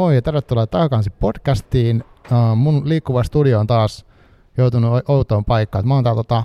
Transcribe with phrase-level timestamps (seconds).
[0.00, 2.04] Moi ja tervetuloa Takakansi podcastiin.
[2.56, 4.06] Mun liikkuva studio on taas
[4.56, 5.88] joutunut outoon paikkaan.
[5.88, 6.42] Mä oon täällä tota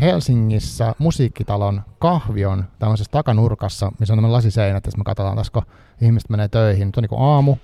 [0.00, 5.62] Helsingissä musiikkitalon kahvion tämmöisessä takanurkassa, missä on tämmöinen lasiseinät, että me katsotaan tässä, kun
[6.00, 6.88] ihmiset menee töihin.
[6.88, 7.56] Nyt on niin aamu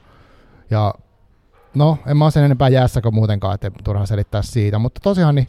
[0.70, 0.94] ja
[1.74, 5.34] no, en mä ole sen enempää jäässä kuin muutenkaan, että turha selittää siitä, mutta tosiaan
[5.34, 5.48] niin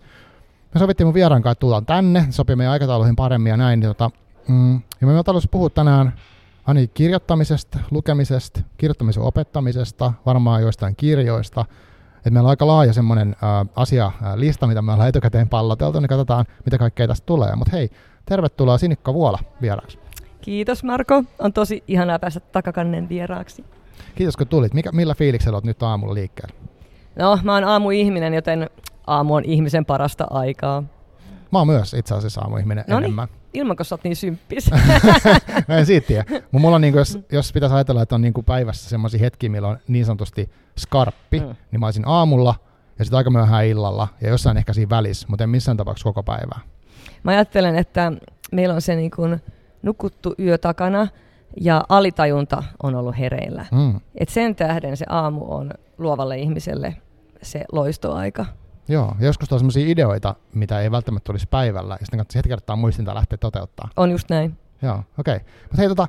[0.74, 3.90] me sovittiin mun vieraan kanssa, että tullaan tänne, sopii meidän aikatauluihin paremmin ja näin, niin
[3.90, 4.12] tota,
[4.48, 6.14] mm, ja me tarvitsisi puhua tänään
[6.66, 11.66] ainakin kirjoittamisesta, lukemisesta, kirjoittamisen opettamisesta, varmaan joistain kirjoista.
[12.26, 13.36] Et meillä on aika laaja semmoinen
[13.76, 17.56] asialista, mitä me ollaan etukäteen palloteltu, niin katsotaan, mitä kaikkea tästä tulee.
[17.56, 17.90] Mutta hei,
[18.26, 20.00] tervetuloa Sinikka Vuola vieraaksi.
[20.42, 23.66] Kiitos Marko, on tosi ihanaa päästä takakannen vieraaksi.
[24.16, 24.74] Kiitos kun tulit.
[24.74, 26.56] Mikä, millä fiiliksellä olet nyt aamulla liikkeellä?
[27.16, 28.70] No, mä oon aamuihminen, joten
[29.08, 30.84] aamu on ihmisen parasta aikaa.
[31.52, 33.04] Mä oon myös itse asiassa aamuihminen Noniin.
[33.04, 34.72] enemmän ilman, kun sä oot niin symppis.
[35.68, 36.26] Mä en siitä tiedä.
[36.52, 39.50] Mulla on, niin kuin, jos, jos pitäisi ajatella, että on niin kuin päivässä semmoisia hetkiä,
[39.50, 40.50] millä on niin sanotusti
[40.80, 41.56] skarppi, mm.
[41.72, 42.56] niin mä olisin aamulla
[43.00, 46.24] ja sitten aika myöhään illalla ja jossain ehkä siinä välissä, mutta en missään tapauksessa koko
[46.24, 46.60] päivää.
[47.24, 48.12] Mä ajattelen, että
[48.52, 49.42] meillä on se niin kuin
[49.84, 51.08] nukuttu yö takana
[51.62, 53.66] ja alitajunta on ollut hereillä.
[53.72, 54.00] Mm.
[54.16, 56.96] Et sen tähden se aamu on luovalle ihmiselle
[57.42, 58.46] se loistoaika.
[58.92, 62.76] Joo, joskus on sellaisia ideoita, mitä ei välttämättä olisi päivällä, ja sitten kannattaa heti kertaa
[62.76, 63.90] muistinta lähteä toteuttaa.
[63.98, 64.58] On just näin.
[64.82, 65.36] Joo, okei.
[65.36, 65.48] Okay.
[65.64, 66.08] Mutta hei, tota,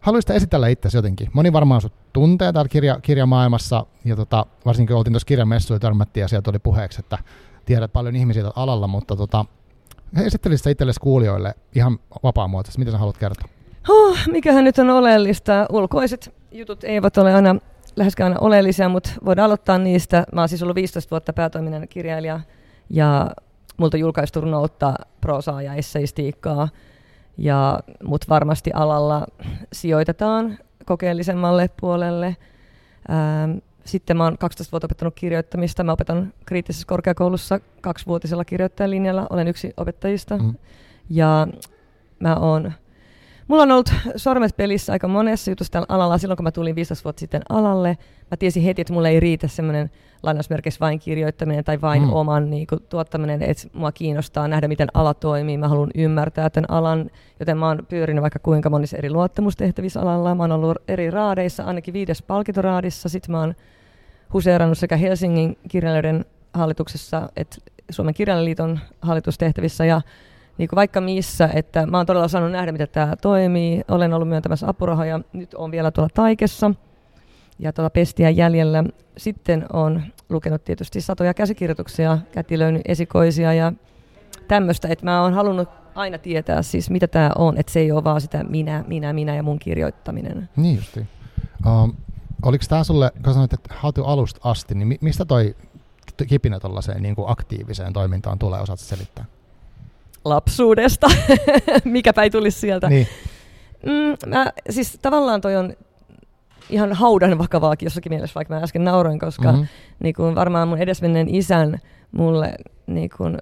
[0.00, 1.30] haluaisit esitellä itsesi jotenkin?
[1.32, 6.22] Moni varmaan sut tuntee täällä kirja, kirjamaailmassa, ja tota, varsinkin kun oltiin tuossa kirjamessuilla törmättiin,
[6.22, 7.18] ja sieltä tuli puheeksi, että
[7.64, 9.44] tiedät paljon ihmisiä alalla, mutta tota,
[10.24, 13.48] esittelisit itsellesi kuulijoille ihan vapaamuotoisesti, mitä sä haluat kertoa?
[13.88, 15.66] Huh, mikähän nyt on oleellista?
[15.72, 17.56] Ulkoiset jutut eivät ole aina
[17.96, 20.24] läheskään aina oleellisia, mutta voidaan aloittaa niistä.
[20.32, 22.40] Mä oon siis ollut 15 vuotta päätoiminen kirjailija
[22.90, 23.30] ja
[23.76, 26.68] multa julkaistu runoutta, prosaa ja esseistiikkaa.
[27.38, 29.26] Ja mut varmasti alalla
[29.72, 32.36] sijoitetaan kokeellisemmalle puolelle.
[33.10, 35.84] Ähm, sitten mä oon 12 vuotta opettanut kirjoittamista.
[35.84, 39.26] Mä opetan kriittisessä korkeakoulussa kaksivuotisella kirjoittajalinjalla.
[39.30, 40.38] Olen yksi opettajista.
[40.38, 40.54] Mm.
[41.10, 41.48] Ja
[42.18, 42.72] mä oon
[43.48, 46.18] Mulla on ollut sormet pelissä aika monessa jutussa tällä alalla.
[46.18, 47.98] Silloin kun mä tulin 15 vuotta sitten alalle,
[48.30, 49.90] mä tiesin heti, että mulle ei riitä semmoinen
[50.22, 52.12] lainausmerkeissä vain kirjoittaminen tai vain mm.
[52.12, 55.58] oman niin kuin, tuottaminen, että mua kiinnostaa nähdä, miten ala toimii.
[55.58, 60.34] Mä haluan ymmärtää tämän alan, joten mä oon pyörinyt vaikka kuinka monissa eri luottamustehtävissä alalla.
[60.34, 63.08] Mä oon ollut eri raadeissa, ainakin viides palkintoraadissa.
[63.08, 63.54] Sitten mä oon
[64.32, 67.56] huseerannut sekä Helsingin kirjailijoiden hallituksessa että
[67.90, 70.00] Suomen kirjailijaliiton hallitustehtävissä ja
[70.58, 73.82] niin kuin vaikka missä, että mä oon todella saanut nähdä, miten tämä toimii.
[73.88, 76.70] Olen ollut myöntämässä apurahoja, nyt on vielä tuolla Taikessa
[77.58, 78.84] ja tuolla Pestiä jäljellä.
[79.16, 83.72] Sitten on lukenut tietysti satoja käsikirjoituksia, kätilöinyt esikoisia ja
[84.48, 88.04] tämmöistä, että mä oon halunnut aina tietää siis, mitä tämä on, että se ei ole
[88.04, 90.48] vaan sitä minä, minä, minä ja mun kirjoittaminen.
[90.56, 91.06] Niin justi.
[91.66, 91.96] Um,
[92.42, 95.56] oliko tämä sulle, kun sanoit, että hatu alusta asti, niin mistä toi
[96.26, 99.24] kipinä tuollaiseen niin aktiiviseen toimintaan tulee, osaat selittää?
[100.28, 101.06] Lapsuudesta,
[101.84, 102.88] mikäpä ei tulisi sieltä.
[102.88, 103.06] Niin.
[103.86, 105.72] Mm, mä, siis tavallaan toi on
[106.70, 109.66] ihan haudan vakavaakin jossakin mielessä, vaikka mä äsken nauroin, koska mm-hmm.
[110.00, 111.78] niin kun varmaan mun edesmenneen isän
[112.12, 112.54] mulle
[112.86, 113.38] niin kun,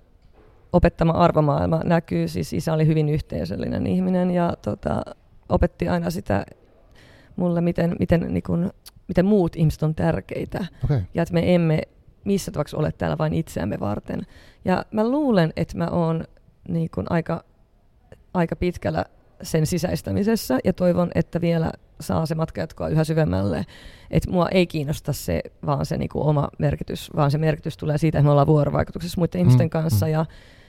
[0.73, 2.29] opettama arvomaailma näkyy.
[2.29, 5.03] Siis isä oli hyvin yhteisöllinen ihminen ja tota,
[5.49, 6.47] opetti aina sitä
[7.37, 8.71] mulle, miten, miten, niin kun,
[9.09, 10.67] miten muut ihmiset on tärkeitä.
[10.85, 11.01] Okay.
[11.15, 11.83] Ja että me emme
[12.25, 14.23] missä tapauksessa ole täällä vain itseämme varten.
[14.65, 16.25] Ja mä luulen, että mä oon
[16.69, 17.45] niin kuin aika,
[18.35, 19.05] aika pitkällä
[19.43, 23.67] sen sisäistämisessä ja toivon, että vielä saa se matka jatkoa yhä syvemmälle.
[24.11, 27.99] Että mua ei kiinnosta se, vaan se niin kuin oma merkitys, vaan se merkitys tulee
[27.99, 30.07] siitä, että me ollaan vuorovaikutuksessa muiden mm, ihmisten kanssa.
[30.07, 30.13] Mm.
[30.13, 30.27] Ja,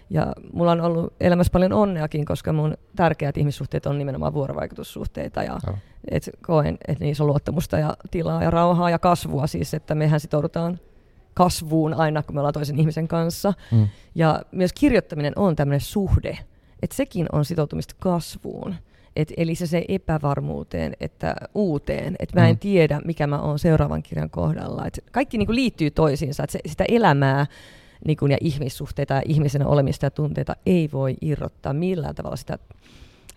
[0.10, 5.44] ja mulla on ollut elämässä paljon onneakin, koska mun tärkeät ihmissuhteet on nimenomaan vuorovaikutussuhteita.
[5.44, 5.60] Ja
[6.12, 10.20] et koen, että niissä on luottamusta ja tilaa ja rauhaa ja kasvua siis, että mehän
[10.20, 10.80] sitoudutaan
[11.36, 13.54] kasvuun aina, kun me ollaan toisen ihmisen kanssa.
[13.72, 13.88] Mm.
[14.16, 16.38] Ja myös kirjoittaminen on tämmöinen suhde,
[16.82, 18.76] että sekin on sitoutumista kasvuun.
[19.16, 22.60] Et, eli se, se epävarmuuteen, että uuteen, että mä en mm.
[22.60, 24.86] tiedä, mikä mä oon seuraavan kirjan kohdalla.
[24.86, 27.46] Et kaikki niinku liittyy toisiinsa, että sitä elämää
[28.06, 32.58] niinku, ja ihmissuhteita ja ihmisenä olemista ja tunteita ei voi irrottaa millään tavalla sitä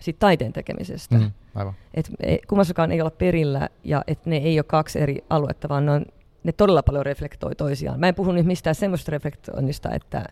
[0.00, 1.19] siitä taiteen tekemisestä.
[1.19, 1.75] Mm, aivan.
[1.95, 2.11] Et,
[2.49, 6.06] kummassakaan ei olla perillä ja että ne ei ole kaksi eri aluetta, vaan ne on
[6.44, 8.00] ne todella paljon reflektoi toisiaan.
[8.00, 10.25] Mä en puhu nyt mistään semmoista reflektoinnista, että,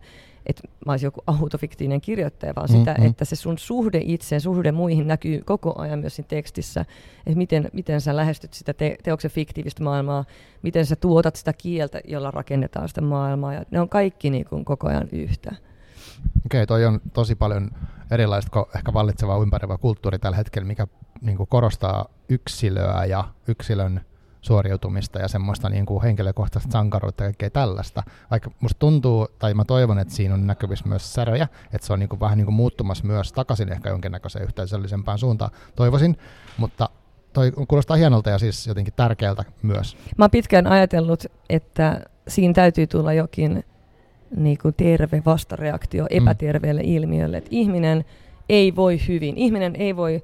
[0.46, 3.06] että mä olisin joku autofiktiinen kirjoittaja, vaan sitä, mm-hmm.
[3.06, 6.80] että se sun suhde itseen, suhde muihin näkyy koko ajan myös siinä tekstissä,
[7.26, 10.24] että miten, miten sä lähestyt sitä te- teoksen fiktiivistä maailmaa,
[10.62, 14.64] miten sä tuotat sitä kieltä, jolla rakennetaan sitä maailmaa, ja ne on kaikki niin kuin
[14.64, 15.50] koko ajan yhtä.
[16.46, 17.70] Okei, okay, toi on tosi paljon
[18.10, 20.86] erilaista kuin ehkä vallitseva ympäröivä kulttuuri tällä hetkellä, mikä
[21.20, 24.00] niin korostaa yksilöä ja yksilön
[24.46, 28.02] suoriutumista ja semmoista niin kuin henkilökohtaista sankaruutta ja kaikkea tällaista.
[28.30, 31.98] Vaikka musta tuntuu, tai mä toivon, että siinä on näkyvissä myös säröjä, että se on
[31.98, 36.16] niin kuin vähän niin kuin muuttumassa myös takaisin ehkä jonkinnäköiseen yhteisöllisempään suuntaan, toivoisin,
[36.56, 36.88] mutta
[37.32, 39.96] toi kuulostaa hienolta ja siis jotenkin tärkeältä myös.
[40.18, 43.64] Mä oon pitkään ajatellut, että siinä täytyy tulla jokin
[44.36, 46.08] niin kuin terve vastareaktio mm.
[46.10, 46.88] epäterveelle mm.
[46.88, 48.04] ilmiölle, että ihminen
[48.48, 50.22] ei voi hyvin, ihminen ei voi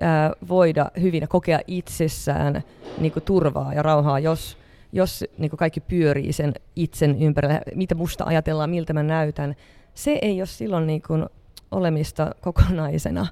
[0.00, 2.62] ää, voida hyvin ja kokea itsessään
[2.98, 4.58] niin kuin turvaa ja rauhaa, jos,
[4.92, 9.54] jos niin kuin kaikki pyörii sen itsen ympärillä, mitä musta ajatellaan, miltä mä näytän.
[9.94, 11.26] Se ei ole silloin niin kuin
[11.70, 13.26] olemista kokonaisena.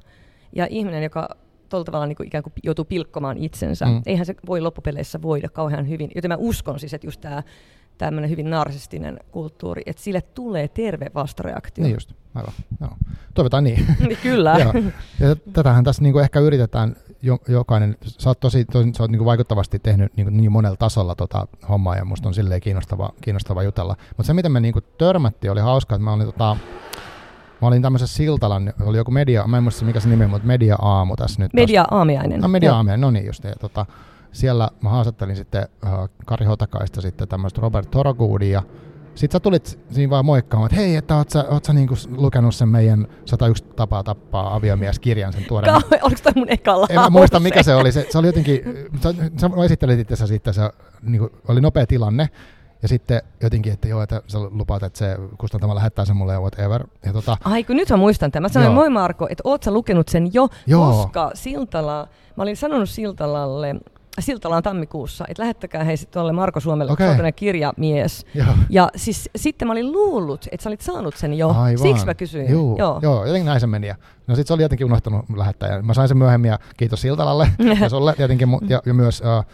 [0.53, 1.29] Ja ihminen, joka
[1.69, 4.03] tuolla tavalla niin kuin ikään kuin joutuu pilkkomaan itsensä, mm.
[4.07, 6.11] eihän se voi loppupeleissä voida kauhean hyvin.
[6.15, 7.43] Joten mä uskon siis, että just tämä
[8.01, 11.85] tämmöinen hyvin narsistinen kulttuuri, että sille tulee terve vastareaktio.
[11.85, 12.53] Niin just, aivan.
[12.81, 12.91] Joo.
[13.35, 13.87] Toivotaan niin.
[14.09, 14.57] niin kyllä.
[15.21, 19.25] ja tätähän tässä niinku ehkä yritetään jo, jokainen, sä oot tosi, tosi sä oot niinku
[19.25, 23.97] vaikuttavasti tehnyt niinku niin monella tasolla tota hommaa ja musta on silleen kiinnostava, kiinnostava jutella.
[24.09, 26.57] Mutta se, miten me niinku törmättiin, oli hauska, että mä olin tota,
[27.63, 30.77] Mä olin tämmöisessä Siltalan, oli joku media, mä en muista mikä se nimi mutta Media
[30.83, 31.53] Aamu tässä nyt.
[31.53, 32.41] Media Aamiainen.
[32.41, 33.45] No Media Aamiainen, no niin just.
[33.45, 33.87] Ja, tota,
[34.33, 38.63] siellä mä haastattelin sitten uh, Kari Hotakaista sitten tämmöistä Robert Torogoodia.
[39.15, 42.55] Sitten sä tulit siinä vaan moikkaamaan, että hei, että oot sä, oot sä niinku lukenut
[42.55, 45.73] sen meidän 101 tapaa tappaa aviomies-kirjan sen tuoreen.
[45.73, 47.93] Kauhe, oliko toi mun ekalla En mä muista mikä se oli.
[47.93, 48.61] Se, se oli jotenkin,
[49.03, 50.71] sä, sä esittelit itse sitten, se
[51.03, 52.29] niinku, oli nopea tilanne.
[52.83, 56.41] Ja sitten jotenkin, että joo, että sä lupaat, että se kustantamalla lähettää sen mulle ja
[56.41, 56.87] whatever.
[57.07, 58.51] Ja tota, Ai kun nyt mä muistan tämän.
[58.51, 60.93] Mä sanoin, moi Marko, että oot sä lukenut sen jo, joo.
[60.93, 63.77] koska Siltala, mä olin sanonut Siltalalle,
[64.19, 67.09] Siltalaan tammikuussa, että lähettäkää hei tuolle Marko Suomelle, okay.
[67.09, 68.27] on kirjamies.
[68.35, 68.47] Joo.
[68.71, 71.79] Ja siis sitten mä olin luullut, että sä olit saanut sen jo, Aivan.
[71.79, 72.51] siksi mä kysyin.
[72.51, 72.77] Juu.
[72.79, 72.99] Joo.
[73.03, 73.93] Joo, jotenkin näin se meni.
[74.27, 75.83] No sit se oli jotenkin unohtanut lähettää.
[75.83, 79.45] Mä sain sen myöhemmin ja kiitos Siltalalle ja sulle tietenkin ja, ja myös uh,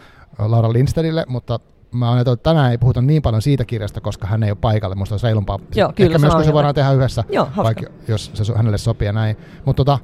[0.47, 1.59] Laura Lindstedille, mutta
[1.91, 4.95] mä ajattelin, että tänään ei puhuta niin paljon siitä kirjasta, koska hän ei ole paikalle.
[4.95, 5.59] Musta olisi reilumpaa.
[5.75, 9.05] Joo, kyllä, Ehkä myös, kun se voidaan tehdä yhdessä, Joo, vaikka, jos se hänelle sopii
[9.05, 9.37] ja näin.
[9.65, 9.99] Mutta tota,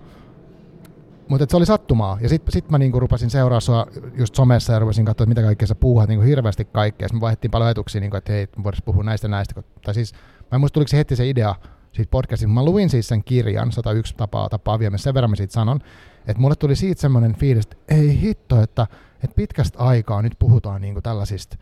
[1.39, 2.17] mutta se oli sattumaa.
[2.21, 3.85] Ja sitten sit mä niinku rupasin seuraa sua
[4.17, 7.07] just somessa ja rupasin katsoa, mitä kaikkea sä puhuat niinku hirveästi kaikkea.
[7.07, 9.63] Sitten me vaihdettiin paljon ajatuksia, niinku, että hei, voitaisiin puhua näistä näistä.
[9.85, 11.55] Tai siis, mä en muista tuliko se heti se idea
[11.91, 12.53] siitä podcastista.
[12.53, 15.79] Mä luin siis sen kirjan, 101 tapaa tapaa viemässä, sen verran mä siitä sanon.
[16.27, 18.87] Että mulle tuli siitä semmoinen fiilis, että ei hitto, että,
[19.23, 21.57] että pitkästä aikaa nyt puhutaan niinku tällaisista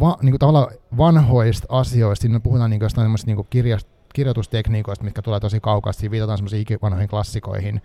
[0.00, 2.22] va, niinku tavallaan vanhoista asioista.
[2.22, 6.10] Siinä puhutaan niinku jostain niinku kirjast, kirjoitustekniikoista, mitkä tulee tosi kaukaasti.
[6.10, 7.82] Viitataan semmoisiin ikivanhoihin klassikoihin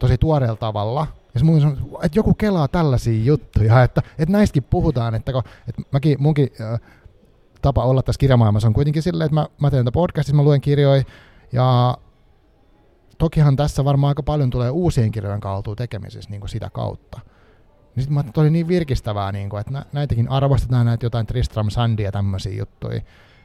[0.00, 1.06] tosi tuoreella tavalla.
[1.34, 5.82] Ja mun on, että joku kelaa tällaisia juttuja, että, että näistäkin puhutaan, että, kun, että
[5.92, 6.80] mäkin, munkin äh,
[7.62, 10.60] tapa olla tässä kirjamaailmassa on kuitenkin silleen, että mä, mä teen tätä podcastissa, mä luen
[10.60, 11.02] kirjoja,
[11.52, 11.98] ja
[13.18, 17.20] tokihan tässä varmaan aika paljon tulee uusien kirjojen kautta tekemisissä niin kuin sitä kautta.
[17.94, 21.70] Niin sitten mä että oli niin virkistävää, niin kuin, että näitäkin arvostetaan näitä jotain Tristram
[21.70, 23.00] Sandia ja tämmöisiä juttuja.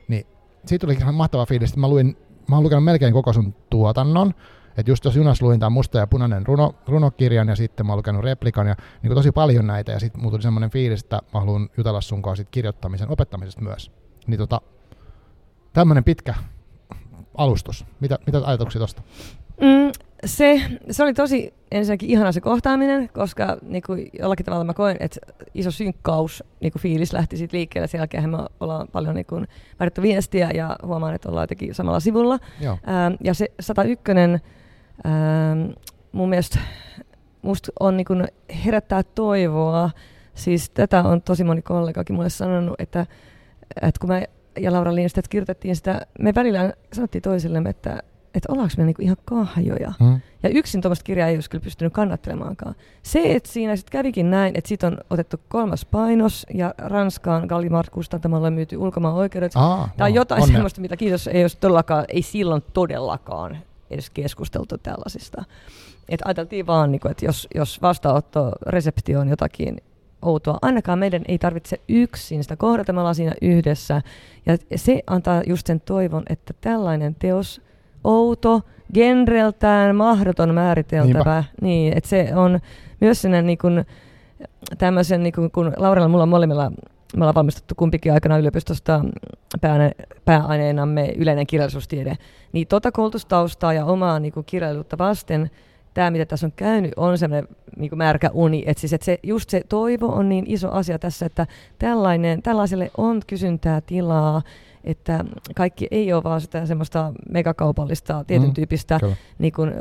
[0.07, 0.28] Niin
[0.66, 2.18] siitä tuli ihan mahtava fiilis, että mä luin,
[2.48, 4.34] mä oon lukenut melkein koko sun tuotannon,
[4.77, 7.98] että just jos junas luin tämän musta ja punainen runo, runokirjan ja sitten mä oon
[7.98, 11.39] lukenut replikan ja niin tosi paljon näitä ja sitten mulla tuli semmoinen fiilis, että mä
[11.39, 13.92] haluan jutella sun kanssa sit kirjoittamisen opettamisesta myös.
[14.28, 14.61] Niin tota,
[15.73, 16.33] tämmöinen pitkä
[17.38, 17.85] alustus.
[18.00, 19.02] Mitä, mitä ajatuksia tosta?
[19.61, 19.92] Mm,
[20.26, 20.61] se,
[20.92, 25.19] se oli tosi ensinnäkin ihana se kohtaaminen, koska niin kuin jollakin tavalla mä koen, että
[25.54, 27.88] iso synkkaus niin kuin fiilis lähti siitä liikkeelle.
[27.88, 29.47] Sen jälkeen me ollaan paljon niin kuin,
[30.02, 32.40] viestiä ja huomaan, että ollaan jotenkin samalla sivulla.
[32.61, 32.73] Joo.
[32.88, 34.04] Ähm, ja se 101
[35.06, 35.71] ähm,
[36.11, 36.59] mun mielestä
[37.42, 38.28] musta on niin kuin
[38.66, 39.90] herättää toivoa.
[40.33, 43.06] Siis tätä on tosi moni kollegakin mulle sanonut, että,
[43.81, 44.21] että kun mä
[44.59, 49.18] ja Laura Lindstedt kirjoitettiin sitä, me välillä sanottiin toisillemme, että, että ollaanko me niinku ihan
[49.25, 49.94] kahjoja.
[49.99, 50.21] Mm.
[50.44, 52.75] Ja yksin tuommoista kirjaa ei olisi kyllä pystynyt kannattelemaankaan.
[53.04, 57.87] Se, että siinä sitten kävikin näin, että sitten on otettu kolmas painos ja Ranskaan Gallimard
[57.92, 59.52] kustantamalla myyty ulkomaan oikeudet.
[59.56, 60.54] Aa, Tämä on no, jotain onne.
[60.56, 63.57] sellaista, mitä kiitos ei olisi todellakaan, ei silloin todellakaan
[63.89, 65.44] edes keskusteltu tällaisista.
[66.09, 69.77] Et ajateltiin vaan, niin kuin, että jos, jos vastaanotto resepti on jotakin
[70.21, 74.01] outoa, ainakaan meidän ei tarvitse yksin sitä kohdata, me ollaan siinä yhdessä.
[74.45, 77.61] Ja se antaa just sen toivon, että tällainen teos,
[78.04, 78.61] outo,
[78.94, 82.59] genreltään mahdoton määriteltävä, niin, että se on
[83.01, 83.85] myös sellainen niin kuin,
[84.77, 86.71] tämmöisen, niin kuin, kun Laurella mulla molemmilla
[87.16, 89.06] me ollaan valmistettu kumpikin aikana yliopistosta
[90.26, 92.18] pääaineenamme yleinen kirjallisuustiede,
[92.52, 95.52] niin tota koulutustaustaa ja omaa niin kuin kirjallisuutta vasten
[95.95, 97.47] tämä, mitä tässä on käynyt, on semmoinen
[97.78, 98.64] niin märkä uni.
[98.66, 101.47] Että siis, että se, just se toivo on niin iso asia tässä, että
[101.80, 104.42] tällainen, tällaiselle on kysyntää tilaa,
[104.85, 105.25] että
[105.56, 108.99] kaikki ei ole vaan sitä semmoista megakaupallista, tietyn mm, tyyppistä,
[109.39, 109.73] niin kuin,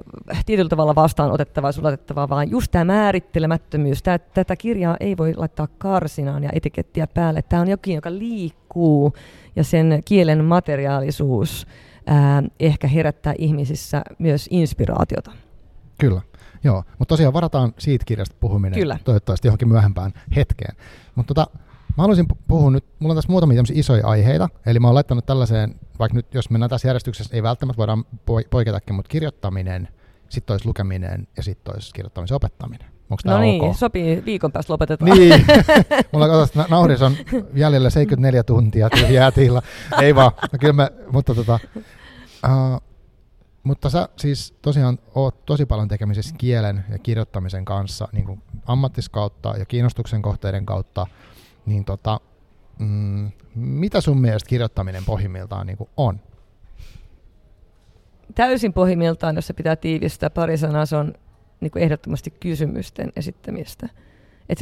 [0.47, 4.03] tietyllä tavalla vastaanotettavaa sulatettavaa, vaan just tämä määrittelemättömyys.
[4.03, 7.43] Tää, tätä kirjaa ei voi laittaa karsinaan ja etikettiä päälle.
[7.43, 9.13] Tämä on jokin, joka liikkuu
[9.57, 11.67] ja sen kielen materiaalisuus
[12.07, 15.33] ää, ehkä herättää ihmisissä myös inspiraatiota.
[15.99, 16.21] Kyllä.
[16.65, 18.99] Joo, mutta tosiaan varataan siitä kirjasta puhuminen Kyllä.
[19.05, 20.77] toivottavasti johonkin myöhempään hetkeen.
[21.15, 21.59] Mutta tota,
[21.97, 25.75] Mä haluaisin puhua nyt, mulla on tässä muutamia isoja aiheita, eli mä oon laittanut tällaiseen,
[25.99, 28.05] vaikka nyt jos mennään tässä järjestyksessä, ei välttämättä voidaan
[28.51, 29.89] poiketakin, mutta kirjoittaminen,
[30.29, 32.87] sitten olisi lukeminen ja sitten olisi kirjoittamisen opettaminen.
[33.11, 33.77] Onko no niin, ok?
[33.77, 35.11] sopii, viikon päästä lopetetaan.
[35.11, 35.47] Niin,
[36.13, 37.17] mulla katsotaan, nauris on
[37.55, 39.63] jäljellä 74 tuntia jäätillä.
[40.01, 41.59] Ei vaan, no kyllä me, mutta tota,
[42.47, 42.83] uh,
[43.63, 49.55] mutta sä siis tosiaan oot tosi paljon tekemisissä kielen ja kirjoittamisen kanssa niin kuin ammattiskautta
[49.59, 51.07] ja kiinnostuksen kohteiden kautta
[51.67, 52.21] niin tota,
[52.79, 56.21] mm, mitä sun mielestä kirjoittaminen pohjimmiltaan niin on?
[58.35, 61.15] Täysin pohjimmiltaan, jos se pitää tiivistää pari sanaa, se on
[61.61, 63.89] niin kuin ehdottomasti kysymysten esittämistä.
[64.49, 64.59] Et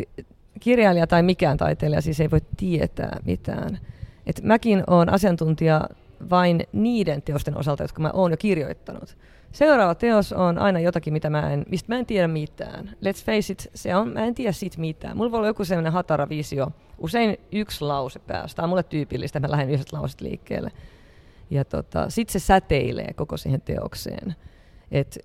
[0.61, 3.79] kirjailija tai mikään taiteilija siis ei voi tietää mitään.
[4.27, 5.89] Et mäkin olen asiantuntija
[6.31, 9.17] vain niiden teosten osalta, jotka mä oon jo kirjoittanut.
[9.53, 12.89] Seuraava teos on aina jotakin, mitä mä en, mistä mä en tiedä mitään.
[12.89, 15.17] Let's face it, se on, mä en tiedä siitä mitään.
[15.17, 16.69] Mulla voi olla joku sellainen hatara visio,
[16.99, 18.57] usein yksi lause päästä.
[18.57, 20.71] Tämä on mulle tyypillistä, mä lähden yhdestä lauset liikkeelle.
[21.51, 24.35] Ja tota, sitten se säteilee koko siihen teokseen.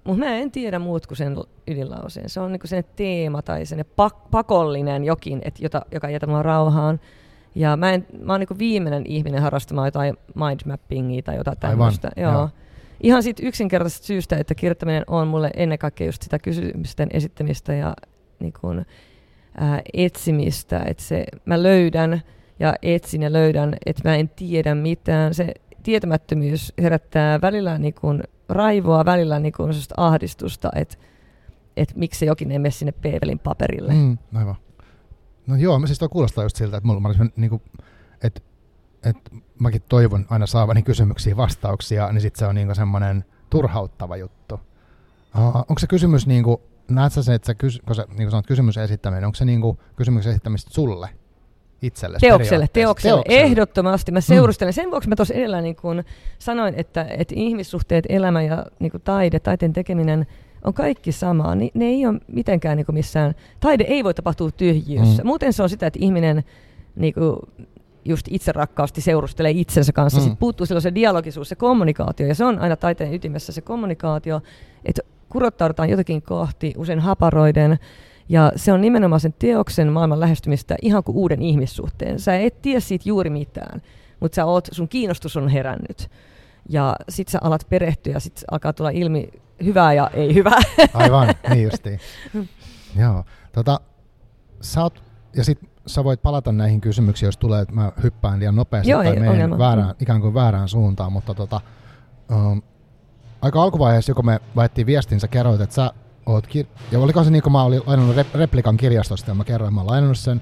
[0.04, 2.30] Mutta mä en tiedä muut kuin sen ydinlauseen.
[2.30, 6.44] Se on niinku sen teema tai sen pak- pakollinen jokin, et jota, joka jätä mua
[6.44, 7.00] rauhaan.
[7.56, 12.12] Ja mä, en, mä oon niinku viimeinen ihminen harrastamaan jotain mindmappingia tai jotain tämmöistä.
[12.18, 12.32] Joo.
[12.32, 12.50] Joo
[13.04, 17.94] ihan siitä yksinkertaisesta syystä, että kirjoittaminen on mulle ennen kaikkea just sitä kysymysten esittämistä ja
[18.40, 18.86] niin kun,
[19.58, 22.22] ää, etsimistä, että se, mä löydän
[22.60, 25.34] ja etsin ja löydän, että mä en tiedä mitään.
[25.34, 30.98] Se tietämättömyys herättää välillä niin kun raivoa, välillä niin kun ahdistusta, että
[31.78, 33.94] että miksi jokin ei mene sinne Pevelin paperille.
[33.94, 34.56] Mm, aivan.
[35.48, 37.62] No joo, mä siis toi kuulostaa just siltä, että mulla olisi niin kuin,
[38.24, 38.42] että
[39.08, 44.60] että mäkin toivon aina saavani kysymyksiin vastauksia, niin sitten se on niinku semmoinen turhauttava juttu.
[45.38, 48.48] Uh, onko se kysymys, niinku, näet sä se, että sä kys, kun sä niin sanot
[48.48, 51.10] kysymyksen esittäminen, onko se niinku kysymyksen esittämistä sulle?
[51.82, 52.18] itselle.
[52.22, 53.44] Teokselle, teokselle, teokselle.
[53.44, 54.12] Ehdottomasti.
[54.12, 54.72] Mä seurustelen.
[54.72, 54.76] Mm.
[54.76, 56.04] Sen vuoksi mä tuossa edellä niin kun
[56.40, 60.28] sanoin, että, että ihmissuhteet, elämä ja niin taide, taiteen tekeminen
[60.64, 61.56] on kaikki samaa.
[61.56, 65.24] Ni, ne ei ole mitenkään niin missään, taide ei voi tapahtua tyhjiössä.
[65.24, 65.28] Mm.
[65.28, 66.44] Muuten se on sitä, että ihminen
[66.96, 67.36] niin kuin,
[68.08, 70.20] just itse rakkaasti seurustelee itsensä kanssa.
[70.20, 70.24] Mm.
[70.24, 74.42] Sitten puuttuu silloin se dialogisuus, se kommunikaatio, ja se on aina taiteen ytimessä se kommunikaatio,
[74.86, 77.80] että kurottaudutaan jotenkin kohti, usein haparoiden,
[78.30, 82.20] ja se on nimenomaan sen teoksen maailman lähestymistä ihan kuin uuden ihmissuhteen.
[82.20, 83.82] Sä et tiedä siitä juuri mitään,
[84.20, 86.10] mutta sä oot, sun kiinnostus on herännyt.
[86.70, 89.30] Ja sit sä alat perehtyä ja sit alkaa tulla ilmi
[89.64, 90.60] hyvää ja ei hyvää.
[90.94, 92.00] Aivan, niin justiin.
[93.02, 93.24] Joo.
[93.52, 93.80] Tota,
[94.62, 95.04] sä oot,
[95.36, 99.04] ja sit sä voit palata näihin kysymyksiin, jos tulee, että mä hyppään liian nopeasti Joo,
[99.04, 101.62] tai menen väärään, ikään kuin väärään suuntaan, mutta tota,
[102.32, 102.62] um,
[103.42, 105.94] aika alkuvaiheessa, kun me vaihdettiin viestin, sä kerroit, että sä
[106.26, 109.44] oot, kir- ja oliko se niin kuin mä olin lainannut rep- replikan kirjastosta ja mä
[109.44, 110.42] kerroin, mä lainannut sen,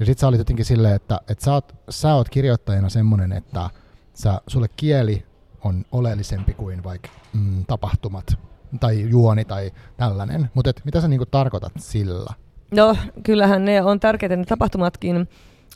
[0.00, 3.70] ja sit sä olit jotenkin silleen, että, että sä, oot, sä oot kirjoittajana semmonen, että
[4.14, 5.26] sä, sulle kieli
[5.64, 8.38] on oleellisempi kuin vaikka mm, tapahtumat
[8.80, 12.34] tai juoni tai tällainen, mutta mitä sä niinku tarkoitat sillä?
[12.70, 15.28] No, kyllähän ne on tärkeitä ne tapahtumatkin,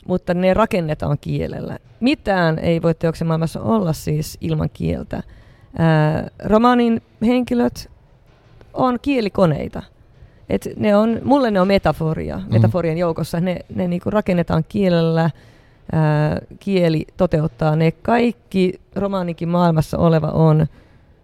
[0.07, 1.79] mutta ne rakennetaan kielellä.
[1.99, 5.23] Mitään ei voi teoksen maailmassa olla siis ilman kieltä.
[5.77, 7.91] Ää, romaanin henkilöt
[8.73, 9.81] on kielikoneita.
[10.49, 12.53] Et ne on, mulle ne on metaforia, mm.
[12.53, 13.39] metaforien joukossa.
[13.39, 15.29] Ne, ne niinku rakennetaan kielellä,
[15.91, 17.91] ää, kieli toteuttaa ne.
[17.91, 20.67] Kaikki romaanikin maailmassa oleva on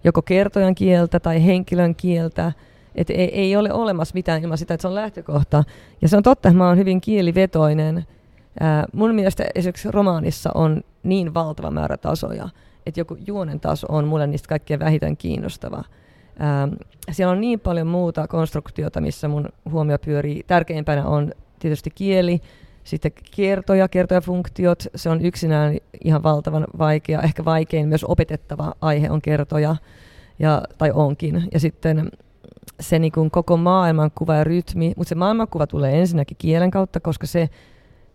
[0.03, 2.51] joko kertojan kieltä tai henkilön kieltä–
[2.95, 5.63] et ei, ei ole olemassa mitään ilman sitä, että se on lähtökohta.
[6.01, 8.05] Ja se on totta, että mä oon hyvin kielivetoinen.
[8.59, 12.49] Ää, mun mielestä esimerkiksi romaanissa on niin valtava määrä tasoja,
[12.85, 15.83] että joku juonen taso on mulle niistä kaikkein vähiten kiinnostava.
[16.39, 16.67] Ää,
[17.11, 20.43] siellä on niin paljon muuta konstruktiota, missä mun huomio pyörii.
[20.47, 22.41] Tärkeimpänä on tietysti kieli,
[22.83, 29.21] sitten kertoja, kertojafunktiot, se on yksinään ihan valtavan vaikea, ehkä vaikein myös opetettava aihe on
[29.21, 29.75] kertoja,
[30.39, 31.47] ja, tai onkin.
[31.53, 32.11] Ja sitten
[32.81, 37.27] se niin kuin koko maailmankuva ja rytmi, mutta se maailmankuva tulee ensinnäkin kielen kautta, koska
[37.27, 37.49] se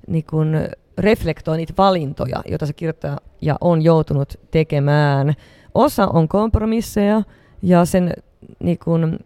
[0.06, 0.68] niin kuin
[0.98, 3.18] reflektoi niitä valintoja, joita se kirjoittaja
[3.60, 5.34] on joutunut tekemään.
[5.74, 7.22] Osa on kompromisseja
[7.62, 8.12] ja sen
[8.58, 9.18] niin kuin,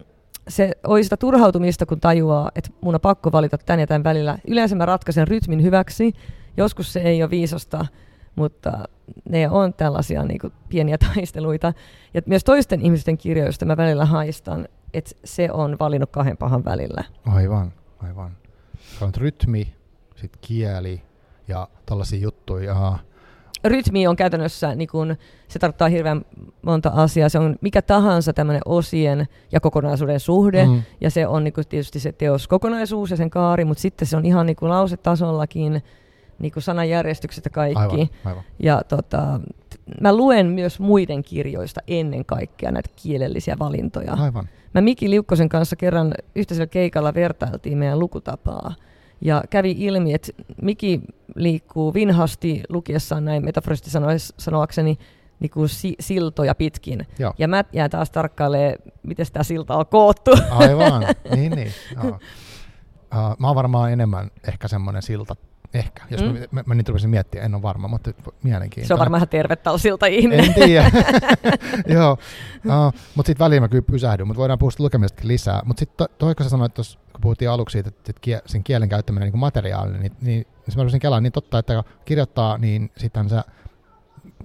[0.48, 4.38] se oli sitä turhautumista, kun tajuaa, että mun on pakko valita tän ja tämän välillä.
[4.46, 6.12] Yleensä mä ratkaisen rytmin hyväksi.
[6.56, 7.86] Joskus se ei ole viisasta,
[8.36, 8.88] mutta
[9.28, 11.72] ne on tällaisia niin kuin, pieniä taisteluita.
[12.14, 17.04] Ja myös toisten ihmisten kirjoista mä välillä haistan, että se on valinnut kahden pahan välillä.
[17.26, 18.36] Aivan, aivan.
[19.00, 19.74] On rytmi,
[20.16, 21.02] sitten kieli
[21.48, 22.98] ja tällaisia juttuja.
[23.64, 25.16] Rytmi on käytännössä, niin kun,
[25.48, 26.24] se tarkoittaa hirveän
[26.62, 27.28] monta asiaa.
[27.28, 30.82] Se on mikä tahansa tämmöinen osien ja kokonaisuuden suhde, mm.
[31.00, 34.16] ja se on niin kun, tietysti se teos kokonaisuus ja sen kaari, mutta sitten se
[34.16, 35.82] on ihan niin kun, lausetasollakin,
[36.40, 37.80] niin kuin sananjärjestykset ja kaikki.
[37.80, 38.42] Aivan, aivan.
[38.58, 39.40] Ja tota,
[40.00, 44.12] mä luen myös muiden kirjoista ennen kaikkea näitä kielellisiä valintoja.
[44.12, 44.48] Aivan.
[44.74, 48.74] Mä Miki Liukkosen kanssa kerran yhteisellä keikalla vertailtiin meidän lukutapaa.
[49.20, 50.32] Ja kävi ilmi, että
[50.62, 51.00] Miki
[51.36, 53.90] liikkuu vinhasti lukiessaan näin metaforisesti
[54.38, 54.98] sanoakseni
[55.40, 57.06] niin kuin si- siltoja pitkin.
[57.18, 57.34] Joo.
[57.38, 60.30] Ja mä jään taas tarkkailemaan, miten tämä silta on koottu.
[60.50, 61.72] Aivan, niin niin.
[62.04, 62.20] Uh,
[63.38, 65.36] mä oon varmaan enemmän ehkä semmoinen silta
[65.74, 66.26] Ehkä, jos mm.
[66.26, 68.10] mä, mä, mä nyt rupesin miettiä, en ole varma, mutta
[68.42, 68.88] mielenkiintoinen.
[68.88, 70.44] Se on varmaan ihan tervettä siltä ihminen.
[70.44, 70.90] En tiedä.
[71.94, 75.62] Joo, uh, mutta sitten väliin mä kyllä pysähdyn, mutta voidaan puhua lukemisestakin lisää.
[75.64, 78.64] Mutta sitten to, toi, kun sä sanoit, tuossa, kun puhuttiin aluksi siitä, että kie, sen
[78.64, 80.46] kielen käyttäminen niin materiaali, niin, niin, niin
[80.76, 83.40] mä rupesin kelaan, niin totta, että kirjoittaa, niin sitten se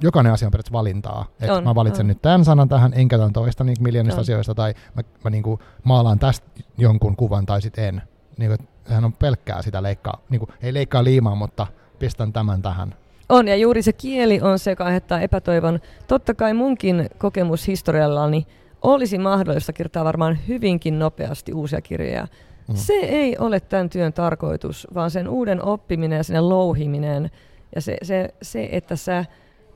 [0.02, 1.26] jokainen asia on periaatteessa valintaa.
[1.40, 2.08] Että mä valitsen on.
[2.08, 5.60] nyt tämän sanan tähän, enkä tämän toista niin miljoonista asioista, tai mä, mä niin kuin
[5.84, 8.02] maalaan tästä jonkun kuvan, tai sitten en.
[8.38, 11.68] Niin kuin, sehän on pelkkää sitä leikkaa, niin kuin, ei leikkaa liimaa, mutta
[12.00, 12.96] pistän tämän tähän.
[13.30, 15.80] On, ja juuri se kieli on se, joka aiheuttaa epätoivon.
[16.08, 18.48] Totta kai munkin kokemus historiallani
[18.82, 22.28] olisi mahdollista kirjoittaa varmaan hyvinkin nopeasti uusia kirjoja.
[22.68, 22.76] Mm.
[22.76, 27.32] Se ei ole tämän työn tarkoitus, vaan sen uuden oppiminen ja sinne louhiminen
[27.76, 29.26] ja se, se, se että sä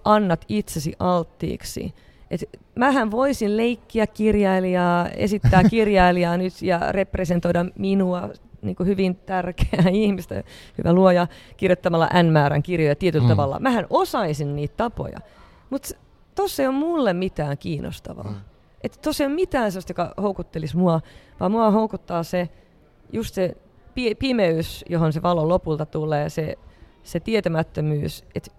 [0.05, 1.93] annat itsesi alttiiksi.
[2.31, 2.43] Et
[2.75, 8.29] mähän voisin leikkiä kirjailijaa, esittää kirjailijaa nyt ja representoida minua
[8.61, 10.43] niin kuin hyvin tärkeää ihmistä,
[10.77, 13.29] hyvä luoja, kirjoittamalla N-määrän kirjoja tietyllä mm.
[13.29, 13.59] tavalla.
[13.59, 15.19] Mähän osaisin niitä tapoja,
[15.69, 15.89] mutta
[16.35, 18.29] tossa ei ole mulle mitään kiinnostavaa.
[18.29, 18.35] Mm.
[18.81, 21.01] Että tossa ei ole mitään sellaista, joka houkuttelisi mua,
[21.39, 22.50] vaan mua houkuttaa se,
[23.13, 23.57] just se
[24.19, 26.55] pimeys, johon se valo lopulta tulee, se,
[27.03, 28.51] se tietämättömyys, että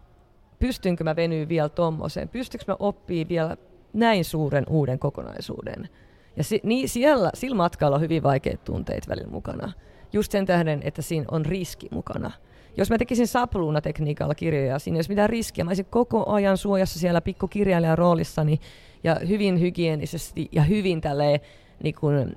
[0.58, 3.56] pystynkö mä venyä vielä tommoseen, pystynkö mä oppii vielä
[3.92, 5.88] näin suuren uuden kokonaisuuden.
[6.36, 9.72] Ja si, niin siellä, sillä matkalla on hyvin vaikeat tunteet välillä mukana
[10.12, 12.30] just sen tähden, että siinä on riski mukana.
[12.76, 15.64] Jos mä tekisin sapluunatekniikalla kirjoja, siinä ei olisi mitään riskiä.
[15.64, 18.60] Mä olisin koko ajan suojassa siellä pikkukirjailijan roolissani
[19.04, 21.40] ja hyvin hygienisesti ja hyvin tälleen
[21.82, 22.32] niin kuin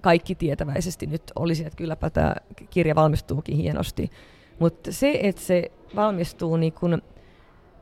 [0.00, 2.34] kaikki tietäväisesti nyt olisi, että kylläpä tämä
[2.70, 4.10] kirja valmistuukin hienosti.
[4.58, 7.02] Mutta se, että se valmistuu niin kuin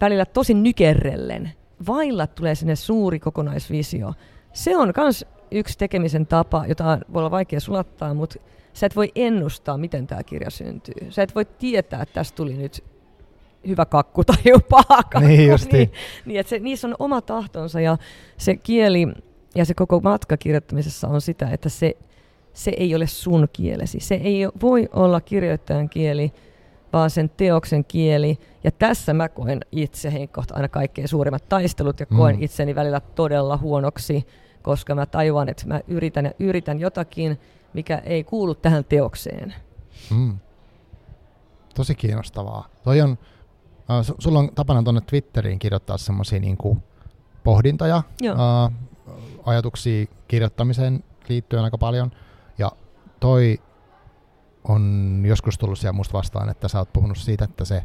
[0.00, 1.50] välillä tosi nykerrellen,
[1.86, 4.12] vailla tulee sinne suuri kokonaisvisio,
[4.52, 8.38] se on myös yksi tekemisen tapa, jota voi olla vaikea sulattaa, mutta
[8.72, 11.10] sä et voi ennustaa, miten tämä kirja syntyy.
[11.10, 12.84] Sä et voi tietää, että tästä tuli nyt
[13.66, 15.18] hyvä kakku tai jopa kakku.
[15.18, 15.76] Niin, justi.
[15.76, 15.92] niin,
[16.24, 17.96] niin että se, niissä on oma tahtonsa ja
[18.36, 19.08] se kieli
[19.54, 21.96] ja se koko matka kirjoittamisessa on sitä, että se,
[22.52, 24.00] se ei ole sun kielesi.
[24.00, 26.32] Se ei voi olla kirjoittajan kieli,
[26.92, 28.38] vaan sen teoksen kieli.
[28.64, 32.42] Ja tässä mä koen itse henkkohta aina kaikkein suurimmat taistelut ja koen mm.
[32.42, 34.26] itseni välillä todella huonoksi,
[34.62, 37.38] koska mä tajuan, että mä yritän ja yritän jotakin,
[37.72, 39.54] mikä ei kuulu tähän teokseen.
[40.10, 40.38] Mm.
[41.74, 42.68] Tosi kiinnostavaa.
[42.84, 43.10] Toi on,
[43.90, 46.78] äh, su- sulla on tapana tuonne Twitteriin kirjoittaa semmoisia niinku
[47.44, 48.72] pohdintoja, äh,
[49.46, 52.10] ajatuksia kirjoittamiseen liittyen aika paljon.
[52.58, 52.72] Ja
[53.20, 53.60] toi
[54.64, 57.84] on joskus tullut siellä musta vastaan, että sä oot puhunut siitä, että se,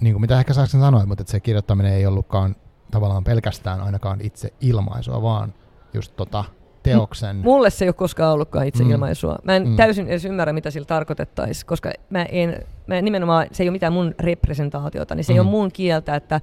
[0.00, 2.56] niin kuin mitä ehkä sä sanoa, mutta että se kirjoittaminen ei ollutkaan
[2.90, 5.54] tavallaan pelkästään ainakaan itse ilmaisua, vaan
[5.94, 6.44] just tota,
[6.82, 7.36] teoksen.
[7.36, 8.90] M- mulle se ei ole koskaan ollutkaan itse mm.
[8.90, 9.38] ilmaisua.
[9.44, 9.76] Mä en mm.
[9.76, 13.92] täysin edes ymmärrä, mitä sillä tarkoitettaisiin, koska mä en, mä nimenomaan, se ei ole mitään
[13.92, 15.36] mun representaatiota, niin se mm.
[15.36, 16.40] ei ole mun kieltä, että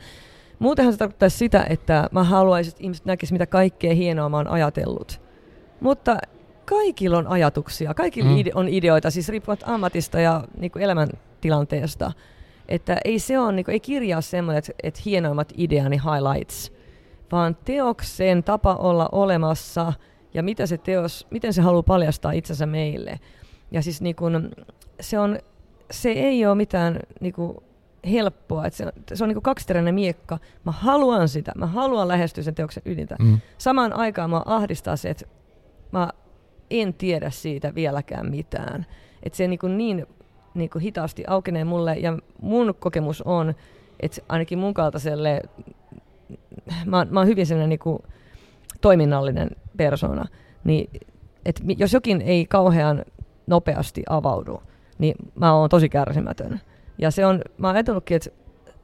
[0.60, 4.48] muutenhan se tarkoittaisi sitä, että mä haluaisin, että ihmiset näkisivät, mitä kaikkea hienoa mä oon
[4.48, 5.22] ajatellut.
[5.80, 6.18] Mutta
[6.66, 8.38] kaikilla on ajatuksia, kaikilla mm.
[8.38, 12.12] ide- on ideoita, siis riippuvat ammatista ja niin kuin elämäntilanteesta.
[12.68, 16.72] Että ei se on, niin kuin, ei kirjaa semmoinen, että, että hienoimmat ideani highlights,
[17.32, 19.94] vaan teoksen tapa olla olemassa–
[20.36, 23.20] ja mitä se teos, miten se haluaa paljastaa itsensä meille.
[23.72, 24.52] Ja siis niin kun,
[25.00, 25.40] se, on,
[25.92, 27.64] se ei ole mitään niin kun,
[28.12, 28.66] helppoa.
[28.66, 30.38] että se on, se on niin kaksiteräinen miekka.
[30.64, 31.52] Mä haluan sitä.
[31.56, 33.16] Mä haluan lähestyä sen teoksen ydintä.
[33.20, 33.40] Mm.
[33.58, 35.26] Samaan aikaan mä ahdistaa se, että
[35.92, 36.10] mä
[36.70, 38.86] en tiedä siitä vieläkään mitään.
[39.24, 40.06] Että se niin, kuin niin,
[40.54, 41.94] niin kuin hitaasti aukenee mulle.
[41.94, 43.56] Ja mun kokemus on,
[44.00, 45.42] että ainakin mun kaltaiselle,
[46.86, 48.00] mä, mä oon hyvin sellainen niin kuin
[48.82, 50.26] toiminnallinen persona,
[50.64, 51.02] niin
[51.46, 53.06] et jos jokin ei kauhean
[53.48, 54.64] nopeasti avaudu,
[54.98, 56.62] niin mä oon tosi kärsimätön.
[56.98, 58.30] Ja se on, mä oon ajatellutkin, että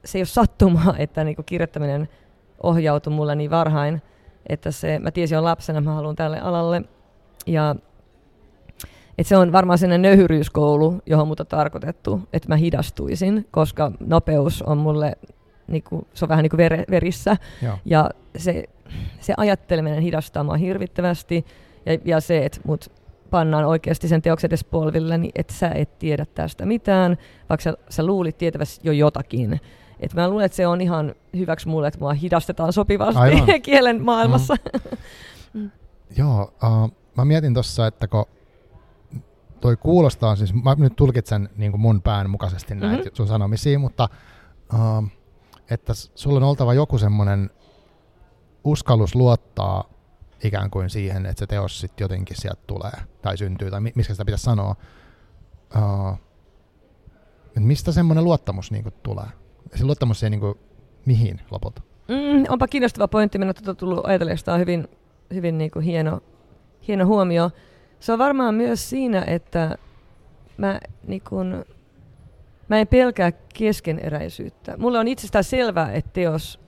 [0.04, 2.08] se ei ole sattumaa, että niinku kirjoittaminen
[2.62, 4.02] ohjautui mulle niin varhain,
[4.48, 6.82] että se, mä tiesin jo lapsena, mä haluan tälle alalle.
[7.46, 7.76] Ja
[9.18, 14.62] et se on varmaan sellainen nöhyryyskoulu, johon mut on tarkoitettu, että mä hidastuisin, koska nopeus
[14.62, 15.16] on mulle,
[15.66, 17.36] niinku, se on vähän niin kuin ver, verissä.
[17.62, 17.78] Joo.
[17.84, 18.64] Ja se,
[19.20, 21.44] se ajatteleminen hidastaa mua hirvittävästi.
[21.86, 22.92] Ja, ja se, että mut
[23.30, 27.16] pannaan oikeasti sen teoksen edes polville, niin että sä et tiedä tästä mitään,
[27.48, 29.60] vaikka sä, sä luulit tietäväsi jo jotakin.
[30.00, 33.62] Et mä luulen, että se on ihan hyväksi mulle, että mua hidastetaan sopivasti Aivan.
[33.62, 34.56] kielen maailmassa.
[35.54, 35.70] Mm.
[36.16, 38.24] Joo, uh, mä mietin tuossa, että kun
[39.60, 43.10] toi kuulostaa, siis mä nyt tulkitsen niin kuin mun pään mukaisesti näitä mm-hmm.
[43.14, 44.08] sun sanomisia, mutta
[44.74, 45.08] uh,
[45.72, 47.50] että sulla on oltava joku semmoinen
[48.64, 49.84] uskallus luottaa
[50.44, 54.24] ikään kuin siihen, että se teos sitten jotenkin sieltä tulee tai syntyy, tai mistä sitä
[54.24, 54.76] pitäisi sanoa.
[55.76, 56.18] Uh,
[57.58, 59.26] mistä semmoinen luottamus niin kuin, tulee?
[59.74, 60.54] Se luottamus ei niin kuin,
[61.06, 61.82] mihin lopulta?
[62.08, 63.38] Mm, onpa kiinnostava pointti.
[63.38, 64.88] Minä on tullut ajatelleesta hyvin,
[65.34, 66.20] hyvin niin kuin hieno,
[66.88, 67.50] hieno huomio.
[68.00, 69.78] Se on varmaan myös siinä, että
[70.56, 71.64] mä, niin kuin,
[72.72, 74.76] mä en pelkää keskeneräisyyttä.
[74.76, 76.60] Mulle on itsestään selvää, että teos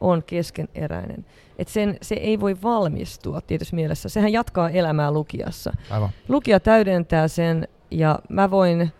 [0.00, 1.26] on keskeneräinen.
[1.58, 4.08] Että sen, se ei voi valmistua tietysti mielessä.
[4.08, 5.72] Sehän jatkaa elämää lukijassa.
[5.90, 6.10] Aivan.
[6.28, 8.92] Lukija täydentää sen ja mä voin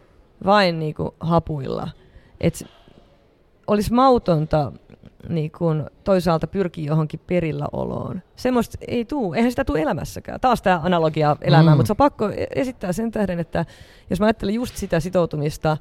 [0.44, 1.88] vain niinku hapuilla.
[2.40, 2.66] Et
[3.66, 4.72] olisi mautonta
[5.28, 8.22] niin kun toisaalta pyrkii johonkin perilläoloon.
[8.36, 10.40] Semmoista ei tule, eihän sitä tule elämässäkään.
[10.40, 11.76] Taas tämä analogia elämään, mm.
[11.76, 13.64] mutta se on pakko esittää sen tähden, että
[14.10, 15.76] jos mä ajattelen just sitä sitoutumista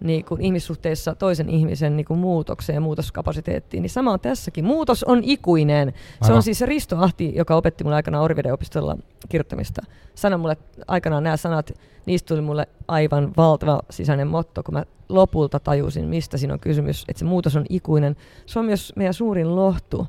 [0.00, 4.64] niin kuin ihmissuhteissa toisen ihmisen niin kuin muutokseen ja muutoskapasiteettiin, niin sama on tässäkin.
[4.64, 5.88] Muutos on ikuinen.
[5.88, 6.26] Aivan.
[6.26, 8.96] Se on siis Risto Ahti, joka opetti mulle aikana Oriveden opistolla
[9.28, 9.82] kirjoittamista.
[10.14, 10.56] Sanoi mulle
[10.88, 11.72] aikanaan nämä sanat,
[12.06, 17.04] niistä tuli mulle aivan valtava sisäinen motto, kun mä lopulta tajusin, mistä siinä on kysymys,
[17.08, 18.16] että se muutos on ikuinen.
[18.46, 20.06] Se on myös meidän suurin lohtu,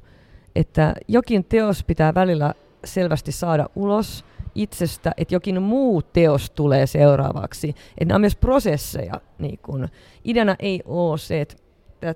[0.55, 2.53] että jokin teos pitää välillä
[2.85, 4.23] selvästi saada ulos–
[4.55, 7.69] itsestä, että jokin muu teos tulee seuraavaksi.
[7.69, 9.13] Että nämä on myös prosesseja.
[9.39, 9.87] Niin kun.
[10.25, 11.55] Ideana ei ole se, että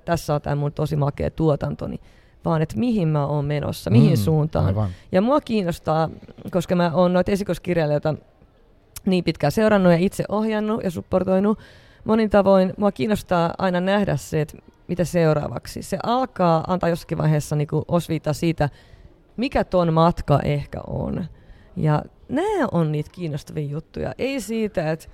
[0.06, 2.00] tässä on tämä mun tosi makea tuotantoni,
[2.46, 4.66] vaan että mihin mä oon menossa, mihin mm, suuntaan.
[4.66, 4.90] Aivan.
[5.12, 6.10] Ja mua kiinnostaa,
[6.52, 8.16] koska mä oon noita esikoiskirjailijoita
[9.06, 11.60] niin pitkään seurannut ja itse ohjannut ja supportoinut
[12.06, 15.82] monin tavoin, mua kiinnostaa aina nähdä se, että mitä seuraavaksi.
[15.82, 18.70] Se alkaa antaa jossakin vaiheessa niin osviita siitä,
[19.38, 21.26] mikä ton matka ehkä on.
[21.76, 24.14] Ja nämä on niitä kiinnostavia juttuja.
[24.18, 25.08] Ei siitä, että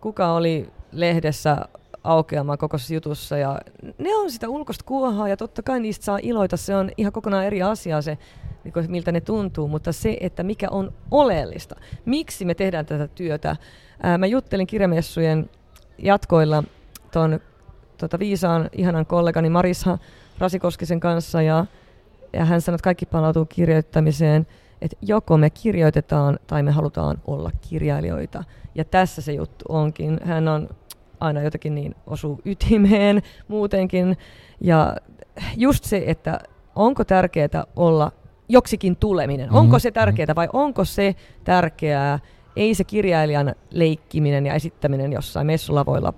[0.00, 1.56] kuka oli lehdessä
[2.04, 3.38] aukeamaan koko jutussa.
[3.38, 3.60] Ja
[3.98, 6.56] ne on sitä ulkoista kuohaa ja totta kai niistä saa iloita.
[6.56, 8.18] Se on ihan kokonaan eri asia se,
[8.64, 11.76] niin miltä ne tuntuu, mutta se, että mikä on oleellista.
[12.04, 13.56] Miksi me tehdään tätä työtä?
[14.02, 15.50] Ää, mä juttelin kirjamessujen
[15.98, 16.64] jatkoilla
[17.12, 17.40] tuon
[17.98, 19.98] tota, viisaan ihanan kollegani Marisa
[20.38, 21.66] Rasikoskisen kanssa ja,
[22.32, 24.46] ja hän sanoi, että kaikki palautuu kirjoittamiseen–
[24.86, 28.44] että joko me kirjoitetaan tai me halutaan olla kirjailijoita.
[28.74, 30.20] Ja tässä se juttu onkin.
[30.24, 30.68] Hän on
[31.20, 34.16] aina jotenkin niin osuu ytimeen muutenkin.
[34.60, 34.96] Ja
[35.56, 36.40] just se, että
[36.74, 38.12] onko tärkeää olla
[38.48, 39.46] joksikin tuleminen.
[39.46, 39.58] Mm-hmm.
[39.58, 42.18] Onko se tärkeää vai onko se tärkeää,
[42.56, 46.14] ei se kirjailijan leikkiminen ja esittäminen jossain messulavoilla,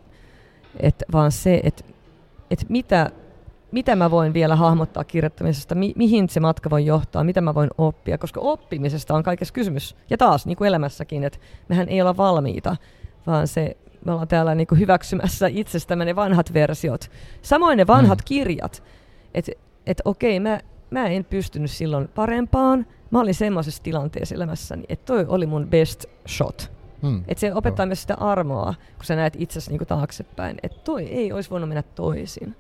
[0.81, 1.85] et, vaan se, että
[2.51, 3.11] et mitä
[3.73, 7.71] mitä mä voin vielä hahmottaa kirjoittamisesta, mi- mihin se matka voi johtaa, mitä mä voin
[7.79, 9.97] oppia, koska oppimisesta on kaikessa kysymys.
[10.11, 12.77] Ja taas, niin kuin elämässäkin, että mehän ei olla valmiita,
[13.27, 17.11] vaan se, me ollaan täällä niin kuin hyväksymässä itsestämme ne vanhat versiot.
[17.43, 18.25] Samoin ne vanhat mm.
[18.25, 18.83] kirjat,
[19.35, 19.53] että
[19.87, 25.27] et okei, mä, mä en pystynyt silloin parempaan, mä olin semmoisessa tilanteessa elämässäni, että toi
[25.29, 26.71] oli mun best shot.
[27.03, 27.25] Hmm.
[27.29, 27.87] Että se opettaa oh.
[27.87, 31.83] myös sitä armoa, kun sä näet itsesi niin taaksepäin, että toi ei olisi voinut mennä
[31.83, 32.57] toisin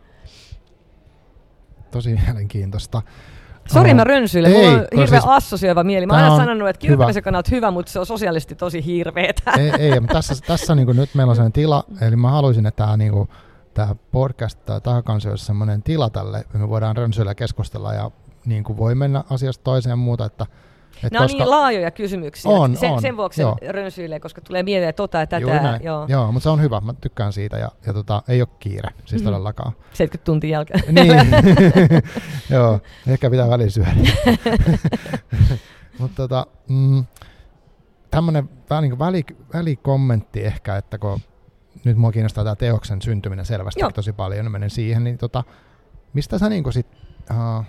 [1.90, 3.02] tosi mielenkiintoista.
[3.72, 4.52] Sori, mä rönsyilen.
[4.52, 6.06] Mulla on hirveä siis, assosioiva mieli.
[6.06, 9.50] Mä oon aina sanonut, että kirjoittamisen kannalta hyvä, mutta se on sosiaalisesti tosi hirveetä.
[9.58, 12.84] Ei, ei mutta tässä, tässä niin nyt meillä on sellainen tila, eli mä haluaisin, että
[12.84, 13.28] tämä niin kuin,
[13.74, 18.10] tämä podcast tai tahakansi olisi sellainen tila tälle, me voidaan rönsyillä keskustella ja
[18.46, 20.46] niin kuin voi mennä asiasta toiseen ja muuta, että
[21.04, 21.36] et Nämä koska...
[21.36, 22.50] on niin laajoja kysymyksiä.
[22.50, 23.56] On, sen, on, sen vuoksi joo.
[23.68, 25.40] rönsyilee, koska tulee mieleen tota ja tätä.
[25.40, 26.06] Juuri joo.
[26.08, 26.80] joo, mutta se on hyvä.
[26.80, 29.24] Mä tykkään siitä ja, ja tota, ei ole kiire, siis mm-hmm.
[29.24, 29.72] todellakaan.
[29.92, 30.94] 70 tuntia jälkeen.
[30.94, 31.12] niin,
[32.54, 32.80] joo.
[33.06, 33.90] Ehkä pitää väliin syödä.
[35.98, 37.04] mutta tota, mm,
[38.10, 38.48] tämmöinen
[38.80, 41.20] niin väli, välikommentti ehkä, että kun
[41.84, 43.90] nyt mua kiinnostaa tämä teoksen syntyminen selvästi Joo.
[43.90, 45.44] tosi paljon, menen siihen, niin tota,
[46.12, 46.86] mistä sä niin sit,
[47.30, 47.64] uh,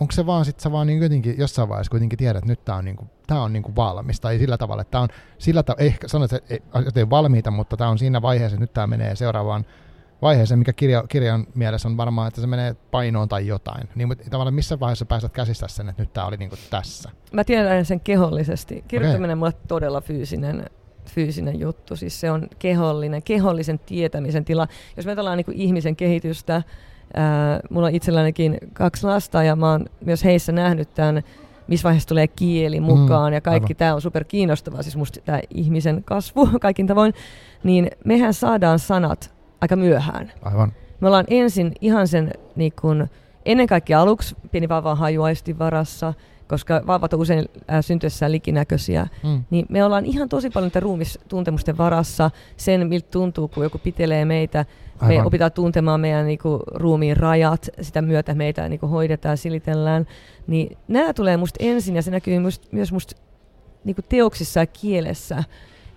[0.00, 2.78] onko se vaan sit sä vaan niin jotenkin jossain vaiheessa kuitenkin tiedät, että nyt tämä
[2.78, 5.62] on, niin kuin, tää on niin kuin valmis, tai sillä tavalla, että tämä on sillä
[5.62, 9.16] tavalla, ehkä sanot, että ei valmiita, mutta tämä on siinä vaiheessa, että nyt tämä menee
[9.16, 9.66] seuraavaan
[10.22, 13.88] vaiheeseen, mikä kirja, kirjan mielessä on varmaan, että se menee painoon tai jotain.
[13.94, 17.10] Niin mutta tavallaan missä vaiheessa pääset käsistä sen, että nyt tämä oli niin kuin tässä?
[17.32, 18.84] Mä tiedän sen kehollisesti.
[18.88, 19.38] Kirjoittaminen okay.
[19.38, 20.70] mulle todella fyysinen
[21.06, 24.68] fyysinen juttu, siis se on kehollinen, kehollisen tietämisen tila.
[24.96, 26.62] Jos me ajatellaan niin ihmisen kehitystä,
[27.16, 31.22] ää, mulla on itsellänikin kaksi lasta ja mä oon myös heissä nähnyt tämän,
[31.68, 35.40] missä vaiheessa tulee kieli mukaan mm, ja kaikki tämä on super kiinnostavaa, siis musta tämä
[35.54, 37.14] ihmisen kasvu kaikin tavoin,
[37.64, 40.32] niin mehän saadaan sanat aika myöhään.
[40.42, 40.72] Aivan.
[41.00, 43.08] Me ollaan ensin ihan sen niin kun,
[43.44, 46.14] ennen kaikkea aluksi pieni vauvan hajuaisti varassa,
[46.48, 49.44] koska vauvat on usein äh, syntyessään likinäköisiä, mm.
[49.50, 54.64] niin me ollaan ihan tosi paljon ruumistuntemusten varassa, sen miltä tuntuu, kun joku pitelee meitä,
[55.00, 55.16] Aivan.
[55.16, 60.06] me opitaan tuntemaan meidän niinku, ruumiin rajat, sitä myötä meitä niinku, hoidetaan, silitellään,
[60.46, 63.16] niin nämä tulee musta ensin ja se näkyy must, myös musta
[63.84, 65.44] niinku, teoksissa ja kielessä,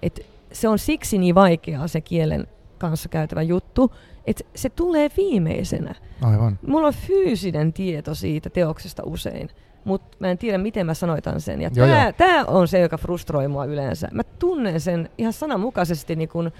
[0.01, 3.93] että se on siksi niin vaikeaa se kielen kanssa käytävä juttu,
[4.27, 5.95] että se tulee viimeisenä.
[6.21, 6.59] Aivan.
[6.67, 9.49] Mulla on fyysinen tieto siitä teoksesta usein
[9.83, 11.61] mutta mä en tiedä, miten mä sanoitan sen.
[11.61, 11.69] Ja
[12.17, 14.07] tämä on se, joka frustroi mua yleensä.
[14.11, 16.51] Mä tunnen sen ihan sananmukaisesti, niin kun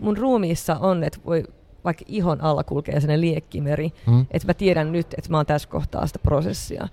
[0.00, 1.44] mun ruumiissa on, että voi
[1.84, 4.26] vaikka ihon alla kulkee sellainen liekkimeri, mm.
[4.30, 6.88] että mä tiedän nyt, että mä oon tässä kohtaa sitä prosessia.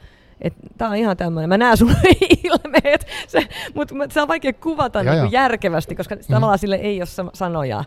[0.77, 1.95] Tämä on ihan tämmöinen, mä näen sun
[2.43, 6.21] ilmeet, se, mutta se on vaikea kuvata niin järkevästi, koska mm.
[6.31, 7.83] tavallaan sille ei ole sanoja.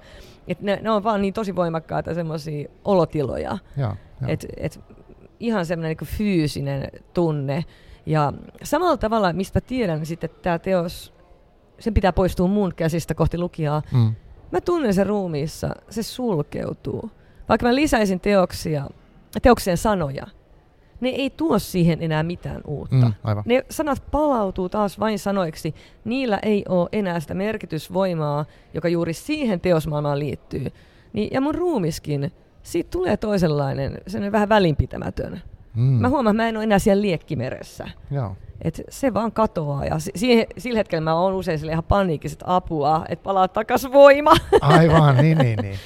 [0.49, 3.59] Et ne, ne on vaan niin tosi voimakkaita semmoisia olotiloja.
[4.29, 4.81] että et,
[5.41, 7.65] ihan semmoinen niin fyysinen tunne.
[8.07, 11.15] Ja samalla tavalla, mistä tiedän niin sitten, että tämä teos,
[11.79, 13.83] sen pitää poistua mun käsistä kohti lukijaa.
[13.93, 14.15] Mm.
[14.53, 17.11] Mä tunnen sen ruumiissa, se sulkeutuu.
[17.49, 18.87] Vaikka mä lisäisin teoksia,
[19.43, 20.27] teoksien sanoja,
[21.01, 23.07] ne ei tuo siihen enää mitään uutta.
[23.07, 23.45] Mm, aivan.
[23.47, 25.75] Ne sanat palautuu taas vain sanoiksi.
[26.05, 28.45] Niillä ei ole enää sitä merkitysvoimaa,
[28.75, 30.67] joka juuri siihen teosmaailmaan liittyy.
[31.13, 32.33] Niin, ja mun ruumiskin,
[32.67, 35.43] siitä tulee toisenlainen, se vähän välinpitämätön.
[35.75, 35.83] Mm.
[35.83, 37.89] Mä huomaan, että mä en ole enää siellä liekkimeressä.
[38.11, 38.37] Joo.
[38.63, 43.23] Et se vaan katoaa ja si- sillä hetkellä mä oon usein ihan paniikkiset apua, että
[43.23, 44.33] palaa takas voima.
[44.61, 45.79] Aivan, niin, niin, niin.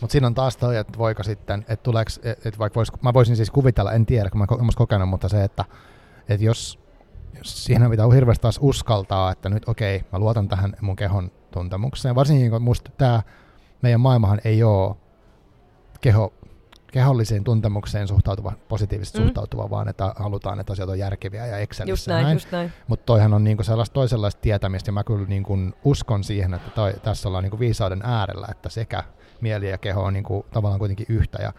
[0.00, 3.36] Mutta siinä on taas toi, että voiko sitten, että tuleeko, että vaikka vois, mä voisin
[3.36, 5.64] siis kuvitella, en tiedä, kun mä oon kokenut, mutta se, että,
[6.28, 6.78] että jos,
[7.38, 11.30] jos siinä pitää hirveästi taas uskaltaa, että nyt okei, okay, mä luotan tähän mun kehon
[11.50, 13.22] tuntemukseen, varsinkin kun musta tämä
[13.82, 14.96] meidän maailmahan ei ole
[16.04, 16.32] keho,
[16.92, 19.24] keholliseen tuntemukseen suhtautuva, positiivisesti mm.
[19.24, 21.92] suhtautuva, vaan että halutaan, että asiat on järkeviä ja Excelissä.
[21.92, 22.40] Just näin, näin.
[22.52, 22.72] Näin.
[22.88, 26.94] Mutta toihan on niinku sellaista toisenlaista tietämistä, ja mä kyllä niinku uskon siihen, että toi,
[27.02, 29.02] tässä ollaan niinku viisauden äärellä, että sekä
[29.40, 31.42] mieli ja keho on niinku tavallaan kuitenkin yhtä.
[31.42, 31.52] Ja,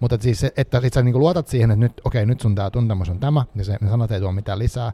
[0.00, 2.70] mutta et siis, että sit sä niinku luotat siihen, että nyt, okei, nyt sun tämä
[2.70, 4.92] tuntemus on tämä, ja se, ne sanat ei tuo mitään lisää,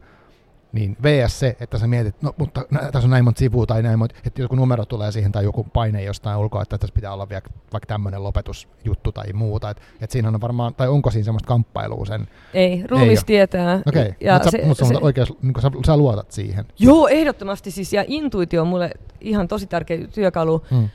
[0.71, 3.99] niin VS se, että sä mietit, no mutta tässä on näin monta sivua tai näin
[3.99, 7.29] monta, että joku numero tulee siihen tai joku paine jostain ulkoa, että tässä pitää olla
[7.29, 7.41] vielä
[7.73, 9.69] vaikka tämmöinen lopetusjuttu tai muuta.
[9.69, 12.27] Että et siinä on varmaan, tai onko siinä semmoista kamppailua sen?
[12.53, 13.81] Ei, ruumis tietää.
[13.85, 14.67] Okei, okay.
[14.67, 16.65] mutta mut se, oikein, niin sä, sä, luotat siihen.
[16.79, 20.63] Joo, ehdottomasti siis, ja intuitio on mulle ihan tosi tärkeä työkalu.
[20.69, 20.83] Hmm.
[20.83, 20.89] Äh,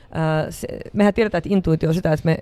[0.49, 2.37] se, mehän tiedetään, että intuitio on sitä, että me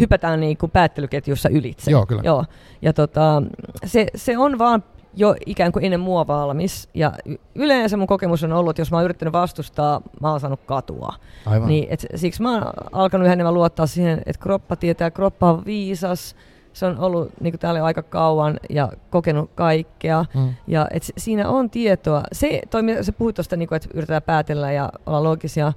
[0.00, 1.90] hypätään niin kuin päättelyketjussa ylitse.
[1.90, 2.22] Joo, kyllä.
[2.24, 2.44] Joo.
[2.82, 3.42] Ja tota,
[3.84, 4.84] se, se on vaan
[5.18, 6.88] jo ikään kuin ennen mua valmis.
[6.94, 7.12] Ja
[7.54, 11.14] yleensä mun kokemus on ollut, että jos mä oon yrittänyt vastustaa, mä oon saanut katua.
[11.46, 11.68] Aivan.
[11.68, 15.64] Niin, et siksi mä oon alkanut yhä enemmän luottaa siihen, että kroppa tietää, kroppa on
[15.64, 16.36] viisas.
[16.72, 20.24] Se on ollut niin kuin täällä aika kauan ja kokenut kaikkea.
[20.34, 20.54] Mm.
[20.66, 22.22] Ja et siinä on tietoa.
[22.32, 25.72] Se, toi, se puhuit tuosta, niin että yritetään päätellä ja olla loogisia.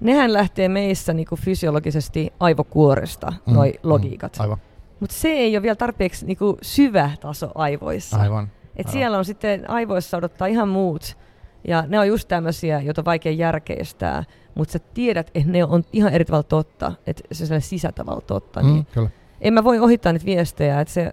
[0.00, 3.54] Nehän lähtee meissä niin kuin fysiologisesti aivokuoresta, mm.
[3.54, 3.90] noi mm.
[3.90, 4.36] logiikat.
[4.38, 4.58] Aivan.
[5.00, 8.16] Mutta se ei ole vielä tarpeeksi niin kuin syvä taso aivoissa.
[8.16, 8.48] Aivan.
[8.78, 11.16] Et siellä on sitten aivoissa odottaa ihan muut.
[11.68, 15.84] Ja ne on just tämmöisiä, joita on vaikea järkeistää, mutta sä tiedät, että ne on
[15.92, 18.62] ihan eri tavalla totta, että se on sisätavalla totta.
[18.62, 19.10] Mm, niin kyllä.
[19.40, 20.80] En mä voi ohittaa niitä viestejä.
[20.80, 21.12] Että se,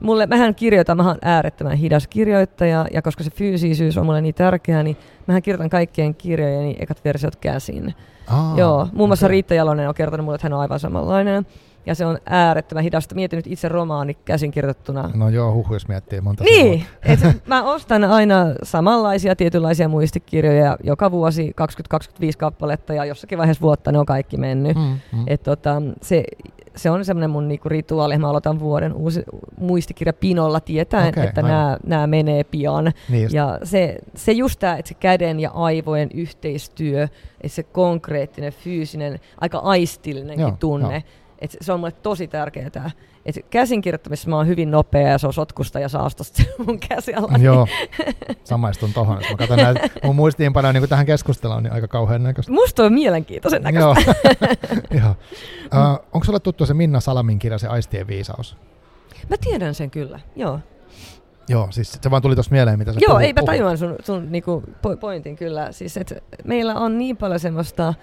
[0.00, 4.34] mulle, mähän kirjoitan, mä oon äärettömän hidas kirjoittaja, ja koska se fyysisyys on mulle niin
[4.34, 7.94] tärkeää, niin mähän kirjoitan kaikkien kirjojeni ekat versiot käsin.
[8.26, 9.32] Ah, Joo, muun muassa okay.
[9.32, 11.46] Riitta Jalonen on kertonut mulle, että hän on aivan samanlainen
[11.88, 13.14] ja se on äärettömän hidasta.
[13.14, 15.10] Mietin nyt itse romaani käsinkirjoittuna.
[15.14, 21.10] No joo, huhu, jos miettii monta Niin, et mä ostan aina samanlaisia tietynlaisia muistikirjoja joka
[21.10, 21.54] vuosi
[21.96, 24.76] 20-25 kappaletta ja jossakin vaiheessa vuotta ne on kaikki mennyt.
[24.76, 25.24] Mm, mm.
[25.26, 26.24] Et tota, se,
[26.76, 29.22] se on semmoinen mun niinku rituaali, mä aloitan vuoden uusi
[29.58, 31.42] muistikirja pinolla tietäen, okay, että
[31.86, 32.92] nämä menee pian.
[33.08, 37.02] Niin ja se, se just tämä, että se käden ja aivojen yhteistyö,
[37.40, 42.90] että se konkreettinen, fyysinen, aika aistillinenkin Joo, tunne, jo Et se on mulle tosi tärkeää.
[43.26, 47.38] Et käsinkirjoittamisessa mä oon hyvin nopea ja se on sotkusta ja saastosta mun käsiala.
[47.38, 47.66] Joo,
[48.44, 49.18] samaistun tohon.
[49.22, 52.52] Jos mä katson näitä mun muistiinpanoja niin tähän keskusteluun, niin aika kauhean näköistä.
[52.52, 54.14] Musta on mielenkiintoisen näköistä.
[54.90, 55.00] Joo.
[55.02, 55.10] Joo.
[55.10, 58.56] Uh, onko sulle tuttu se Minna Salamin kirja, se Aistien viisaus?
[59.28, 60.60] Mä tiedän sen kyllä, joo.
[61.48, 64.32] Joo, siis se vaan tuli tuossa mieleen, mitä sä Joo, ei mä tajuan sun, sun
[64.32, 64.62] niinku
[65.00, 65.72] pointin kyllä.
[65.72, 67.94] Siis, et meillä on niin paljon semmoista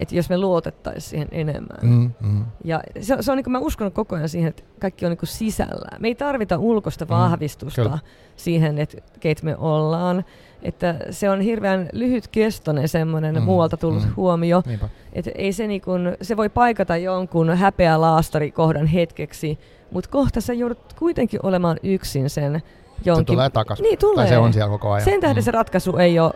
[0.00, 1.78] että jos me luotettaisiin siihen enemmän.
[1.82, 2.44] Mm, mm.
[2.64, 5.18] Ja se, se on niin kuin mä uskon koko ajan siihen, että kaikki on niin
[5.18, 5.98] kuin sisällä.
[5.98, 7.98] Me ei tarvita ulkoista mm, vahvistusta mm,
[8.36, 10.24] siihen, että keitä me ollaan.
[10.62, 14.62] Että se on hirveän lyhytkestoinen semmoinen mm, muualta tullut mm, huomio.
[15.12, 19.58] Että ei se, niin kuin, se voi paikata jonkun häpeä laastarikohdan hetkeksi,
[19.90, 22.62] mutta kohta sä joudut kuitenkin olemaan yksin sen
[23.04, 23.22] jonkin...
[23.22, 23.82] Se tulee takaisin.
[23.82, 24.24] Niin tulee.
[24.24, 25.04] Tai se on siellä koko ajan.
[25.04, 25.44] Sen tähden mm.
[25.44, 26.32] se ratkaisu ei ole...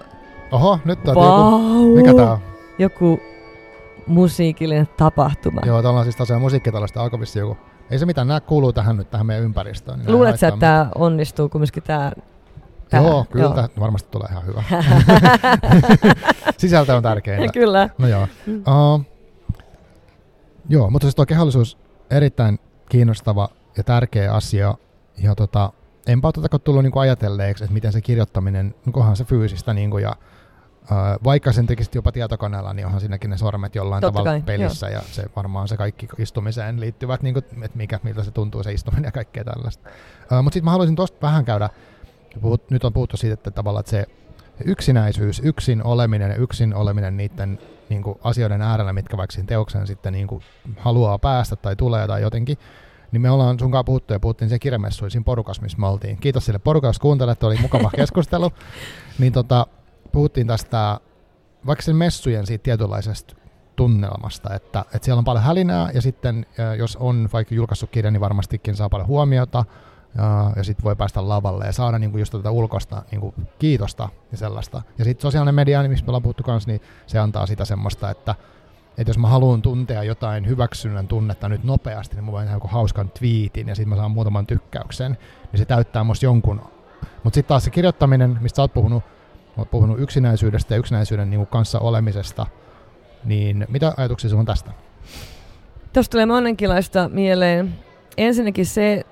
[0.52, 1.52] Oho, nyt on wow.
[1.52, 1.96] joku...
[1.96, 2.38] Mikä tää on?
[2.78, 3.20] Joku
[4.06, 5.60] musiikillinen tapahtuma.
[5.66, 7.56] Joo, täällä on siis tosiaan musiikkitalosta alkavissa joku.
[7.90, 9.98] Ei se mitään, nämä kuuluu tähän nyt tähän meidän ympäristöön.
[9.98, 12.12] Niin Luuletko että tämä onnistuu kumminkin tämä
[12.90, 13.68] Tää, joo, kyllä joo.
[13.80, 14.62] varmasti tulee ihan hyvä.
[16.58, 17.52] Sisältö on tärkeintä.
[17.52, 17.88] kyllä.
[17.98, 18.28] No joo.
[18.48, 19.04] Uh,
[20.68, 21.78] joo, mutta siis tuo kehollisuus
[22.10, 24.74] erittäin kiinnostava ja tärkeä asia.
[25.22, 25.72] Ja tota,
[26.06, 30.16] enpä ole tullut niinku ajatelleeksi, että miten se kirjoittaminen, onkohan se fyysistä niinku, ja
[31.24, 34.86] vaikka sen tekisit jopa tietokoneella, niin onhan siinäkin ne sormet jollain Totta tavalla kai, pelissä,
[34.88, 34.94] joo.
[34.94, 38.72] ja se varmaan se kaikki istumiseen liittyvät, niin kuin, että mikä, miltä se tuntuu se
[38.72, 39.88] istuminen ja kaikkea tällaista.
[40.42, 41.70] Mutta sitten mä haluaisin tuosta vähän käydä,
[42.40, 44.06] puhut, nyt on puhuttu siitä, että tavallaan että se
[44.64, 49.86] yksinäisyys, yksin oleminen ja yksin oleminen niiden niin kuin asioiden äärellä, mitkä vaikka sen teoksen
[49.86, 50.42] sitten niin kuin
[50.78, 52.58] haluaa päästä tai tulee tai jotenkin,
[53.12, 56.16] niin me ollaan sunkaan puhuttu ja puhuttiin sen kirjamessuin siinä porukassa, missä me oltiin.
[56.16, 58.52] Kiitos sille porukalle, kuuntelet, oli mukava keskustelu.
[59.18, 59.66] niin tota,
[60.14, 61.00] puhuttiin tästä
[61.66, 63.36] vaikka sen messujen siitä tietynlaisesta
[63.76, 66.46] tunnelmasta, että, että siellä on paljon hälinää ja sitten
[66.78, 69.64] jos on vaikka julkaissut kirja, niin varmastikin saa paljon huomiota
[70.18, 74.36] ja, ja sitten voi päästä lavalle ja saada niinku just tätä ulkosta niinku kiitosta ja
[74.36, 74.82] sellaista.
[74.98, 78.10] Ja sitten sosiaalinen media, niin mistä me ollaan puhuttu kanssa, niin se antaa sitä semmoista,
[78.10, 78.34] että,
[78.98, 82.68] että jos mä haluan tuntea jotain hyväksynnän tunnetta nyt nopeasti, niin mä voin tehdä joku
[82.68, 85.18] hauskan twiitin ja sitten mä saan muutaman tykkäyksen,
[85.52, 86.60] niin se täyttää musta jonkun.
[87.24, 89.02] Mutta sitten taas se kirjoittaminen, mistä sä oot puhunut,
[89.56, 92.46] olet puhunut yksinäisyydestä ja yksinäisyyden niin kanssa olemisesta,
[93.24, 94.70] niin mitä ajatuksia sinulla on tästä?
[95.92, 97.74] Tuosta tulee monenkinlaista mieleen.
[98.16, 99.02] Ensinnäkin se,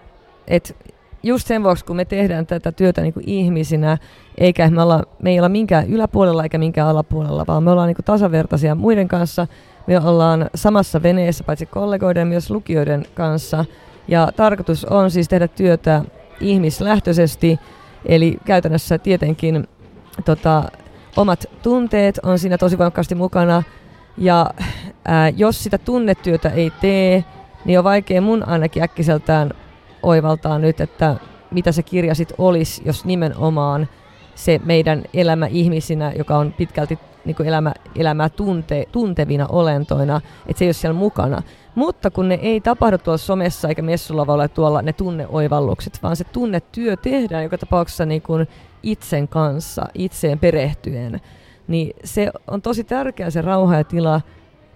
[0.47, 0.75] että
[1.23, 3.99] just sen vuoksi, kun me tehdään tätä työtä niin kuin ihmisinä,
[4.39, 7.97] eikä me, olla, me ei olla minkään yläpuolella eikä minkään alapuolella, vaan me ollaan niin
[7.97, 9.47] kuin tasavertaisia muiden kanssa.
[9.87, 13.65] Me ollaan samassa veneessä paitsi kollegoiden myös lukijoiden kanssa.
[14.09, 16.03] Ja tarkoitus on siis tehdä työtä
[16.41, 17.61] ihmislähtöisesti,
[18.07, 19.69] eli käytännössä tietenkin
[20.25, 20.65] tota,
[21.17, 23.63] omat tunteet on siinä tosi voimakkaasti mukana.
[24.19, 24.51] Ja
[25.05, 27.25] ää, jos sitä tunnetyötä ei tee,
[27.65, 29.51] niin on vaikea mun ainakin äkkiseltään
[30.03, 31.17] oivaltaa nyt, että
[31.51, 33.89] mitä se kirja sitten olisi, jos nimenomaan
[34.35, 40.59] se meidän elämä ihmisinä, joka on pitkälti niin kuin elämä, elämää tunte, tuntevina olentoina, että
[40.59, 41.43] se ei ole siellä mukana.
[41.75, 46.97] Mutta kun ne ei tapahdu tuolla somessa eikä messulavalla tuolla ne tunneoivallukset, vaan se tunnetyö
[46.97, 48.49] tehdään joka tapauksessa niin kuin
[48.83, 51.21] itsen kanssa, itseen perehtyen,
[51.69, 54.21] niin se on tosi tärkeä se rauha ja tila,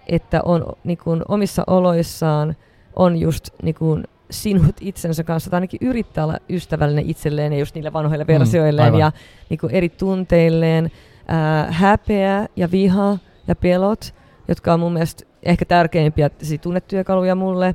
[0.07, 2.57] että on niin kuin omissa oloissaan
[2.97, 7.75] on just niin kuin sinut itsensä kanssa, tai ainakin yrittää olla ystävällinen itselleen ja just
[7.75, 9.13] niille vanhoille versioilleen mm, ja
[9.51, 10.91] niin kuin eri tunteilleen.
[11.29, 14.15] Ää, häpeä ja viha ja pelot,
[14.49, 16.31] jotka on mun mielestä ehkä tärkeimpiä
[16.63, 17.75] tunnetyökaluja mulle,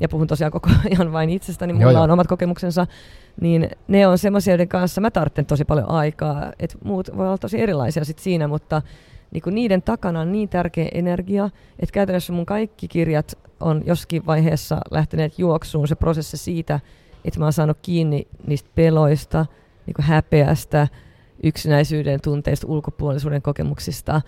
[0.00, 2.86] ja puhun tosiaan koko ajan vain itsestäni, mulla joo, on omat kokemuksensa,
[3.40, 6.52] niin ne on semmoisia, joiden kanssa mä tarvitsen tosi paljon aikaa.
[6.58, 8.82] Et muut voi olla tosi erilaisia sit siinä, mutta
[9.30, 14.80] niinku niiden takana on niin tärkeä energia, että käytännössä mun kaikki kirjat on joskin vaiheessa
[14.90, 16.80] lähteneet juoksuun se prosessi siitä,
[17.24, 19.46] että mä oon saanut kiinni niistä peloista,
[19.86, 20.88] niinku häpeästä,
[21.42, 24.20] yksinäisyyden tunteista, ulkopuolisuuden kokemuksista.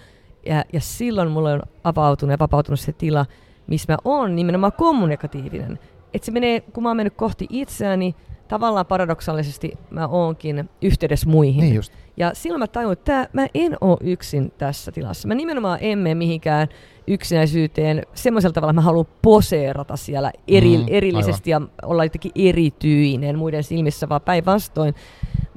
[0.47, 3.27] Ja, ja silloin mulle on avautunut ja vapautunut se tila,
[3.69, 5.79] missä mä oon nimenomaan kommunikatiivinen.
[6.15, 8.15] Että se menee, kun mä oon mennyt kohti itseäni,
[8.49, 11.61] tavallaan paradoksaalisesti mä oonkin yhteydessä muihin.
[11.61, 11.93] Niin just.
[12.17, 15.29] Ja silloin mä tajun, että tää, mä en oo yksin tässä tilassa.
[15.29, 16.69] Mä nimenomaan emme mihinkään
[17.07, 21.71] yksinäisyyteen semmoisella tavalla, että mä haluan poseerata siellä eri, mm, erillisesti aivan.
[21.83, 24.95] ja olla jotenkin erityinen muiden silmissä, vaan päinvastoin.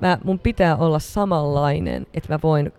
[0.01, 2.71] Mä, mun pitää olla samanlainen, että mä voin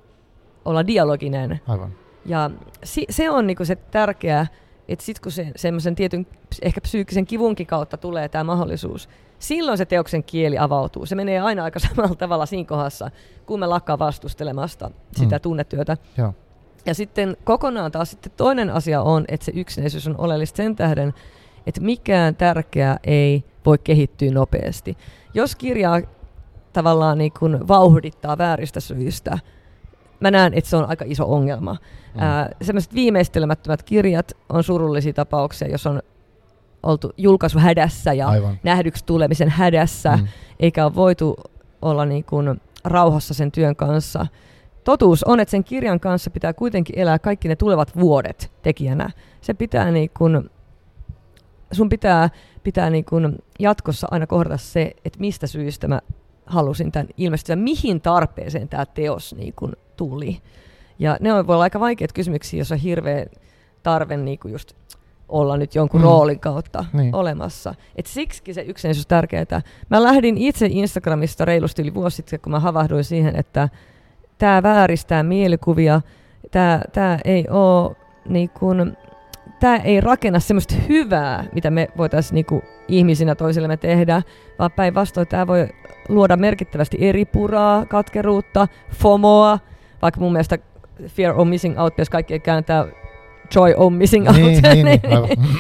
[0.65, 1.61] olla dialoginen.
[1.67, 1.93] Aivan.
[2.27, 2.51] Ja
[2.85, 4.47] si, se on niinku se tärkeä,
[4.93, 6.27] että sitten kun se, semmoisen tietyn
[6.63, 11.07] ehkä psyykkisen kivunkin kautta tulee tämä mahdollisuus, silloin se teoksen kieli avautuu.
[11.07, 13.11] Se menee aina aika samalla tavalla siinä kohdassa,
[13.47, 15.41] kun me lakkaa vastustelemasta sitä mm.
[15.41, 15.97] tunnetyötä.
[16.19, 16.35] Joo.
[16.87, 21.15] Ja sitten kokonaan taas sitten toinen asia on, että se yksinäisyys on oleellista sen tähden,
[21.67, 24.97] että mikään tärkeä ei voi kehittyä nopeasti.
[25.35, 26.01] Jos kirjaa
[26.73, 29.39] tavallaan niin kuin vauhdittaa vääristä syistä,
[30.23, 31.73] mä näen, että se on aika iso ongelma.
[32.15, 32.21] Mm.
[32.63, 36.03] Sellaiset viimeistelemättömät kirjat on surullisia tapauksia, jos on
[36.83, 38.59] oltu julkaisuhädässä ja Aivan.
[38.63, 40.29] nähdyksi tulemisen hädässä, mm.
[40.61, 41.37] eikä ole voitu
[41.83, 44.27] olla niin kuin rauhassa sen työn kanssa.
[44.85, 49.11] Totuus on, että sen kirjan kanssa pitää kuitenkin elää kaikki ne tulevat vuodet tekijänä.
[49.41, 50.51] Se pitää niin kuin,
[51.73, 52.31] sun pitää,
[52.63, 56.01] pitää niin kuin jatkossa aina kohdata se, että mistä syystä mä
[56.47, 59.73] halusin tämän ilmestyä, mihin tarpeeseen tämä teos niin kuin
[60.09, 60.39] tuli.
[60.99, 63.27] Ja ne on, voi olla aika vaikeita kysymyksiä, jos on hirveä
[63.83, 64.73] tarve niin kuin just
[65.29, 66.05] olla nyt jonkun mm.
[66.05, 67.15] roolin kautta niin.
[67.15, 67.75] olemassa.
[67.97, 69.63] Et siksi se yksinäisyys on tärkeää.
[69.91, 73.69] Mä lähdin itse Instagramista reilusti yli vuosi sitten, kun mä havahduin siihen, että
[74.39, 76.01] tämä vääristää mielikuvia,
[76.93, 77.97] tämä ei ole
[78.29, 78.97] niin kun,
[79.61, 84.23] tämä ei rakenna semmoista hyvää, mitä me voitaisiin niinku ihmisinä toisillemme tehdä,
[84.59, 85.69] vaan päinvastoin tämä voi
[86.09, 89.59] luoda merkittävästi eri puraa, katkeruutta, FOMOa,
[90.03, 90.59] vaikka mun mielestä
[91.07, 92.87] fear of missing out pitäisi kaikki kääntää
[93.55, 95.01] joy of missing out, niin, niin, niin,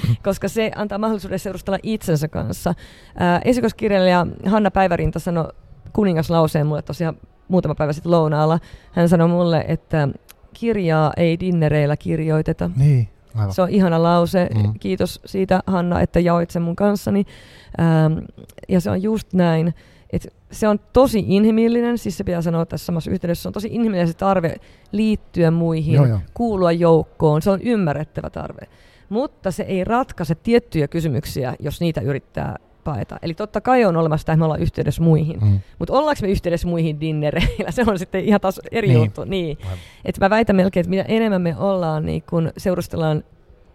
[0.24, 2.74] koska se antaa mahdollisuuden seurustella itsensä kanssa.
[3.18, 5.48] Ää, esikoiskirjailija Hanna Päivärinta sanoi
[5.92, 7.16] kuningaslauseen mulle tosiaan
[7.48, 8.58] muutama päivä sitten lounaalla.
[8.92, 10.08] Hän sanoi mulle, että
[10.54, 12.70] kirjaa ei dinnereillä kirjoiteta.
[12.76, 13.52] Niin, aivan.
[13.52, 14.48] Se on ihana lause.
[14.54, 14.72] Mm.
[14.80, 17.24] Kiitos siitä, Hanna, että jaoit sen mun kanssani.
[17.80, 18.18] Ähm,
[18.68, 19.74] ja se on just näin.
[20.10, 23.68] Et se on tosi inhimillinen, siis se pitää sanoa tässä samassa yhteydessä, se on tosi
[23.68, 24.56] inhimillinen se tarve
[24.92, 26.18] liittyä muihin, joo, joo.
[26.34, 28.60] kuulua joukkoon, se on ymmärrettävä tarve.
[29.08, 33.18] Mutta se ei ratkaise tiettyjä kysymyksiä, jos niitä yrittää paeta.
[33.22, 35.40] Eli totta kai on olemassa että me ollaan yhteydessä muihin.
[35.40, 35.60] Mm.
[35.78, 39.00] Mutta ollaanko me yhteydessä muihin dinnereillä, se on sitten ihan taas eri niin.
[39.00, 39.24] juttu.
[39.24, 39.58] Niin.
[40.04, 43.24] Et mä väitän melkein, että mitä enemmän me ollaan, niin kun seurustellaan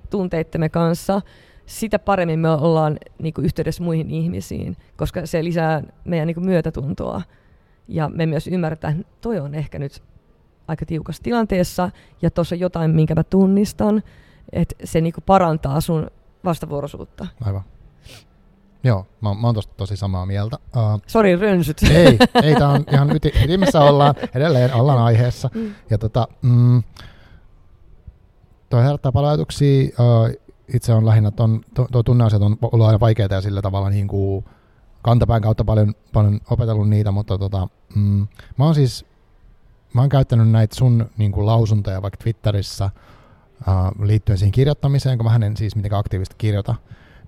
[0.09, 1.21] tunteittemme kanssa,
[1.67, 6.45] sitä paremmin me ollaan niin kuin yhteydessä muihin ihmisiin, koska se lisää meidän niin kuin
[6.45, 7.21] myötätuntoa.
[7.87, 10.03] Ja me myös ymmärretään, että toi on ehkä nyt
[10.67, 11.89] aika tiukassa tilanteessa,
[12.21, 14.03] ja tuossa on jotain, minkä mä tunnistan,
[14.51, 16.07] että se niin kuin parantaa sun
[16.45, 17.27] vastavuoroisuutta.
[17.41, 17.61] Aivan.
[18.83, 20.57] Joo, mä, mä oon tosta tosi samaa mieltä.
[20.75, 21.83] Uh, Sori, rönsyt.
[21.83, 25.49] Ei, ei tää on ihan yti, ytimessä ollaan, edelleen ollaan aiheessa.
[25.53, 25.73] Mm.
[25.89, 26.83] Ja tota, mm,
[28.69, 29.83] toi herättää paljon ajatuksia.
[29.83, 34.07] Uh, itse on lähinnä, tuo, tuo tunneasiat on ollut aina vaikeita ja sillä tavalla niin
[34.07, 34.45] kuin
[35.01, 39.05] kantapään kautta paljon, paljon opetellut niitä, mutta tota, mm, mä oon siis
[39.93, 42.89] mä oon käyttänyt näitä sun niin kuin lausuntoja vaikka Twitterissä
[43.67, 46.75] uh, liittyen siihen kirjoittamiseen, kun mä en siis mitenkään aktiivisesti kirjoita,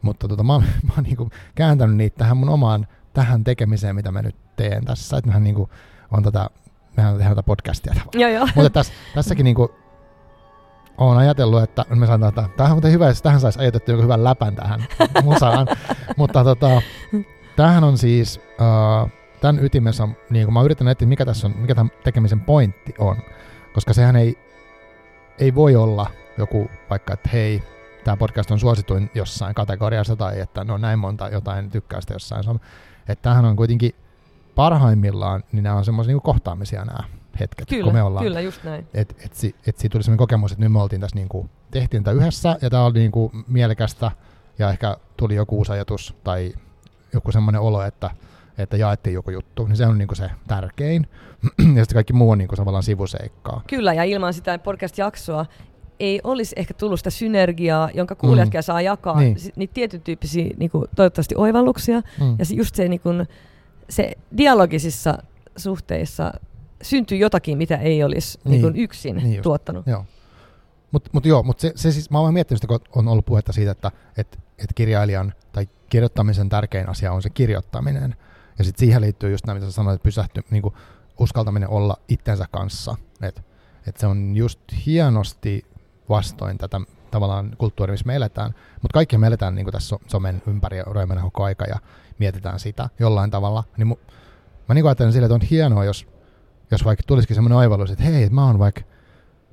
[0.02, 3.96] mutta tota, mä oon, mä oon niin kuin kääntänyt niitä tähän mun omaan tähän tekemiseen,
[3.96, 5.70] mitä mä nyt teen tässä, että mähän niin kuin,
[6.12, 6.50] on tätä,
[6.98, 8.22] mehän tehdään tätä podcastia tavallaan.
[8.22, 8.48] Joo, joo.
[8.56, 9.70] Mutta tässä, tässäkin niin kuin,
[11.00, 14.24] olen ajatellut, että me sanotaan, että tähän on hyvä, jos tähän saisi ajatettu joku hyvän
[14.24, 14.86] läpän tähän
[15.24, 15.68] musaan.
[16.18, 16.82] Mutta tota,
[17.56, 19.10] tämähän on siis, uh,
[19.42, 22.94] tämän ytimessä on, niin kuin mä yritän etsiä, mikä tässä on, mikä tämän tekemisen pointti
[22.98, 23.16] on.
[23.74, 24.38] Koska sehän ei,
[25.40, 27.64] ei voi olla joku vaikka, että hei,
[28.04, 32.60] tämä podcast on suosituin jossain kategoriassa tai että no näin monta jotain tykkäystä jossain.
[33.08, 33.96] Että tämähän on kuitenkin
[34.56, 38.26] parhaimmillaan, niin nämä on semmoisia niin kohtaamisia nämä hetket, kyllä, kun me ollaan.
[38.26, 38.88] Kyllä, just näin.
[38.94, 41.50] Et, et, et, et siitä tuli sellainen kokemus, että nyt me oltiin tässä niin kuin,
[41.72, 44.12] tehtiin tätä yhdessä ja tämä oli niin kuin mielekästä
[44.60, 46.54] ja ehkä tuli joku uusi ajatus tai
[47.14, 48.12] joku semmoinen olo, että,
[48.58, 51.08] että jaettiin joku juttu, niin se on niin kuin se tärkein.
[51.76, 53.62] ja sitten kaikki muu on niin kuin tavallaan sivuseikkaa.
[53.68, 55.46] Kyllä, ja ilman sitä podcast-jaksoa
[56.00, 58.64] ei olisi ehkä tullut sitä synergiaa, jonka kuulijatkin mm.
[58.64, 59.38] saa jakaa, niin.
[59.56, 62.02] niitä tietyn tyyppisiä niin kuin, toivottavasti oivalluksia.
[62.20, 62.36] Mm.
[62.40, 63.28] Ja just se, niin kuin,
[63.90, 65.18] se dialogisissa
[65.58, 66.34] suhteissa
[66.82, 68.62] syntyy jotakin, mitä ei olisi niin.
[68.62, 69.88] Niin yksin niin tuottanut.
[69.88, 70.06] Joo.
[70.92, 73.54] Mutta mut joo, mutta se, se siis, mä olen miettinyt sitä, kun on ollut puhetta
[73.54, 78.16] siitä, että et, et kirjailijan tai kirjoittamisen tärkein asia on se kirjoittaminen.
[78.58, 80.74] Ja sitten siihen liittyy just nämä, mitä sä sanoit, että pysähty, niin kuin
[81.20, 82.96] uskaltaminen olla itsensä kanssa.
[83.22, 83.42] Että
[83.88, 85.66] et se on just hienosti
[86.10, 88.56] vastoin tätä tavallaan kulttuuria, missä me eletään.
[88.82, 90.86] Mutta kaikki me eletään niin tässä somen ympäri ja
[91.22, 91.80] koko aika ja
[92.20, 93.64] mietitään sitä jollain tavalla.
[93.78, 93.96] Niin mu,
[94.70, 96.08] mä niin ajattelen sille, että on hienoa, jos
[96.72, 98.82] jos vaikka tulisikin semmoinen oivallus, että hei, mä oon vaikka,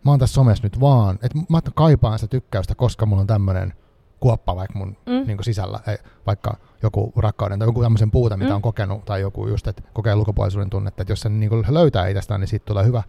[0.04, 3.74] mä oon tässä somessa nyt vaan, että mä kaipaan sitä tykkäystä, koska mulla on tämmöinen
[4.20, 5.26] kuoppa vaikka mun mm.
[5.26, 8.56] niin sisällä, ei, vaikka joku rakkauden tai joku tämmöisen puute, mitä mm.
[8.56, 12.40] on kokenut, tai joku just, että kokee ulkopuolisuuden tunnetta, että jos sen niin löytää itsestään,
[12.40, 13.02] niin siitä tulee hyvä,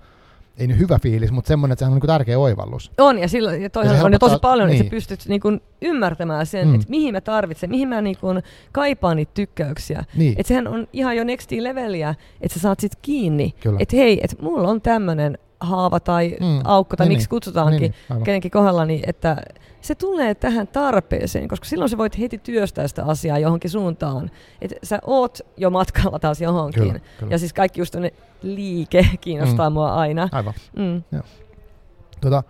[0.58, 2.92] ei nyt hyvä fiilis, mutta semmoinen, että se on niin tärkeä oivallus.
[2.98, 4.76] On, ja, silloin, ja toisaalta on jo tosi paljon, niin.
[4.76, 4.92] että sä niin.
[4.92, 6.76] pystyt niin kuin ymmärtämään sen, mm.
[6.76, 10.04] että mihin mä tarvitsen, mihin mä niin kuin kaipaan niitä tykkäyksiä.
[10.16, 10.36] Niin.
[10.38, 14.36] Että sehän on ihan jo next leveliä, että sä saat sit kiinni, että hei, että
[14.42, 16.62] mulla on tämmöinen haava tai mm.
[16.64, 19.38] aukko tai niin, miksi kutsutaankin niin, niin, kenenkin kohdalla, niin että
[19.82, 24.32] se tulee tähän tarpeeseen, koska silloin sä voit heti työstää sitä asiaa johonkin suuntaan.
[24.62, 26.84] Että sä oot jo matkalla taas johonkin.
[26.84, 27.32] Kyllä, kyllä.
[27.32, 27.96] Ja siis kaikki just
[28.42, 29.74] liike kiinnostaa mm.
[29.74, 30.30] mua aina.
[30.32, 30.54] Aivan.
[30.76, 31.04] Mm.
[31.12, 31.24] Joo.
[32.22, 32.44] Tota,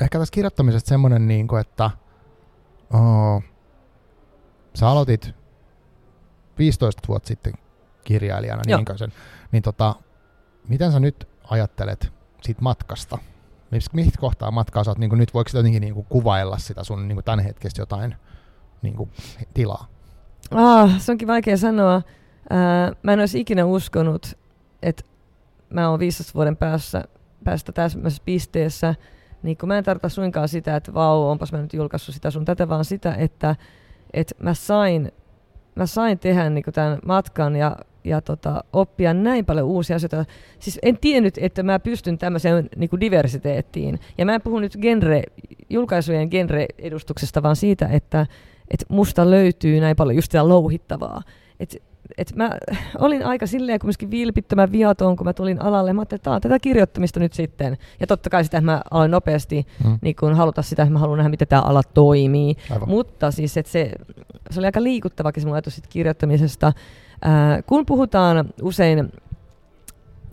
[0.00, 1.90] ehkä tässä kirjoittamisesta semmoinen, niin kuin, että
[2.92, 3.42] oh,
[4.74, 5.34] sä aloitit
[6.58, 7.52] 15 vuotta sitten
[8.04, 9.12] kirjailijana, niin, sen,
[9.52, 9.94] niin tota,
[10.68, 13.18] miten sä nyt ajattelet siitä matkasta?
[13.92, 17.08] Mistä kohtaa matkaa sä oot, niin nyt voiko sitä jotenkin niin kuin kuvailla sitä sun
[17.08, 18.16] niin tämän hetkessä jotain
[18.82, 19.10] niin kuin,
[19.54, 19.86] tilaa?
[20.50, 22.02] Ah, se onkin vaikea sanoa.
[22.50, 24.38] Ää, mä en olisi ikinä uskonut,
[24.82, 25.04] että
[25.70, 27.04] mä oon 15 vuoden päässä,
[27.44, 28.94] päästä täsmässä pisteessä.
[29.42, 32.44] Niin kun mä en tarkoita suinkaan sitä, että vau, onpas mä nyt julkaissut sitä sun
[32.44, 33.56] tätä, vaan sitä, että,
[34.12, 35.12] että mä sain,
[35.74, 40.24] mä sain tehdä niin tämän matkan ja ja tota, oppia näin paljon uusia asioita.
[40.58, 44.00] Siis en tiennyt, että mä pystyn tämmöiseen niin kuin diversiteettiin.
[44.18, 45.22] Ja mä en puhu nyt genre,
[45.70, 48.26] julkaisujen genre-edustuksesta, vaan siitä, että,
[48.70, 51.22] että musta löytyy näin paljon just sitä louhittavaa.
[51.60, 51.82] Et,
[52.18, 52.50] et mä
[52.98, 55.92] olin aika silleen kumminkin vilpittömän viaton, kun mä tulin alalle.
[55.92, 57.78] Mä ajattelin, että tämä tätä kirjoittamista nyt sitten.
[58.00, 59.98] Ja totta kai sitä, mä aloin nopeasti mm.
[60.02, 62.56] niin kun haluta sitä, että mä haluan nähdä, miten tämä ala toimii.
[62.70, 62.88] Aivan.
[62.88, 63.92] Mutta siis, että se,
[64.50, 66.72] se oli aika liikuttavakin se mun ajatus kirjoittamisesta.
[67.66, 69.12] Kun puhutaan usein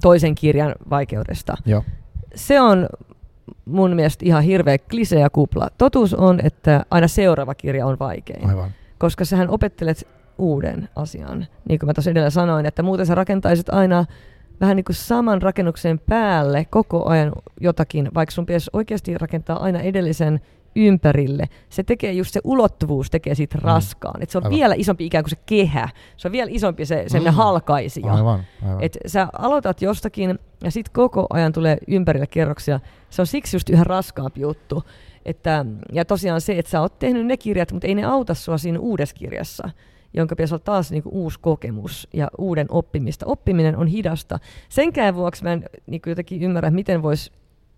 [0.01, 1.83] toisen kirjan vaikeudesta, Joo.
[2.35, 2.89] se on
[3.65, 5.67] mun mielestä ihan hirveä klise ja kupla.
[5.77, 8.49] Totuus on, että aina seuraava kirja on vaikein.
[8.49, 8.71] Aivan.
[8.97, 10.07] Koska sähän opettelet
[10.37, 11.45] uuden asian.
[11.69, 14.05] Niin kuin mä tuossa edellä sanoin, että muuten sä rakentaisit aina
[14.61, 17.31] vähän niin kuin saman rakennuksen päälle koko ajan
[17.61, 20.41] jotakin, vaikka sun pitäisi oikeasti rakentaa aina edellisen
[20.75, 21.49] ympärille.
[21.69, 23.63] Se tekee just se ulottuvuus tekee siitä mm.
[23.63, 24.23] raskaan.
[24.23, 24.57] Et se on aivan.
[24.57, 25.89] vielä isompi ikään kuin se kehä.
[26.17, 27.25] Se on vielä isompi se se mm.
[27.25, 28.13] halkaisija.
[28.13, 28.83] Aivan, aivan.
[28.83, 32.79] Et sä aloitat jostakin ja sitten koko ajan tulee ympärille kerroksia.
[33.09, 34.83] Se on siksi just yhä raskaampi juttu.
[35.25, 38.57] Että, ja tosiaan se, että sä oot tehnyt ne kirjat, mutta ei ne auta sua
[38.57, 39.69] siinä uudessa kirjassa
[40.17, 43.25] jonka pitäisi olla taas niinku uusi kokemus ja uuden oppimista.
[43.25, 44.39] Oppiminen on hidasta.
[44.69, 47.31] Senkään vuoksi mä en niinku jotenkin ymmärrä, miten voisi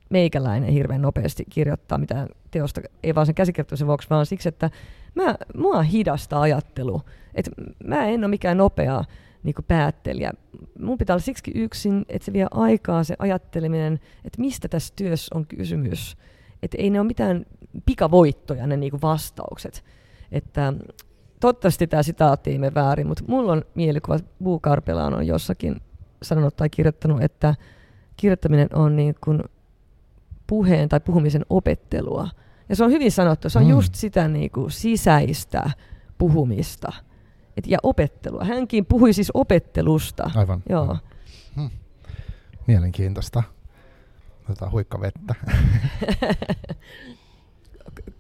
[0.10, 4.70] meikäläinen hirveän nopeasti kirjoittaa mitään teosta, ei vaan sen käsikirjoittamisen vuoksi, vaan siksi, että
[5.16, 7.02] mä, mua hidasta ajattelu.
[7.36, 7.50] Et
[7.84, 9.04] mä en ole mikään nopea
[9.44, 10.32] niin päättelijä.
[10.80, 13.94] Mun pitää olla siksi yksin, että se vie aikaa se ajatteleminen,
[14.26, 16.18] että mistä tässä työssä on kysymys.
[16.64, 17.46] Että ei ne ole mitään
[17.86, 19.84] pikavoittoja ne niin vastaukset.
[20.32, 20.74] Että
[21.40, 25.82] toivottavasti tämä sitaatti ei mene väärin, mutta mulla on mielikuva, että Buu Karpelaan on jossakin
[26.22, 27.56] sanonut tai kirjoittanut, että
[28.18, 29.44] kirjoittaminen on niin kuin
[30.48, 32.30] puheen tai puhumisen opettelua.
[32.70, 33.70] Ja se on hyvin sanottu, se on mm.
[33.70, 35.72] just sitä niin kuin sisäistä
[36.18, 36.94] puhumista
[37.58, 38.44] Et, ja opettelua.
[38.44, 40.32] Hänkin puhui siis opettelusta.
[40.36, 40.64] Aivan.
[40.70, 40.82] Joo.
[40.82, 41.00] Aivan.
[41.56, 41.70] Hmm.
[42.68, 43.44] Mielenkiintoista.
[44.50, 45.36] Otetaan huikka vettä.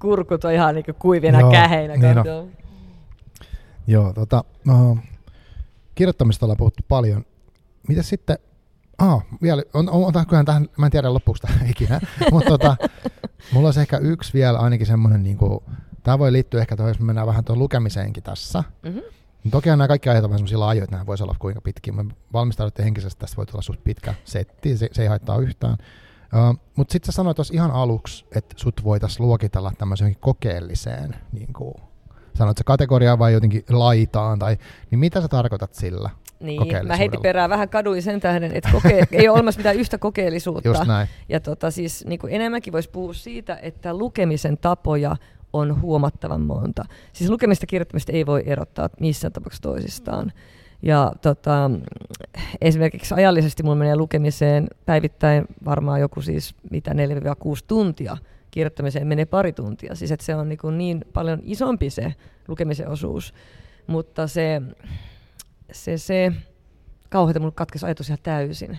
[0.01, 1.95] Kurkut on ihan niin kuivina Joo, käheinä.
[1.95, 2.51] Niin on.
[3.88, 4.97] Joo, tota, no,
[5.95, 7.25] kirjoittamista ollaan puhuttu paljon.
[7.88, 8.38] Mitä sitten
[8.97, 11.99] Ah, vielä, on, on, on tähän, mä en tiedä loppuksi ikinä,
[12.31, 12.77] mutta tota,
[13.51, 15.37] mulla olisi ehkä yksi vielä ainakin semmoinen, niin
[16.03, 18.63] tämä voi liittyä ehkä tuohon, jos me mennään vähän tuon lukemiseenkin tässä.
[18.83, 19.01] Mm-hmm.
[19.51, 21.95] Toki nämä kaikki ajat on semmoisia laajoja, että nämä voisi olla kuinka pitkin.
[21.95, 25.77] Me valmistaudutte henkisesti, tästä voi tulla suht pitkä setti, se, se ei haittaa yhtään.
[26.33, 31.53] Uh, mutta sitten sä sanoit tuossa ihan aluksi, että sut voitaisiin luokitella tämmöiseen kokeelliseen, niin
[31.53, 31.73] kuin,
[32.33, 34.57] sanoit se kategoria vai jotenkin laitaan, tai,
[34.91, 36.09] niin mitä sä tarkoitat sillä?
[36.39, 39.97] Niin, mä heti perään vähän kaduin sen tähden, että koke- ei ole olemassa mitään yhtä
[39.97, 40.69] kokeellisuutta.
[40.69, 41.07] Just näin.
[41.29, 45.15] Ja tota, siis, niin kuin enemmänkin voisi puhua siitä, että lukemisen tapoja
[45.53, 46.85] on huomattavan monta.
[47.13, 50.31] Siis lukemista ja kirjoittamista ei voi erottaa missään tapauksessa toisistaan.
[50.81, 51.71] Ja tota,
[52.61, 56.95] esimerkiksi ajallisesti mulla menee lukemiseen päivittäin varmaan joku siis mitä 4-6
[57.67, 58.17] tuntia.
[58.51, 59.95] Kirjoittamiseen menee pari tuntia.
[59.95, 62.13] Siis että se on niin, niin paljon isompi se
[62.47, 63.33] lukemisen osuus.
[63.88, 64.61] Mutta se
[65.72, 66.32] se, se
[67.09, 68.78] kauheita mulle katkesi ajatus ihan täysin.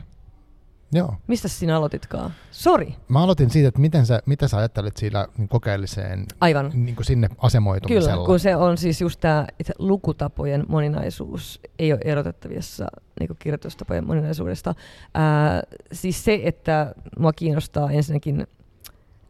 [0.92, 1.14] Joo.
[1.26, 2.32] Mistä sinä aloititkaan?
[2.50, 2.94] Sori.
[3.08, 6.70] Mä aloitin siitä, että miten sä, mitä sä ajattelet siitä niin kokeelliseen Aivan.
[6.74, 8.12] Niin kuin sinne asemoitumisella.
[8.12, 9.46] Kyllä, kun se on siis just tämä,
[9.78, 12.86] lukutapojen moninaisuus ei ole erotettavissa
[13.20, 14.74] niin kirjoitustapojen moninaisuudesta.
[15.14, 15.62] Ää,
[15.92, 18.46] siis se, että mua kiinnostaa ensinnäkin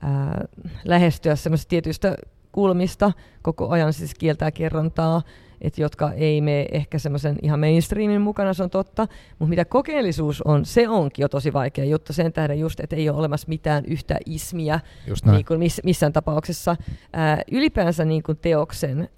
[0.01, 0.45] ää,
[0.85, 2.17] lähestyä semmoisista tietyistä
[2.53, 5.23] kulmista koko ajan, siis kieltää kerrontaa,
[5.61, 10.43] et jotka ei mene ehkä semmoisen ihan mainstreamin mukana, se on totta, mutta mitä kokeellisuus
[10.43, 13.85] on, se onkin jo tosi vaikea juttu sen tähden just, että ei ole olemassa mitään
[13.85, 14.81] yhtä ismiä
[15.33, 16.77] niin kuin miss, missään tapauksessa.
[17.13, 19.09] Ää, ylipäänsä niin kuin teoksen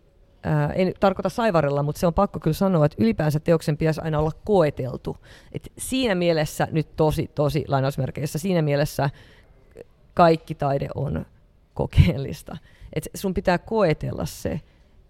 [0.42, 4.18] ää, en tarkoita saivarella, mutta se on pakko kyllä sanoa, että ylipäänsä teoksen pitäisi aina
[4.18, 5.16] olla koeteltu.
[5.52, 9.10] Et siinä mielessä, nyt tosi, tosi lainausmerkeissä, siinä mielessä
[10.14, 11.26] kaikki taide on
[11.74, 12.56] kokeellista.
[12.92, 14.60] Et sun pitää koetella se,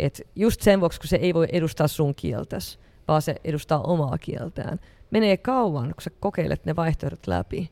[0.05, 2.78] että just sen vuoksi, kun se ei voi edustaa sun kieltäsi,
[3.09, 4.80] vaan se edustaa omaa kieltään.
[5.11, 7.70] Menee kauan, kun sä kokeilet ne vaihtoehdot läpi.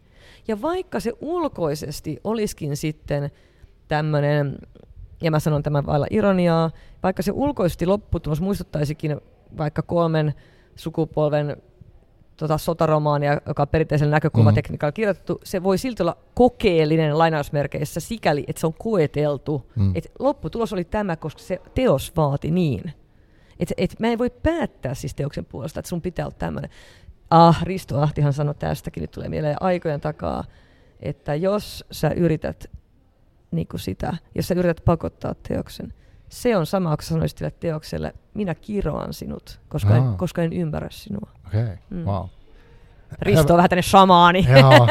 [0.49, 3.31] Ja vaikka se ulkoisesti olisikin sitten
[3.89, 4.59] tämmöinen,
[5.23, 6.71] ja mä sanon tämän vailla ironiaa,
[7.03, 9.21] vaikka se ulkoisesti lopputulos muistuttaisikin
[9.59, 10.35] vaikka kolmen
[10.77, 11.57] sukupolven
[12.39, 14.95] tota, sotaromaania, joka on perinteisellä näkökulmatekniikalla mm.
[14.95, 19.71] kirjoitettu, se voi silti olla kokeellinen lainausmerkeissä sikäli, että se on koeteltu.
[19.77, 19.93] Mm.
[19.95, 22.93] Et lopputulos oli tämä, koska se teos vaati niin.
[23.61, 26.71] Et, et mä en voi päättää siis teoksen puolesta, että sun pitää olla tämmöinen.
[27.31, 30.45] Ah, Risto Ahtihan sanoi tästäkin, nyt tulee mieleen aikojen takaa,
[31.01, 32.71] että jos sä yrität
[33.51, 35.95] niin kuin sitä, jos sä yrität pakottaa teoksen,
[36.29, 41.31] se on sama, kun sanoisit teokselle, minä kiroan sinut, koska, en, koska en ymmärrä sinua.
[41.47, 41.77] Okei, okay.
[41.91, 42.05] mm.
[42.05, 42.27] wow.
[43.23, 44.47] Risto on vähän tänne shamaani.
[44.61, 44.89] Joo.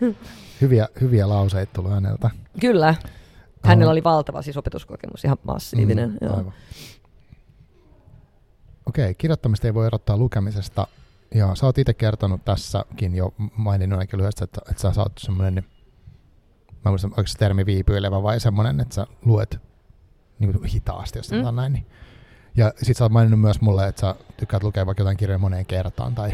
[0.60, 2.30] hyviä, hyviä lauseita tuli häneltä.
[2.60, 2.94] Kyllä.
[3.64, 6.10] Hänellä oli valtava siis opetuskokemus, ihan massiivinen.
[6.10, 6.52] Mm, joo.
[8.86, 10.86] Okei, kirjoittamista ei voi erottaa lukemisesta.
[11.34, 15.54] Ja sä oot itse kertonut tässäkin jo maininnut aika lyhyesti, että, että sä saat semmoinen,
[15.54, 15.66] niin,
[16.84, 19.69] mä muistan, onko se termi viipyilevä vai semmoinen, että sä luet
[20.40, 21.56] niin kuin hitaasti, jos sanotaan mm.
[21.56, 21.72] näin.
[21.72, 21.86] Niin.
[22.56, 25.66] Ja sit sä oot maininnut myös mulle, että sä tykkäät lukea vaikka jotain kirjoja moneen
[25.66, 26.30] kertaan tai,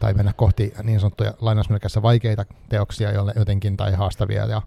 [0.00, 4.62] tai mennä kohti niin sanottuja lainausmerkeissä vaikeita teoksia jolle jotenkin tai haastavia ja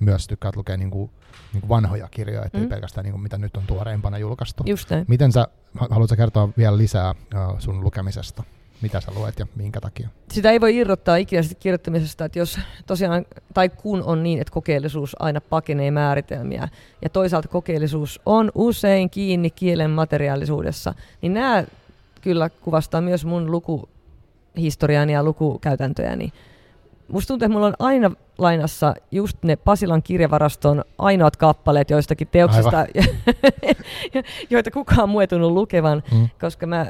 [0.00, 1.10] myös tykkäät lukea niin kuin,
[1.52, 2.68] niin kuin vanhoja kirjoja, ettei mm.
[2.68, 4.62] pelkästään niin kuin, mitä nyt on tuoreempana julkaistu.
[4.66, 5.04] Just näin.
[5.08, 5.48] Miten sä,
[5.90, 8.42] haluatko kertoa vielä lisää uh, sun lukemisesta?
[8.82, 10.08] Mitä sä luet ja minkä takia?
[10.32, 15.16] Sitä ei voi irrottaa ikinä kirjoittamisesta, että jos tosiaan, tai kun on niin, että kokeellisuus
[15.18, 16.68] aina pakenee määritelmiä,
[17.02, 21.64] ja toisaalta kokeellisuus on usein kiinni kielen materiaalisuudessa, niin nämä
[22.20, 26.32] kyllä kuvastaa myös mun lukuhistoriaani ja lukukäytäntöjäni
[27.08, 32.86] musta tuntuu, että mulla on aina lainassa just ne Pasilan kirjavaraston ainoat kappaleet joistakin teoksista,
[34.50, 36.28] joita kukaan muu ei tunnu lukevan, mm.
[36.40, 36.86] koska mä,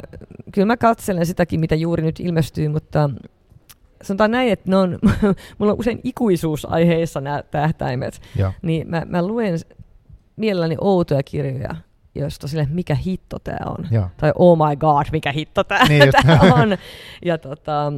[0.52, 3.10] kyllä mä katselen sitäkin, mitä juuri nyt ilmestyy, mutta
[4.02, 4.98] sanotaan näin, että ne on,
[5.58, 8.52] mulla on usein ikuisuusaiheissa nämä tähtäimet, ja.
[8.62, 9.58] niin mä, mä luen
[10.36, 11.74] mielelläni outoja kirjoja,
[12.14, 13.88] josta sille, mikä hitto tämä on.
[13.90, 14.08] Ja.
[14.16, 16.02] Tai oh my god, mikä hitto tämä niin
[16.62, 16.76] on.
[17.24, 17.92] Ja tota,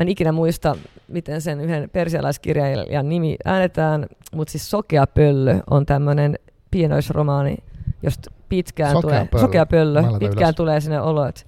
[0.00, 0.76] Mä en ikinä muista,
[1.08, 6.38] miten sen yhden persialaiskirjailijan nimi äänetään, mutta siis Sokea pöllö on tämmöinen
[6.70, 7.56] pienoisromaani,
[8.02, 9.40] josta pitkään sokea tulee, pöllö.
[9.40, 10.56] sokea pöllö, pitkään ylös.
[10.56, 11.42] tulee sinne olo, että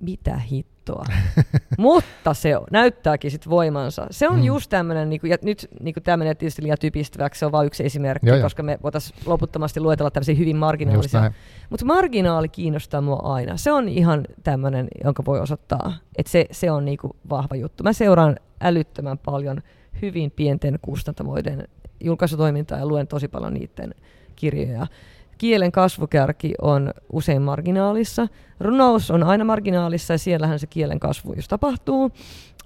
[0.00, 0.40] mitä
[0.82, 1.04] hittoa.
[1.78, 4.06] Mutta se näyttääkin sit voimansa.
[4.10, 4.44] Se on mm.
[4.44, 7.84] just tämmöinen, niinku, ja nyt niinku tämä menee tietysti liian typistäväksi, se on vain yksi
[7.84, 11.32] esimerkki, joo, koska me voitaisiin loputtomasti luetella tämmöisiä hyvin marginaalisia.
[11.70, 13.56] Mutta marginaali kiinnostaa mua aina.
[13.56, 17.84] Se on ihan tämmöinen, jonka voi osoittaa, että se, se on niinku vahva juttu.
[17.84, 19.62] Mä seuraan älyttömän paljon
[20.02, 21.68] hyvin pienten kustantamoiden
[22.00, 23.94] julkaisutoimintaa ja luen tosi paljon niiden
[24.36, 24.86] kirjoja
[25.42, 28.28] kielen kasvukärki on usein marginaalissa.
[28.60, 32.10] Runous on aina marginaalissa ja siellähän se kielen kasvu just tapahtuu.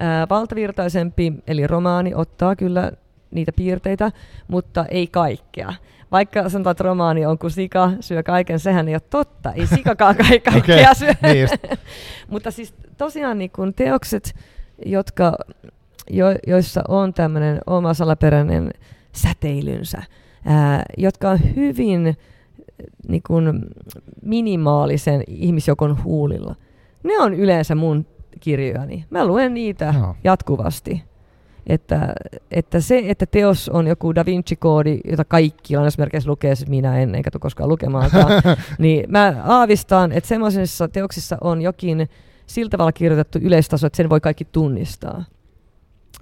[0.01, 2.93] Ää, valtavirtaisempi, eli romaani, ottaa kyllä
[3.31, 4.13] niitä piirteitä,
[4.49, 5.75] mutta ei kaikkea.
[6.13, 9.53] Vaikka sanotaan, että romaani on kuin sika, syö kaiken, sehän ei ole totta.
[9.53, 11.13] Ei sikakaan ka- kaikkea okay, syö.
[11.23, 11.49] Niin
[12.33, 14.37] mutta siis tosiaan niin kun teokset,
[14.87, 15.37] jotka,
[16.11, 18.71] jo, joissa on tämmöinen oma salaperäinen
[19.13, 20.03] säteilynsä,
[20.45, 22.17] ää, jotka on hyvin
[23.09, 23.63] niin kuin
[24.23, 26.55] minimaalisen ihmisjokon huulilla.
[27.03, 28.07] Ne on yleensä mun
[28.41, 29.05] kirjojani.
[29.11, 30.17] Mä luen niitä no.
[30.25, 31.03] jatkuvasti.
[31.67, 32.15] Että,
[32.51, 37.15] että se, että teos on joku Da Vinci-koodi, jota kaikki lainausmerkeissä lukee, siis minä en,
[37.15, 38.43] enkä tule koskaan lukemaankaan,
[38.79, 42.09] niin mä aavistan, että semmoisissa teoksissa on jokin
[42.47, 45.25] sillä tavalla kirjoitettu yleistaso, että sen voi kaikki tunnistaa.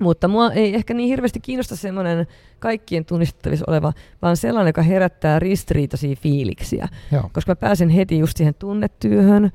[0.01, 2.27] Mutta mua ei ehkä niin hirveästi kiinnosta semmoinen
[2.59, 3.93] kaikkien tunnistettavissa oleva,
[4.23, 6.89] vaan sellainen, joka herättää ristiriitaisia fiiliksiä.
[7.13, 7.31] Joo.
[7.33, 9.51] Koska mä pääsen heti just siihen tunnetyöhön,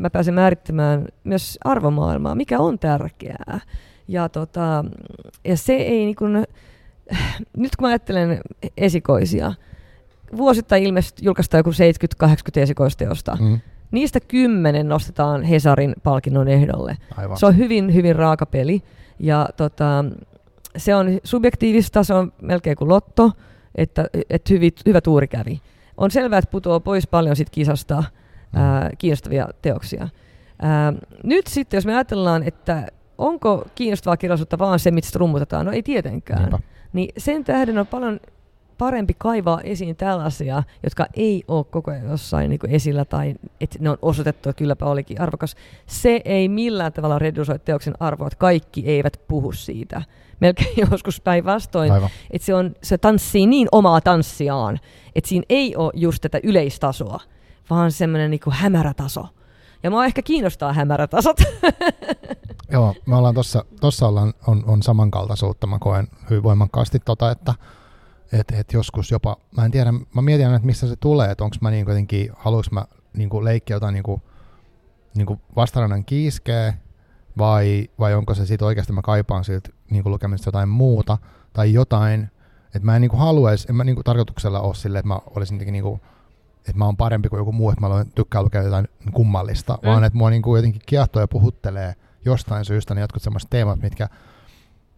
[0.00, 3.60] mä pääsen määrittämään myös arvomaailmaa, mikä on tärkeää.
[4.08, 4.84] Ja, tota,
[5.44, 6.44] ja se ei niin kuin,
[7.56, 8.40] nyt kun mä ajattelen
[8.76, 9.52] esikoisia,
[10.36, 11.70] vuosittain ilmeisesti julkaistaan joku
[12.26, 13.60] 70-80 esikoisteosta, mm.
[13.90, 16.96] niistä kymmenen nostetaan Hesarin palkinnon ehdolle.
[17.16, 17.38] Aivan.
[17.38, 18.82] Se on hyvin, hyvin raaka peli.
[19.18, 20.04] Ja tota,
[20.76, 23.30] se on subjektiivista, se on melkein kuin lotto,
[23.74, 25.60] että, että hyvi, hyvä tuuri kävi.
[25.96, 28.04] On selvää, että putoaa pois paljon sit kisasta
[28.54, 30.08] ää, kiinnostavia teoksia.
[30.62, 30.92] Ää,
[31.24, 32.86] nyt sitten, jos me ajatellaan, että
[33.18, 36.40] onko kiinnostavaa kirjallisuutta vaan se, mistä rummutetaan, no ei tietenkään.
[36.40, 36.58] Niinpä.
[36.92, 38.20] Niin sen tähden on paljon
[38.78, 43.90] parempi kaivaa esiin tällaisia, jotka ei ole koko ajan jossain niin esillä tai että ne
[43.90, 45.56] on osoitettu, että kylläpä olikin arvokas.
[45.86, 50.02] Se ei millään tavalla redusoi teoksen arvoa, että kaikki eivät puhu siitä.
[50.40, 51.92] Melkein joskus päinvastoin,
[52.30, 54.80] että se, on, se tanssii niin omaa tanssiaan,
[55.14, 57.20] että siinä ei ole just tätä yleistasoa,
[57.70, 59.26] vaan semmoinen niin hämärä taso.
[59.82, 61.36] Ja mua ehkä kiinnostaa hämärätasot.
[62.72, 63.34] Joo, me ollaan
[63.80, 65.66] tossa ollaan, on, on samankaltaisuutta.
[65.66, 67.54] Mä koen hyvin voimakkaasti tota, että
[68.32, 71.56] et, et joskus jopa, mä en tiedä, mä mietin että missä se tulee, että onko
[71.60, 72.84] mä niin jotenkin, haluanko mä
[73.16, 74.22] niin leikkiä jotain niin
[75.14, 76.74] niin vastarannan kiiskeä,
[77.38, 81.18] vai, vai onko se sitten oikeasti mä kaipaan siltä niin lukemista jotain muuta,
[81.52, 82.30] tai jotain,
[82.66, 85.72] että mä en niin haluaisi, en mä niin tarkoituksella ole silleen, että mä olisin jotenkin
[85.72, 86.00] niin kuin,
[86.58, 89.88] että mä oon parempi kuin joku muu, että mä tykkään lukea jotain kummallista, mm.
[89.88, 91.94] vaan että mua niin kuin jotenkin kiehtoo ja puhuttelee
[92.24, 94.08] jostain syystä ne jotkut semmoiset teemat, mitkä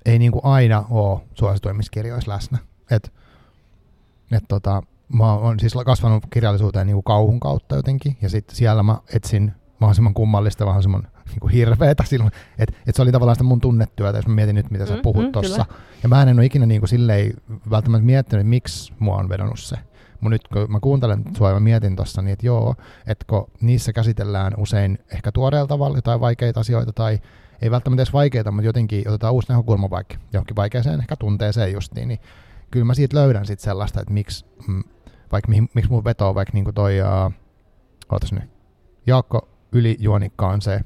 [0.05, 2.59] ei niin kuin aina ole suosituimmissa kirjoissa läsnä.
[2.91, 3.13] Et,
[4.33, 4.83] et tota,
[5.13, 9.53] mä oon siis kasvanut kirjallisuuteen niin kuin kauhun kautta jotenkin, ja sitten siellä mä etsin
[9.79, 14.19] mahdollisimman kummallista, mahdollisimman niin kuin hirveetä silloin, että et se oli tavallaan sitä mun tunnetyötä,
[14.19, 15.33] jos mä mietin nyt, mitä sä mm, puhut mm.
[15.33, 15.67] Kyllä.
[16.03, 17.35] Ja mä en ole ikinä niin kuin silleen
[17.71, 19.77] välttämättä miettinyt, että miksi mua on vedonnut se.
[20.21, 22.75] Mutta nyt kun mä kuuntelen sua ja mä mietin tuossa, niin että joo,
[23.07, 27.19] että kun niissä käsitellään usein ehkä tuoreella tavalla jotain vaikeita asioita tai
[27.63, 32.09] ei välttämättä edes vaikeita, mutta jotenkin otetaan uusi näkökulma vaikka johonkin vaikeaseen ehkä tunteeseen justiin,
[32.09, 32.21] niin
[32.71, 34.85] kyllä mä siitä löydän sit sellaista, että miksi, mm,
[35.33, 37.33] vaikka mihin, miksi mun vetoo vaikka niin kuin toi, uh,
[38.13, 38.51] ootas nyt,
[39.07, 40.81] Jaakko Ylijuonikka on se,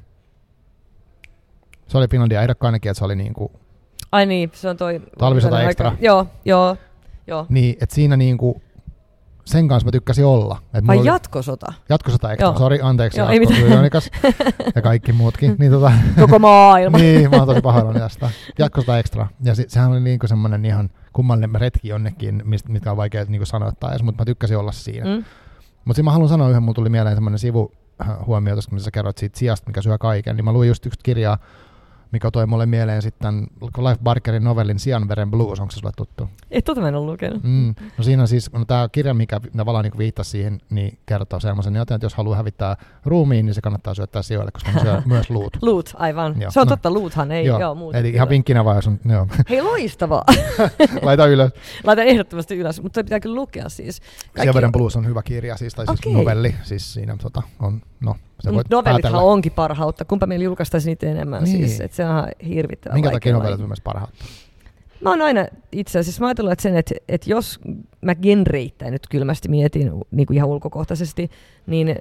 [1.87, 3.51] se oli Finlandia ehdokkaan ainakin, että se oli niin kuin
[4.11, 5.01] Ai niin, se on toi...
[5.17, 5.95] Talvisota Extra.
[6.01, 6.77] Joo, joo,
[7.27, 7.45] joo.
[7.49, 8.61] Niin, että siinä niinku
[9.45, 10.57] sen kanssa mä tykkäsin olla.
[10.73, 11.07] Et Vai oli...
[11.07, 11.73] jatkosota?
[11.89, 12.53] Jatkosota, eikö?
[12.57, 14.09] Sori, anteeksi, Joo, Jaakko Jonikas
[14.75, 15.55] ja kaikki muutkin.
[15.59, 16.97] Niin, tota, Koko maailma.
[17.01, 18.29] niin, mä oon tosi pahoillani tästä.
[18.59, 19.27] Jatkosota ekstra.
[19.43, 23.45] Ja sit, sehän oli niinku semmoinen ihan kummallinen retki jonnekin, mist, mitkä on vaikea niinku
[23.45, 25.05] sanoittaa edes, mutta mä tykkäsin olla siinä.
[25.05, 25.23] Mm.
[25.85, 27.71] Mutta mä haluan sanoa yhden, mulla tuli mieleen semmoinen sivu,
[28.25, 31.37] huomio kun sä kerroit siitä sijasta, mikä syö kaiken, niin mä luin just yksi kirjaa,
[32.11, 36.29] mikä toi mulle mieleen sitten Clive Barkerin novellin Sianveren blues, onko se sulle tuttu?
[36.51, 37.43] Ei, tota mä en ole lukenut.
[37.43, 37.75] Mm.
[37.97, 41.75] No siinä on siis, no tämä kirja, mikä tavallaan niin viittasi siihen, niin kertoo semmoisen,
[41.75, 45.29] joten että jos haluaa hävittää ruumiin, niin se kannattaa syöttää sijoille, koska ne syö myös
[45.29, 45.57] luut.
[45.61, 46.41] luut, aivan.
[46.41, 46.51] Joo.
[46.51, 46.69] Se on no.
[46.69, 47.97] totta, luuthan ei, joo, joo muuta.
[47.97, 49.27] Eli ihan vinkkinä vaan, jos on, joo.
[49.49, 50.25] Hei, loistavaa.
[51.01, 51.51] Laita ylös.
[51.83, 53.99] Laita ehdottomasti ylös, mutta pitää kyllä lukea siis.
[53.99, 54.41] Kaikki...
[54.41, 56.13] Sianveren blues on hyvä kirja, siis, tai siis okay.
[56.13, 58.15] novelli, siis siinä tota, on, no,
[58.69, 60.05] Novellithan onkin parhautta.
[60.05, 61.57] Kumpa meillä julkaistaisiin niitä enemmän niin.
[61.57, 61.81] siis.
[61.81, 64.25] Että se on hirvittävän Minkä takia novellit on myös parhautta?
[65.01, 67.59] Mä oon aina itse asiassa, mä ajatellut, että sen, että, että jos
[68.01, 71.31] mä genreittäin nyt kylmästi mietin niin kuin ihan ulkokohtaisesti,
[71.67, 71.95] niin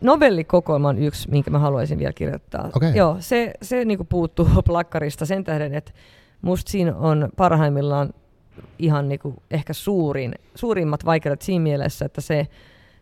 [0.00, 2.70] novellikokoelma on yksi, minkä mä haluaisin vielä kirjoittaa.
[2.74, 2.92] Okay.
[2.94, 5.92] Joo, se, se niin kuin puuttuu plakkarista sen tähden, että
[6.42, 8.14] musta siinä on parhaimmillaan
[8.78, 12.48] ihan niin kuin ehkä suurin, suurimmat vaikeudet siinä mielessä, että se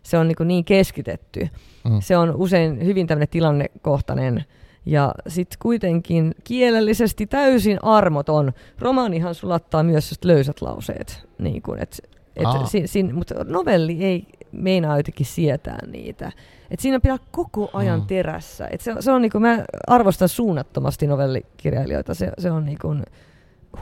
[0.07, 1.49] se on niin, niin keskitetty.
[1.89, 2.01] Mm.
[2.01, 4.45] Se on usein hyvin tämmöinen tilannekohtainen
[4.85, 8.53] ja sitten kuitenkin kielellisesti täysin armoton.
[8.79, 14.97] Romaanihan sulattaa myös löysät lauseet, niin kuin, et, et si, si, mutta novelli ei meinaa
[14.97, 16.31] jotenkin sietää niitä.
[16.71, 18.07] Et siinä pitää koko ajan mm.
[18.07, 18.67] terässä.
[18.71, 22.13] Et se, se on niinku, mä arvostan suunnattomasti novellikirjailijoita.
[22.13, 22.95] Se, se on niinku,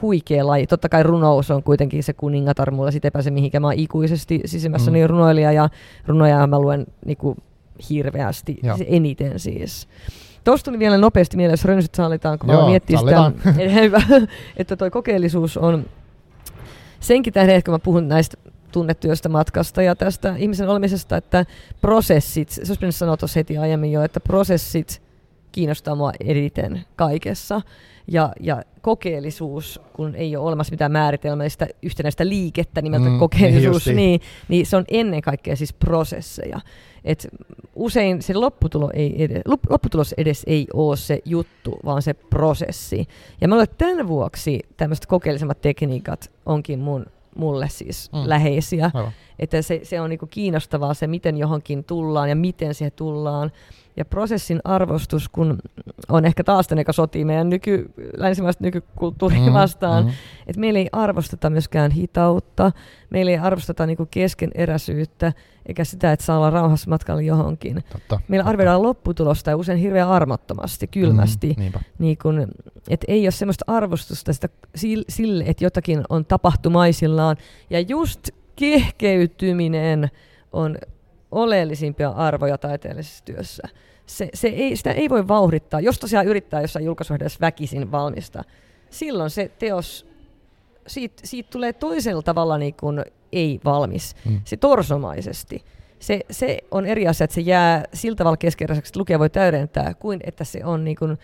[0.02, 0.66] huikea laji.
[0.66, 3.62] Totta kai runous on kuitenkin se kuningatar, mulla sitten epäse mihinkään.
[3.62, 5.06] Mä oon ikuisesti sisimmässäni mm.
[5.06, 5.68] runoilija ja
[6.06, 7.36] runoja mä luen niinku
[7.90, 8.76] hirveästi, Joo.
[8.86, 9.88] eniten siis.
[10.44, 13.32] Tuosta tuli vielä nopeasti mieleen, jos rönsyt sallitaan, kun Joo, miettii sitä,
[14.56, 15.84] että toi kokeellisuus on
[17.00, 18.36] senkin tähden, että kun mä puhun näistä
[18.72, 21.44] tunnetyöstä matkasta ja tästä ihmisen olemisesta, että
[21.80, 25.02] prosessit, se olisi pitänyt sanoa tuossa heti aiemmin jo, että prosessit
[25.56, 27.60] kiinnostaa mua eniten kaikessa.
[28.08, 33.96] Ja, ja kokeellisuus, kun ei ole olemassa mitään määritelmäistä yhtenäistä liikettä nimeltä mm, kokeellisuus, niin,
[33.96, 36.60] niin, niin se on ennen kaikkea siis prosesseja.
[37.04, 37.28] Et
[37.74, 43.06] usein se lopputulo ei edes, lopputulos edes ei ole se juttu, vaan se prosessi.
[43.40, 48.18] Ja mä luulen, että tämän vuoksi tämmöiset kokeellisemmat tekniikat onkin mun mulle siis mm.
[48.24, 48.90] läheisiä.
[48.94, 49.12] Aivan.
[49.38, 53.52] Että se, se on niinku kiinnostavaa se, miten johonkin tullaan ja miten siihen tullaan.
[53.96, 55.58] Ja prosessin arvostus, kun
[56.08, 60.10] on ehkä taas tämän, joka sotii meidän nyky, länsimaista nykykulttuuria mm, vastaan, mm.
[60.46, 62.72] että meillä ei arvosteta myöskään hitautta,
[63.10, 65.32] meillä ei arvosteta niinku keskeneräisyyttä,
[65.66, 67.84] eikä sitä, että saa olla rauhassa matkalla johonkin.
[67.92, 68.50] Totta, meillä totta.
[68.50, 71.54] arvioidaan lopputulosta ja usein hirveän armottomasti, kylmästi.
[71.58, 72.48] Mm, niin kun,
[72.88, 74.48] et ei ole sellaista arvostusta sitä,
[75.08, 77.36] sille, että jotakin on tapahtumaisillaan.
[77.70, 80.10] Ja just kehkeytyminen
[80.52, 80.76] on
[81.36, 83.62] oleellisimpia arvoja taiteellisessa työssä.
[84.06, 85.80] Se, se ei, sitä ei voi vauhdittaa.
[85.80, 88.44] Jos tosiaan yrittää jossain julkaisuhdessa väkisin valmista,
[88.90, 90.06] silloin se teos,
[90.86, 94.16] siitä, siitä tulee toisella tavalla niin kuin ei valmis.
[94.24, 94.40] Mm.
[94.44, 95.64] Se torsomaisesti.
[95.98, 99.94] Se, se on eri asia, että se jää sillä tavalla keskeräiseksi, että lukija voi täydentää,
[99.94, 101.18] kuin että se on niin kuin,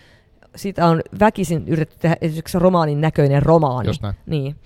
[0.57, 3.89] siitä on väkisin yritetty tehdä esimerkiksi romaanin näköinen romaani.
[3.89, 4.15] Just näin.
[4.27, 4.57] Niin.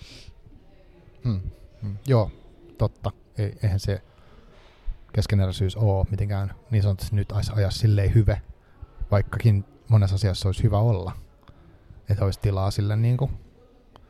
[1.25, 1.41] Hmm.
[1.83, 1.97] Hmm.
[2.07, 2.31] Joo,
[2.79, 3.11] totta.
[3.39, 4.03] Ei, eihän se
[5.17, 8.43] keskeneräisyys ole mitenkään niin sanotusti nyt ajaa silleen hyve,
[9.11, 11.13] vaikkakin monessa asiassa olisi hyvä olla.
[12.11, 13.31] Että olisi tilaa sille niin kuin,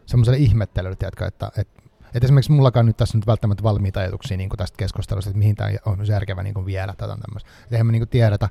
[0.06, 1.82] semmoiselle ihmettelylle, tiedätkö, että, että,
[2.14, 5.70] että esimerkiksi mullakaan nyt tässä nyt välttämättä valmiita ajatuksia niin tästä keskustelusta, että mihin tämä
[5.86, 7.50] on järkevä niin viedä tätä tämmöistä.
[7.70, 8.48] Eihän me niin kuin tiedetä,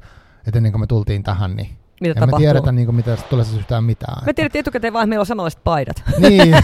[0.47, 2.39] että ennen kuin me tultiin tähän, niin mitä en tapahtuu.
[2.39, 4.25] me tiedetä, niin kuin, mitä tulee siis yhtään mitään.
[4.25, 6.03] Me tiedettiin etukäteen vaan, että meillä on samanlaiset paidat.
[6.17, 6.55] Niin,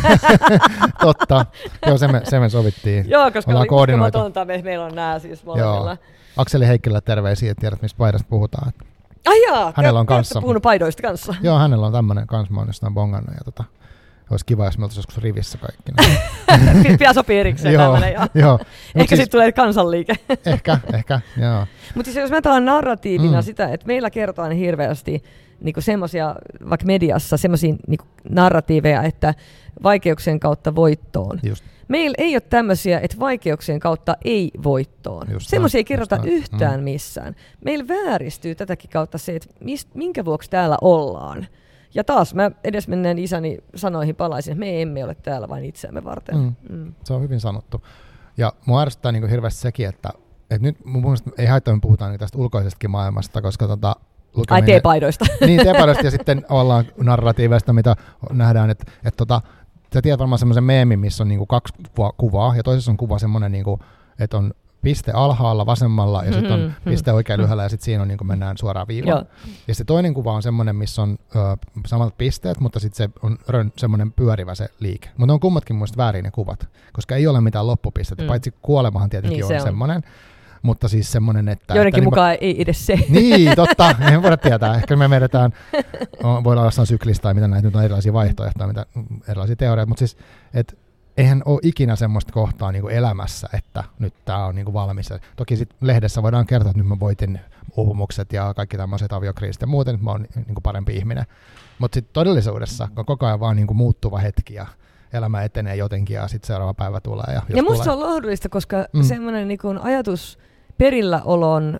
[1.01, 1.45] totta.
[1.87, 3.09] Joo, se me, se me sovittiin.
[3.09, 4.17] Joo, koska Ollaan oli koordinoitu.
[4.45, 5.97] me, meillä on nämä siis molemmilla.
[6.37, 8.71] Akseli Heikkilä terveisiä, tiedät, mistä paidasta puhutaan.
[9.27, 10.41] Ai jaa, Hänellä on kanssa.
[10.41, 11.35] puhunut paidoista kanssa.
[11.41, 13.33] Joo, hänellä on tämmöinen kans, mä oon jostain bongannut.
[13.35, 13.63] Ja tota,
[14.33, 15.91] olisi kiva, jos me oltaisiin joskus rivissä kaikki.
[16.83, 18.13] Pi- Pian sopii erikseen joo, tämmöinen.
[18.13, 18.27] Joo.
[18.35, 18.59] joo.
[18.95, 20.13] Ehkä siis, sitten tulee kansanliike.
[20.45, 21.65] ehkä, ehkä, joo.
[21.95, 23.43] Mutta siis jos me ajatellaan narratiivina Mm.
[23.43, 25.23] sitä, että meillä kerrotaan hirveästi
[25.61, 26.35] niinku semmoisia,
[26.69, 29.33] vaikka mediassa, semmoisia niinku narratiiveja, että
[29.83, 31.39] vaikeuksien kautta voittoon.
[31.43, 31.63] Just.
[31.87, 35.27] Meillä ei ole tämmöisiä, että vaikeuksien kautta ei voittoon.
[35.31, 36.83] Just Semmoisia ei kerrota just yhtään Mm.
[36.83, 37.35] missään.
[37.65, 41.47] Meillä vääristyy tätäkin kautta se, että mist, minkä vuoksi täällä ollaan.
[41.93, 46.37] Ja taas mä edesmenneen isäni sanoihin palaisin, että me emme ole täällä vain itseämme varten.
[46.37, 46.55] Mm.
[46.69, 46.93] Mm.
[47.03, 47.81] Se on hyvin sanottu.
[48.37, 50.09] Ja mua ärsyttää niin hirveästi sekin, että,
[50.41, 53.95] että nyt mun mielestä ei haittaa, että me puhutaan niin tästä ulkoisestakin maailmasta, koska tota,
[53.97, 55.25] Ai lukeminen- teepaidoista.
[55.47, 57.95] niin, teepaidoista ja sitten ollaan narratiiveista, mitä
[58.31, 59.41] nähdään, että, että tota,
[59.93, 63.19] sä tiedät varmaan semmoisen meemin, missä on niinku kaksi kuvaa, kuvaa ja toisessa on kuva
[63.19, 63.79] semmoinen, niinku,
[64.19, 68.01] että on piste alhaalla vasemmalla ja sitten on Mhm, piste oikein ylhäällä ja sitten siinä
[68.01, 69.17] on niinku mennään suoraan viivaan.
[69.17, 69.25] Joo.
[69.67, 71.57] Ja se toinen kuva on semmoinen, missä on ö,
[71.87, 75.09] samat pisteet, mutta sitten se on rön, semmoinen pyörivä se liike.
[75.17, 78.27] Mutta on kummatkin muista väärin ne kuvat, koska ei ole mitään loppupistettä, Mm.
[78.27, 79.67] paitsi kuolemahan tietenkin Niin, niin, se on, on.
[79.67, 80.03] semmoinen.
[80.61, 81.73] Mutta siis semmoinen, että...
[81.75, 82.99] Joidenkin että mukaan ei edes se.
[83.09, 83.95] niin, totta.
[84.11, 84.75] Ei voida tietää.
[84.75, 85.53] Ehkä me vedetään,
[86.23, 88.85] voidaan olla jossain syklistä tai mitä näitä nyt on erilaisia vaihtoehtoja, mitä,
[89.27, 90.17] erilaisia teorioita, mutta siis,
[90.53, 90.79] et,
[91.17, 95.09] eihän ole ikinä semmoista kohtaa niin kuin elämässä, että nyt tämä on niin kuin valmis.
[95.35, 97.39] Toki sit lehdessä voidaan kertoa, että nyt mä voitin
[97.77, 101.25] uupumukset ja kaikki tämmöiset aviokriisit ja muuten, nyt mä oon niin kuin parempi ihminen.
[101.79, 104.67] Mutta sitten todellisuudessa on koko ajan vaan niin kuin muuttuva hetki ja
[105.13, 107.33] elämä etenee jotenkin ja sitten seuraava päivä tulee.
[107.33, 108.99] Ja, Ja musta tulee, se on lohdullista, koska mm.
[108.99, 109.03] Mm.
[109.03, 110.39] semmoinen niin ajatus
[110.77, 111.79] perilläolon,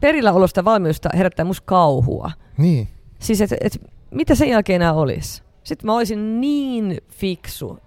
[0.00, 2.30] perilläolosta valmiusta herättää musta kauhua.
[2.58, 2.88] Niin,
[3.20, 5.42] Siis, että et, mitä sen jälkeen enää olisi?
[5.64, 7.78] Sitten mä olisin niin fiksu.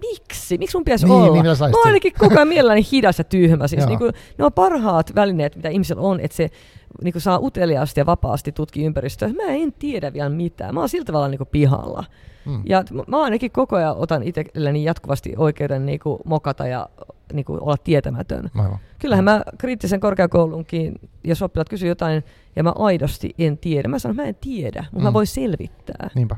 [0.00, 0.58] Miksi?
[0.58, 1.42] Miksi mun pitäisi niin, olla?
[1.42, 1.88] niin, saisit oon sen?
[1.88, 3.68] ainakin koko ajan mielelläni hidas ja tyhmä.
[3.68, 6.50] Siis niin kuin, ne on parhaat välineet, mitä ihmisellä on, että se
[7.02, 9.28] niin kuin saa uteliaasti ja vapaasti tutkia ympäristöä.
[9.28, 10.74] Mä en tiedä vielä mitään.
[10.74, 12.04] Mä oon sillä tavalla niin kuin pihalla.
[12.44, 12.62] Mm.
[12.66, 16.88] Ja mä ainakin koko ajan otan itselleni jatkuvasti oikeuden niin kuin mokata ja
[17.32, 18.50] niin kuin olla tietämätön.
[18.54, 18.78] Aivan.
[18.98, 22.24] Kyllähän mä kriittisen korkeakoulunkin, jos oppilaat kysyy jotain
[22.56, 23.88] ja mä aidosti en tiedä.
[23.88, 25.02] Mä sanon, että mä en tiedä, mutta mm.
[25.04, 26.10] mä voin selvittää.
[26.14, 26.36] Niinpä.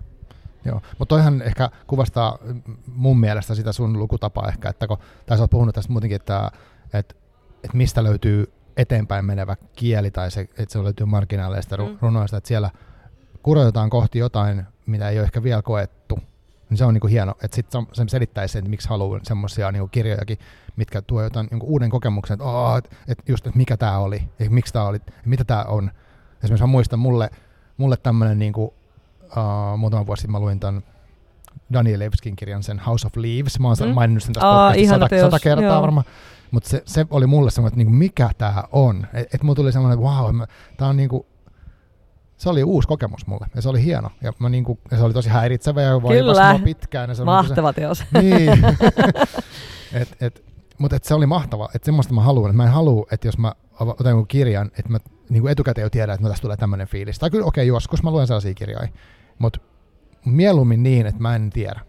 [0.64, 2.38] Joo, mutta toihan ehkä kuvastaa
[2.86, 6.50] mun mielestä sitä sun lukutapaa ehkä, että kun, tai sä oot puhunut tästä muutenkin, että,
[6.92, 7.14] että,
[7.64, 11.98] että mistä löytyy eteenpäin menevä kieli tai se, että se löytyy marginaaleista Mm.
[12.00, 12.70] runoista, että siellä
[13.42, 16.18] kurotetaan kohti jotain, mitä ei ole ehkä vielä koettu.
[16.70, 19.72] Niin se on niinku hieno, että sit se- se selittäisi sen, että miksi haluaa semmoisia
[19.72, 20.38] niinku kirjojakin,
[20.76, 24.22] mitkä tuo jotain niinku uuden kokemuksen, että oh, et, et just, että mikä tämä oli,
[24.38, 25.90] ja miksi tämä oli, ja mitä tämä on.
[26.44, 27.30] Esimerkiksi mä muistan mulle,
[27.76, 28.74] mulle tämmöinen niinku,
[29.36, 30.82] uh, muutama vuosi sitten mä luin ton
[31.72, 33.60] Daniel Levskin kirjan, sen House of Leaves.
[33.60, 33.94] Mä oon Mm.
[33.94, 35.82] maininnut sen tässä Aa, ihana sata, teos, sata kertaa joo.
[35.82, 36.04] varmaan.
[36.50, 39.06] Mutta se, se, oli mulle semmoinen, että niinku, mikä tämä on.
[39.14, 40.40] Että et mulla tuli semmoinen, että wow,
[40.76, 41.26] tämä on niinku,
[42.36, 44.10] se oli uusi kokemus mulle ja se oli hieno.
[44.22, 47.08] Ja, mä niinku, ja se oli tosi häiritsevä ja vaivasi mua pitkään.
[47.10, 47.98] Ja se niinku Mahtava teos.
[47.98, 48.50] Se, niin.
[50.00, 50.44] et, et,
[50.78, 52.50] mutta et se oli mahtava, että semmoista mä haluan.
[52.50, 55.90] Et mä en halua, että jos mä otan jonkun kirjan, että mä niinku etukäteen jo
[55.90, 57.18] tiedän, että no tästä tulee tämmöinen fiilis.
[57.18, 58.88] Tai kyllä okei, okay, joskus mä luen sellaisia kirjoja,
[59.38, 59.60] mutta
[60.24, 61.80] mieluummin niin, että mä en tiedä.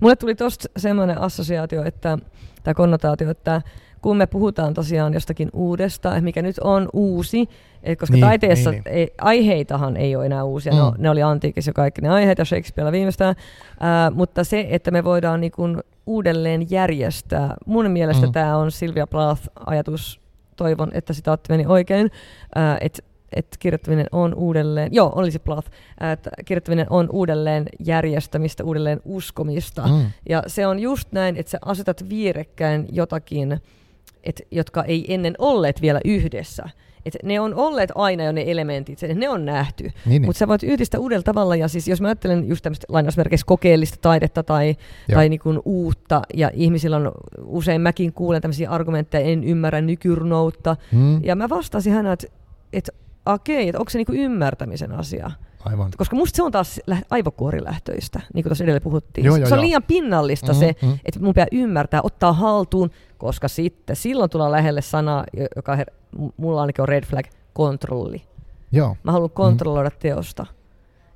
[0.00, 2.18] Mulle tuli tosta semmoinen assosiaatio, että,
[2.64, 3.62] tai konnotaatio, että
[4.02, 7.48] kun me puhutaan tosiaan jostakin uudesta, että mikä nyt on uusi,
[7.82, 10.78] et koska niin, Niin, taiteessa niin, Ei, aiheitahan ei ole enää uusia, mm.
[10.78, 11.02] no, Mm.
[11.02, 13.34] ne oli antiikissa jo kaikki ne aiheet ja Shakespearella viimeistään,
[13.80, 18.32] ää, mutta se, että me voidaan niin kuin uudelleen järjestää, mun mielestä mm.
[18.32, 20.20] Tämä on Sylvia Plath-ajatus,
[20.56, 22.10] toivon, että sitä meni oikein,
[22.54, 23.02] ää, että
[23.32, 25.70] että kirjoittaminen on uudelleen, joo, oli se Plath,
[26.12, 29.86] että kirjoittaminen on uudelleen järjestämistä, uudelleen uskomista.
[29.86, 30.10] Mm.
[30.28, 33.60] Ja se on just näin, että sä asetat vierekkäin jotakin
[34.24, 36.68] et, jotka ei ennen olleet vielä yhdessä.
[37.06, 39.84] Et ne on olleet aina jo ne elementit, ne on nähty.
[39.84, 40.24] Niin, niin.
[40.24, 43.98] Mutta sä voit yhdistää uudella tavalla, ja siis jos mä ajattelen just tämmöistä lainausmerkeissä kokeellista
[44.00, 44.76] taidetta tai,
[45.12, 47.12] tai niin kuin uutta, ja ihmisillä on
[47.44, 51.24] usein, mäkin kuulen tämmöisiä argumentteja, en ymmärrä nykyrunoutta, hmm.
[51.24, 52.26] ja mä vastasin hänelle, että
[52.72, 52.90] et,
[53.34, 55.30] okei, että onko se niin kuin ymmärtämisen asia?
[55.64, 55.90] Aivan.
[55.96, 59.24] Koska musta se on taas aivokuorilähtöistä, niin kuin tuossa edellä puhuttiin.
[59.24, 59.66] Joo, joo, se on joo.
[59.66, 60.60] liian pinnallista mm-hmm.
[60.60, 60.98] se, mm-hmm.
[61.04, 65.24] että mun pitää ymmärtää, ottaa haltuun, koska sitten silloin tullaan lähelle sana,
[65.56, 65.94] joka her-
[66.36, 68.22] mulla ainakin on red flag, kontrolli.
[68.72, 68.96] Joo.
[69.02, 70.00] Mä haluan kontrolloida mm-hmm.
[70.00, 70.46] teosta.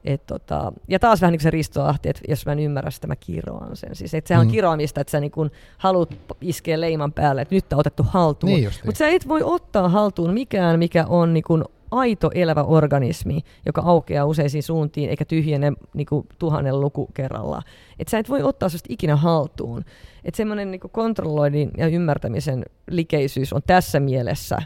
[0.05, 2.91] Et tota, ja taas vähän niin kuin se Risto Ahti, että jos mä en ymmärrä
[2.91, 3.97] sitä, mä kiroan sen.
[3.97, 4.49] Siis, että sehän mm.
[4.49, 8.53] on kiroamista, että sä niin kun haluat iskeä leiman päälle, että nyt on otettu haltuun.
[8.53, 13.40] Niin Mutta sä et voi ottaa haltuun mikään, mikä on niin kun aito elävä organismi,
[13.66, 17.62] joka aukeaa useisiin suuntiin eikä tyhjene niin kuin tuhannen luku kerralla.
[17.99, 19.84] Et sä et voi ottaa sellaista ikinä haltuun.
[20.24, 24.62] Että semmoinen niin kontrolloinnin ja ymmärtämisen likeisyys on tässä mielessä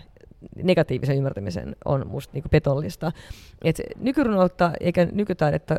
[0.62, 3.12] negatiivisen ymmärtämisen on musta niin petollista.
[3.64, 5.76] Et nykyrunoutta eikä nykytaidetta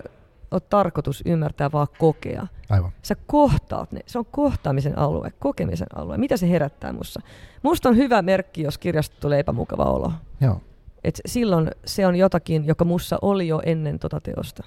[0.51, 2.47] ole tarkoitus ymmärtää, vaan kokea.
[2.69, 2.91] Aivan.
[3.01, 3.99] Sä kohtaat ne.
[4.05, 6.17] Se on kohtaamisen alue, kokemisen alue.
[6.17, 7.21] Mitä se herättää mussa?
[7.63, 10.11] Musta on hyvä merkki, jos kirjasta tulee epämukava olo.
[10.41, 10.61] Joo.
[11.07, 14.63] Et silloin se on jotakin, joka mussa oli jo ennen tota teosta.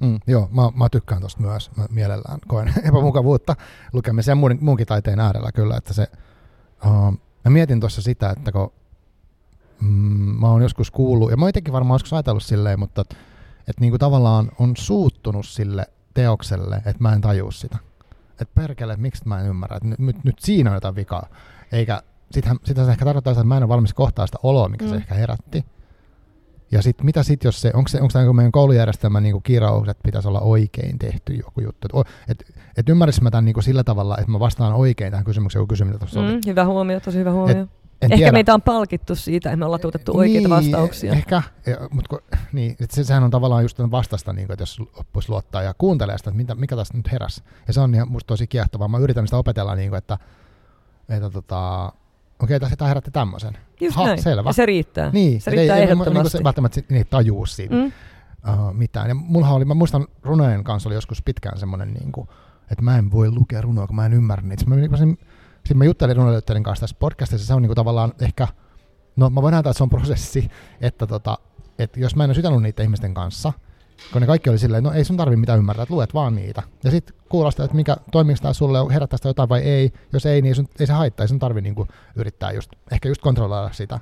[0.00, 1.70] Mm, joo, mä, mä tykkään tuosta myös.
[1.76, 3.56] Mä mielellään koen epämukavuutta
[3.92, 6.06] lukemisen muun, muunkin taiteen äärellä kyllä, että se...
[6.86, 8.72] Uh, mä mietin tuossa sitä, että kun
[9.80, 9.88] mm,
[10.40, 13.16] mä oon joskus kuullut, ja mä oon varmaan joskus ajatellut silleen, mutta että
[13.68, 17.78] et niinku tavallaan on suuttunut sille teokselle, että mä en tajua sitä.
[18.30, 21.26] Että perkele, miksi mä en ymmärrä, että nyt, nyt, nyt siinä on jotain vikaa.
[21.72, 24.84] Eikä sitä, sitä se ehkä tarkoittaa että mä en ole valmis kohtaa sitä oloa, mikä
[24.84, 24.90] mm.
[24.90, 25.64] se ehkä herätti.
[26.70, 29.88] Ja sitten mitä sitten, jos se, onko, se, onko tämä niinku meidän koulujärjestelmän niin kiraus,
[29.88, 32.00] että pitäisi olla oikein tehty joku juttu?
[32.00, 35.60] Että et, et ymmärrisin mä tämän niin sillä tavalla, että mä vastaan oikein tähän kysymykseen,
[35.60, 36.40] kun kysymys tuossa mm, oli.
[36.46, 37.62] Hyvä huomio, tosi hyvä huomio.
[37.62, 37.68] Et,
[38.02, 38.32] en ehkä tiedä.
[38.32, 41.12] meitä on palkittu siitä, että me ollaan tuotettu niin, oikeita vastauksia.
[41.12, 41.42] Ehkä,
[41.90, 42.16] mutta
[42.52, 46.18] niin, se, sehän on tavallaan just vastasta, niin kuin, että jos oppuisi luottaa ja kuuntelee
[46.18, 47.42] sitä, että mitä, mikä tästä nyt heräsi.
[47.66, 48.88] Ja se on ihan musta tosi kiehtovaa.
[48.88, 50.18] Mä yritän sitä opetella, niin kuin, että,
[51.08, 51.92] että tota,
[52.42, 53.58] okei, tässä tämä herätti tämmöisen.
[53.80, 54.22] Just ha, näin.
[54.22, 54.48] Selvä.
[54.48, 55.10] Ja se riittää.
[55.12, 56.22] Niin, se riittää ei, ehdottomasti.
[56.22, 57.86] Niin se välttämättä niin, tajuu siitä mm.
[57.86, 59.08] uh, mitään.
[59.08, 62.28] Ja mulla oli, mä muistan runojen kanssa oli joskus pitkään semmoinen, niin kuin,
[62.70, 64.60] että mä en voi lukea runoa, kun mä en ymmärrä niitä.
[64.60, 65.18] Sitten mä, niin,
[65.54, 68.48] sitten mä juttelin runoilijoiden kanssa tässä podcastissa, se on niin kuin tavallaan ehkä,
[69.16, 71.38] no mä voin näyttää, että se on prosessi, että, tota,
[71.78, 73.52] että jos mä en olisi jutellut niiden ihmisten kanssa–
[74.12, 76.62] kun ne kaikki oli silleen, no ei sun tarvi mitään ymmärtää, että luet vaan niitä.
[76.84, 79.92] Ja sitten kuulostaa, että mikä toimiiko tämä sulle, herättää sitä jotain vai ei.
[80.12, 83.20] Jos ei, niin sun, ei se haittaa, ei sun tarvi niinku yrittää just, ehkä just
[83.20, 84.00] kontrolloida sitä.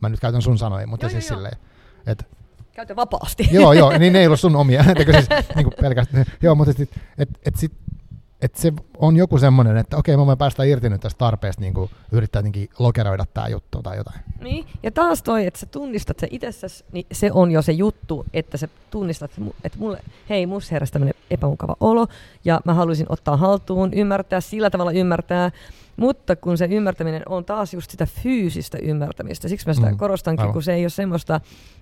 [0.00, 1.56] Mä nyt käytän sun sanoja, mutta joo, siis joo, silleen,
[2.06, 2.24] että
[2.72, 3.48] Käytä vapaasti.
[3.52, 6.24] Joo, joo, niin ne ei ole sun omia, siis niin pelkästään.
[6.42, 7.72] Joo, mutta sitten, et, et sit,
[8.42, 11.74] että se on joku semmoinen, että okei, mä voin päästä irti nyt tästä tarpeesta niin
[12.12, 14.20] yrittää jotenkin lokeroida tämä juttu tai jotain.
[14.40, 18.26] Niin, ja taas toi, että sä tunnistat se itsessäsi, niin se on jo se juttu,
[18.34, 19.30] että sä tunnistat,
[19.64, 22.06] että mulle, hei, mus heräsi tämmöinen epämukava olo,
[22.44, 25.50] ja mä haluaisin ottaa haltuun, ymmärtää, sillä tavalla ymmärtää,
[25.96, 30.40] mutta kun se ymmärtäminen on taas just sitä fyysistä ymmärtämistä, siksi mä sitä mm, korostankin,
[30.40, 30.52] aivan.
[30.52, 31.40] kun se ei ole semmoista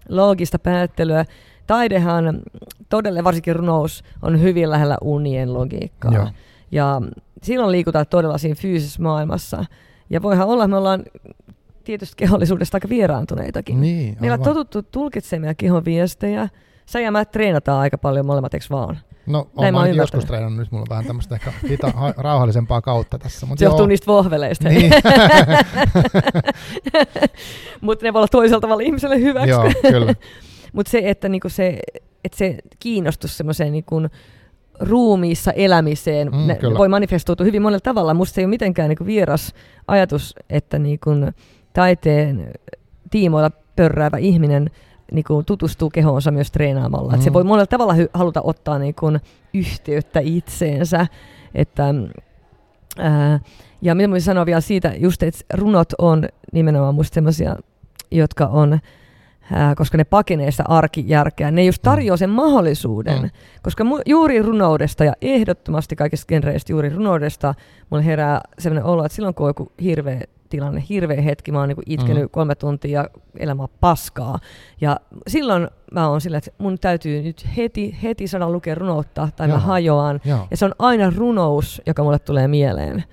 [0.09, 1.25] loogista päättelyä,
[1.67, 2.41] taidehan,
[2.89, 6.13] todella varsinkin runous, on hyvin lähellä unien logiikkaa.
[6.13, 6.29] Joo.
[6.73, 7.01] Ja
[7.43, 9.65] silloin liikutaan todella siinä fyysisessä maailmassa.
[10.11, 11.03] Ja voihan olla, että me ollaan
[11.85, 13.81] tietysti kehollisuudesta aika vieraantuneitakin.
[13.81, 16.49] Niin, Meillä on totuttu tulkitsemaan kehon viestejä.
[16.87, 18.99] Sä ja mä treenataan aika paljon molemmat, eikö vaan?
[19.27, 23.19] No, Näin mä oon joskus treenannut, nyt mulla on vähän tämmöistä ehkä hita, rauhallisempaa kautta
[23.19, 23.47] tässä.
[23.47, 24.69] Mutta Se johtuu niistä vohveleista.
[24.69, 24.91] Niin.
[27.81, 29.51] mutta ne voi olla toisella tavalla ihmiselle hyväksi.
[29.51, 30.15] Joo, kyllä.
[30.73, 31.79] mutta se, että niinku se,
[32.25, 34.01] että se kiinnostus semmoiseen niinku
[34.81, 38.15] ruumiissa elämiseen mm, voi manifestoitua hyvin monella tavalla.
[38.15, 39.55] Musta se ei ole mitenkään niin vieras
[39.89, 41.35] ajatus, että niin kuin
[41.73, 42.53] taiteen
[43.11, 44.71] tiimoilla pörräävä ihminen
[45.13, 47.13] niin kuin tutustuu kehoonsa myös treenaamalla.
[47.13, 47.21] Mm.
[47.21, 49.21] se voi monella tavalla hy- haluta ottaa niin kuin
[49.55, 51.07] yhteyttä itseensä.
[51.55, 51.95] Että,
[52.99, 53.41] ää,
[53.83, 57.57] ja mitä voisin sanoa vielä siitä, just, että runot on nimenomaan musta sellaisia,
[58.11, 58.79] jotka on
[59.53, 61.51] ää, koska ne pakenee sitä arkijärkeä.
[61.51, 63.31] Ne just tarjoaa sen mahdollisuuden, mm.
[63.63, 67.55] koska mu- juuri runoudesta ja ehdottomasti kaikista genreistä juuri runoudesta
[67.91, 71.69] mulle herää sellainen olo, että silloin kun on joku hirveä tilanne, hirveä hetki, mä oon
[71.69, 72.31] niinku itkenyt mm.
[72.31, 74.39] kolme tuntia ja elämä on paskaa.
[74.81, 79.49] Ja silloin mä oon sillä, että mun täytyy nyt heti, heti saada lukea runoutta tai
[79.49, 79.59] Joo.
[79.59, 80.21] mä hajoan.
[80.25, 80.47] Joo.
[80.51, 83.05] Ja se on aina runous, joka mulle tulee mieleen.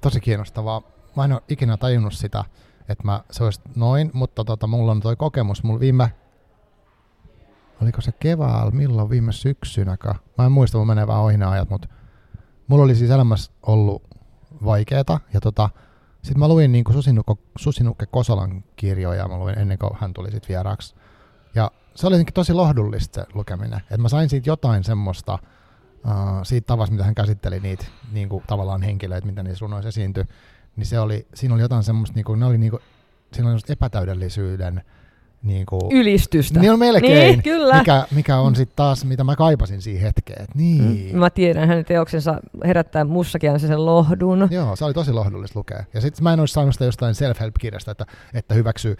[0.00, 0.82] Tosi kiinnostavaa.
[1.16, 2.44] Mä en ole ikinä tajunnut sitä,
[2.88, 6.12] että mä, se olisi noin, mutta tota, mulla on toi kokemus, mulla viime,
[7.82, 11.88] oliko se keväällä, milloin viime syksynäkään, mä en muista, mun menee vähän ohi ajat, mutta
[12.68, 14.02] mulla oli siis elämässä ollut
[14.64, 15.70] vaikeeta, ja tota,
[16.22, 20.30] Sitten mä luin niin kuin Susinukke, Susinukke Kosolan kirjoja, mä luin ennen kuin hän tuli
[20.30, 20.94] sitten vieraaksi.
[21.54, 23.80] Ja se oli tosi lohdullista se lukeminen.
[23.80, 25.38] Että mä sain siitä jotain semmoista,
[26.04, 26.10] uh,
[26.42, 30.24] siitä tavasta, mitä hän käsitteli niitä niin kuin, tavallaan henkilöitä, mitä niissä runoissa esiintyi.
[30.76, 32.82] Niin se oli, siinä oli jotain semmoista, niin kuin, ne oli niin kuin,
[33.32, 34.82] siinä oli epätäydellisyyden
[35.42, 36.60] niin kuin, Ylistystä.
[36.60, 37.78] Niin on melkein, niin, kyllä.
[37.78, 40.42] Mikä, mikä on sitten taas, mitä mä kaipasin siihen hetkeen.
[40.42, 41.12] Et niin.
[41.12, 41.18] Mm.
[41.18, 44.48] Mä tiedän, hänen teoksensa herättää mussakin sen lohdun.
[44.50, 45.84] Joo, se oli tosi lohdullista lukea.
[45.94, 48.96] Ja sitten mä en olisi saanut sitä jostain self-help-kirjasta, että, että hyväksy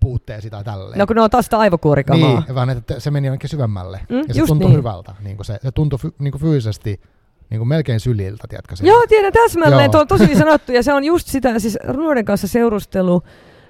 [0.00, 0.98] puutteesi tai tälleen.
[0.98, 2.40] No kun ne on taas sitä aivokuorikamaa.
[2.40, 4.00] Niin, vaan että se meni jonnekin syvemmälle.
[4.08, 4.78] Mm, ja se tuntui niin.
[4.78, 5.14] hyvältä.
[5.20, 7.00] Niin kuin se, se tuntui fy, niin kuin fyysisesti
[7.50, 8.74] niin kuin melkein syliltä, tiedätkö?
[8.82, 9.90] Joo, tiedän täsmälleen.
[9.90, 10.72] Tuo on tosi sanottu.
[10.72, 13.22] Ja se on just sitä, siis nuoren kanssa seurustelu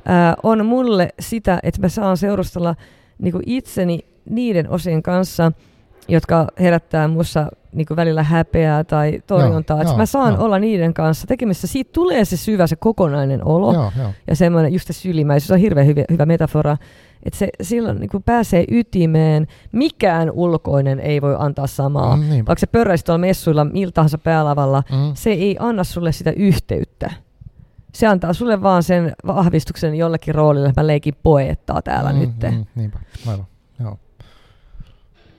[0.04, 2.74] ää, on mulle sitä, että mä saan seurustella
[3.18, 4.00] niin kuin itseni
[4.30, 5.52] niiden osien kanssa,
[6.08, 9.82] jotka herättää mussa niin kuin välillä häpeää tai torjuntaa.
[9.82, 10.44] Joo, joo, mä saan joo.
[10.44, 11.66] olla niiden kanssa tekemisissä.
[11.66, 13.72] Siitä tulee se syvä, se kokonainen olo.
[13.72, 14.10] Joo, joo.
[14.26, 16.76] Ja semmoinen just se sylimäisyys on hirveän hyvä, hyvä metafora.
[17.22, 19.46] Että se silloin niin pääsee ytimeen.
[19.72, 22.16] Mikään ulkoinen ei voi antaa samaa.
[22.16, 25.14] Mm, Vaikka se pörräisi tuolla messuilla millä tahansa päälavalla, mm.
[25.14, 27.10] se ei anna sulle sitä yhteyttä
[27.94, 32.30] se antaa sulle vaan sen vahvistuksen jollekin roolille, että mä leikin poettaa täällä mm, nyt.
[32.50, 33.46] Mm, niinpä, aivan.
[33.80, 33.98] Joo.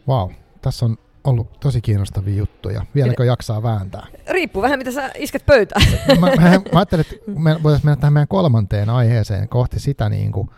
[0.07, 0.32] Wow,
[0.66, 2.86] tässä on ollut tosi kiinnostavia juttuja.
[2.95, 4.07] Vieläkö jaksaa vääntää?
[4.30, 5.82] Riippuu vähän, mitä sä isket pöytään.
[6.20, 10.32] mä, mä, mä ajattelin, että me voitaisiin mennä tähän meidän kolmanteen aiheeseen kohti sitä, niin
[10.32, 10.49] kuin,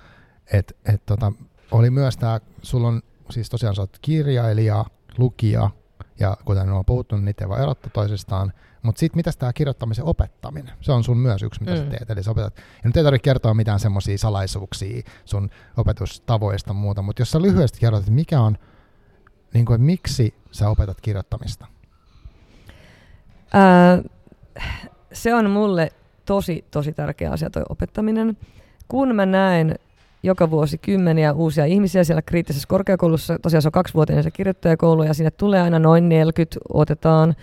[0.53, 1.31] että et, tota,
[1.71, 4.85] oli myös tämä, sulla on siis tosiaan sä oot kirjailija,
[5.17, 5.69] lukija,
[6.19, 8.53] ja kuten on puhuttu, niin niitä ei voi erottaa toisistaan.
[8.81, 10.73] Mutta sitten mitä tämä kirjoittamisen opettaminen?
[10.81, 11.77] Se on sun myös yksi, mitä mm.
[11.77, 12.09] sä teet.
[12.09, 12.55] Eli sä opetat.
[12.55, 17.79] Ja nyt ei tarvitse kertoa mitään semmoisia salaisuuksia sun opetustavoista muuta, mutta jos sä lyhyesti
[17.79, 18.57] kerrot, että mikä on,
[19.53, 21.67] niin kuin, miksi sä opetat kirjoittamista?
[23.53, 24.01] Ää,
[25.13, 25.89] se on mulle
[26.25, 28.37] tosi, tosi tärkeä asia toi opettaminen.
[28.87, 29.75] Kun mä näen
[30.23, 33.39] joka vuosi kymmeniä uusia ihmisiä siellä kriittisessä korkeakoulussa.
[33.39, 37.35] Tosiaan se on kaksivuotinen se kirjoittajakoulu ja sinne tulee aina noin 40, otetaan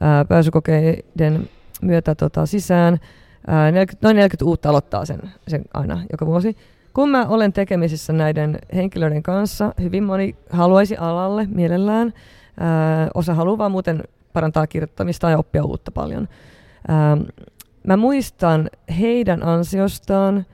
[0.00, 1.48] ää, pääsykokeiden
[1.82, 2.98] myötä tota, sisään.
[3.46, 6.56] Ää, 40, noin 40 uutta aloittaa sen, sen aina joka vuosi.
[6.94, 12.12] Kun mä olen tekemisissä näiden henkilöiden kanssa, hyvin moni haluaisi alalle mielellään.
[12.60, 16.28] Ää, osa haluaa vaan muuten parantaa kirjoittamista ja oppia uutta paljon.
[16.88, 17.16] Ää,
[17.86, 18.70] mä muistan
[19.00, 20.46] heidän ansiostaan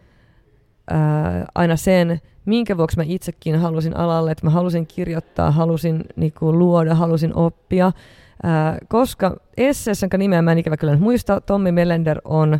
[0.90, 6.58] ää, aina sen, minkä vuoksi mä itsekin halusin alalle, että mä halusin kirjoittaa, halusin niinku,
[6.58, 7.92] luoda, halusin oppia.
[8.42, 12.58] Ää, koska esseessä, jonka nimeä mä en ikävä kyllä muista, Tommi Melender on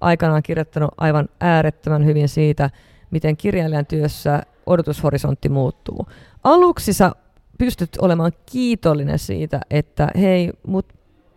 [0.00, 2.70] aikanaan kirjoittanut aivan äärettömän hyvin siitä,
[3.10, 6.06] miten kirjailijan työssä odotushorisontti muuttuu.
[6.44, 7.12] Aluksi sä
[7.58, 10.86] pystyt olemaan kiitollinen siitä, että hei, mut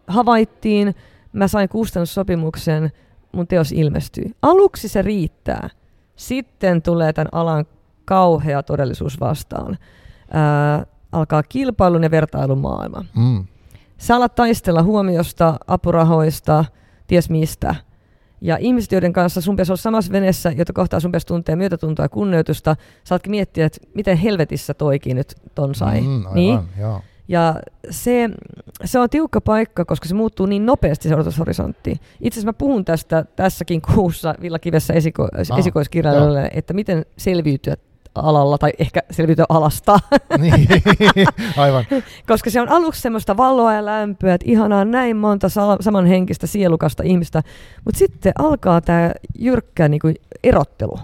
[0.08, 0.96] havaittiin,
[1.34, 2.92] mä sain kustannussopimuksen,
[3.32, 4.32] mun teos ilmestyy.
[4.42, 5.70] Aluksi se riittää.
[6.16, 7.66] Sitten tulee tämän alan
[8.06, 9.78] kauhea todellisuus vastaan.
[10.32, 13.06] Ää, alkaa kilpailun ja vertailun maailma.
[13.18, 13.46] Mm.
[13.98, 16.66] Sä alat taistella huomiosta, apurahoista,
[17.08, 17.76] ties mistä.
[18.44, 22.06] Ja ihmiset, joiden kanssa sun pitäisi olla samassa veneessä, jota kohtaa sun pitäisi tuntea myötätuntoa
[22.06, 26.02] ja kunnioitusta, saatkin miettiä, että miten helvetissä toikin nyt ton sai.
[26.02, 26.60] Mm, aivan, niin?
[26.80, 27.02] joo.
[27.28, 27.56] Ja
[27.90, 28.30] se,
[28.86, 31.92] se on tiukka paikka, koska se muuttuu niin nopeasti se odotushorisontti.
[31.92, 37.76] Itse asiassa mä puhun tästä tässäkin kuussa Villakivessä esiko, ah, esikoiskirjailijalle, että miten selviytyä
[38.16, 40.00] alalla tai ehkä selviytyä alasta.
[40.40, 40.68] Niin,
[41.58, 41.86] aivan.
[42.28, 45.48] Koska se on aluksi semmoista valoa ja lämpöä, että ihanaa näin monta
[45.80, 47.44] samanhenkistä sielukasta ihmistä,
[47.86, 51.00] mutta sitten alkaa tämä jyrkkä niin kuin erottelu.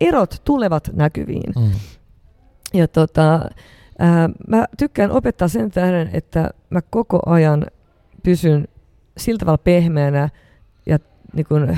[0.00, 1.52] Erot tulevat näkyviin.
[1.58, 1.70] Mm.
[2.74, 3.40] Ja tota,
[4.00, 7.66] Ää, mä tykkään opettaa sen tähden, että mä koko ajan
[8.22, 8.68] pysyn
[9.16, 10.28] sillä tavalla pehmeänä
[10.86, 10.98] ja
[11.34, 11.76] niin kun,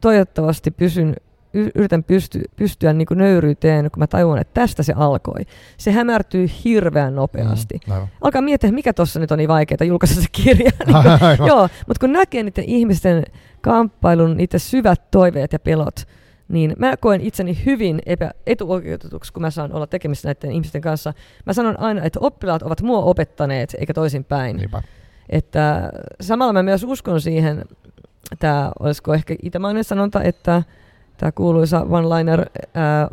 [0.00, 1.16] toivottavasti pysyn,
[1.54, 5.40] yritän pysty, pystyä niin nöyryyteen, kun mä tajuan, että tästä se alkoi.
[5.76, 7.80] Se hämärtyy hirveän nopeasti.
[7.86, 10.70] Mm, Alkaa miettiä, mikä tuossa nyt on niin vaikeaa julkaista se kirja.
[10.86, 13.24] niin joo, mutta kun näkee niiden ihmisten
[13.60, 16.06] kamppailun, niiden syvät toiveet ja pelot,
[16.48, 21.14] niin mä koen itseni hyvin epä, etuoikeutetuksi, kun mä saan olla tekemisissä näiden ihmisten kanssa.
[21.46, 24.56] Mä sanon aina, että oppilaat ovat mua opettaneet, eikä toisinpäin.
[24.56, 24.82] Niinpä.
[25.28, 27.64] Että samalla mä myös uskon siihen,
[28.38, 30.62] tämä olisiko ehkä itämainen sanonta, että
[31.20, 33.08] tämä kuuluisa one-liner, ää,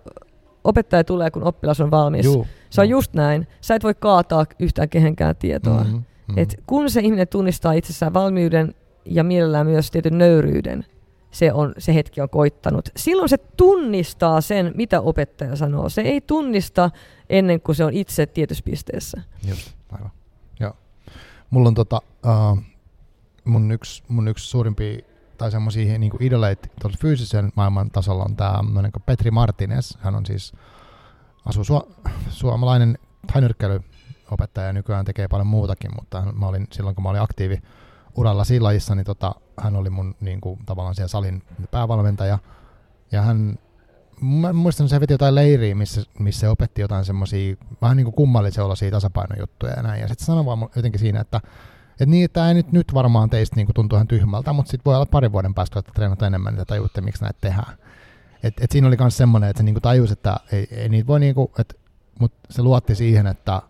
[0.63, 2.25] opettaja tulee, kun oppilas on valmis.
[2.25, 3.47] Juu, se on just näin.
[3.61, 5.79] Sä et voi kaataa yhtään kehenkään tietoa.
[5.83, 6.37] Mm-hmm, mm-hmm.
[6.37, 8.75] Et kun se ihminen tunnistaa itsessään valmiuden
[9.05, 10.85] ja mielellään myös tietyn nöyryyden,
[11.31, 12.89] se, on, se hetki on koittanut.
[12.95, 15.89] Silloin se tunnistaa sen, mitä opettaja sanoo.
[15.89, 16.91] Se ei tunnista
[17.29, 19.21] ennen kuin se on itse tietyssä pisteessä.
[19.49, 20.11] Just, aivan.
[20.59, 20.73] Joo.
[21.49, 22.59] Mulla on tota, uh,
[23.45, 24.97] mun, yksi, mun yksi suurimpia
[25.37, 26.67] tai semmoisia niin idoleita
[27.01, 28.59] fyysisen maailman tasolla on tämä
[29.05, 29.91] Petri Martinez.
[29.99, 30.53] Hän on siis,
[31.45, 32.97] asuu su- suomalainen
[33.33, 37.61] tainyrkkeilyopettaja ja nykyään tekee paljon muutakin, mutta mä olin, silloin kun mä olin aktiivi
[38.15, 42.39] uralla siinä lajissa, niin tota, hän oli mun niin kuin, tavallaan siellä salin päävalmentaja.
[43.11, 43.59] Ja hän,
[44.21, 48.05] mä muistan, että se veti jotain leiriä, missä, missä se opetti jotain semmoisia vähän niin
[48.05, 50.01] kuin kummallisia olosia tasapainojuttuja ja näin.
[50.01, 51.41] Ja sitten sanoi vaan jotenkin siinä, että
[51.99, 54.85] et niin, että ei nyt, nyt varmaan teistä niin kuin tuntuu ihan tyhmältä, mutta sitten
[54.85, 57.77] voi olla parin vuoden päästä, että treenata enemmän, niin tajuutte, miksi näitä tehdään.
[58.43, 61.19] Et, et siinä oli myös semmoinen, että se niinku tajusi, että ei, ei niitä voi,
[61.19, 61.79] niinku, et,
[62.19, 63.61] mutta se luotti siihen, että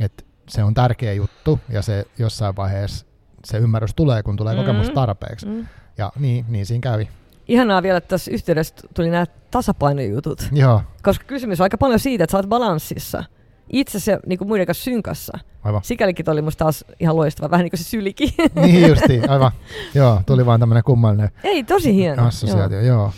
[0.00, 3.06] et se on tärkeä juttu ja se jossain vaiheessa
[3.44, 4.66] se ymmärrys tulee, kun tulee mm-hmm.
[4.66, 5.46] kokemus tarpeeksi.
[5.46, 5.66] Mm-hmm.
[5.98, 7.08] Ja niin, niin siinä kävi.
[7.48, 10.48] Ihanaa vielä, että tässä yhteydessä tuli nämä tasapainojutut.
[10.52, 10.82] Joo.
[11.02, 13.24] Koska kysymys on aika paljon siitä, että sä oot balanssissa.
[13.72, 15.38] Itse ja niin kuin muiden kanssa synkassa.
[15.62, 15.84] Aivan.
[15.84, 18.34] Sikälikin oli musta taas ihan loistava, vähän niin kuin se sylikin.
[18.62, 19.52] niin justi, aivan.
[19.94, 22.26] joo, tuli vaan tämmöinen kummallinen Ei, tosi hieno.
[22.26, 23.12] Assosiaatio, joo.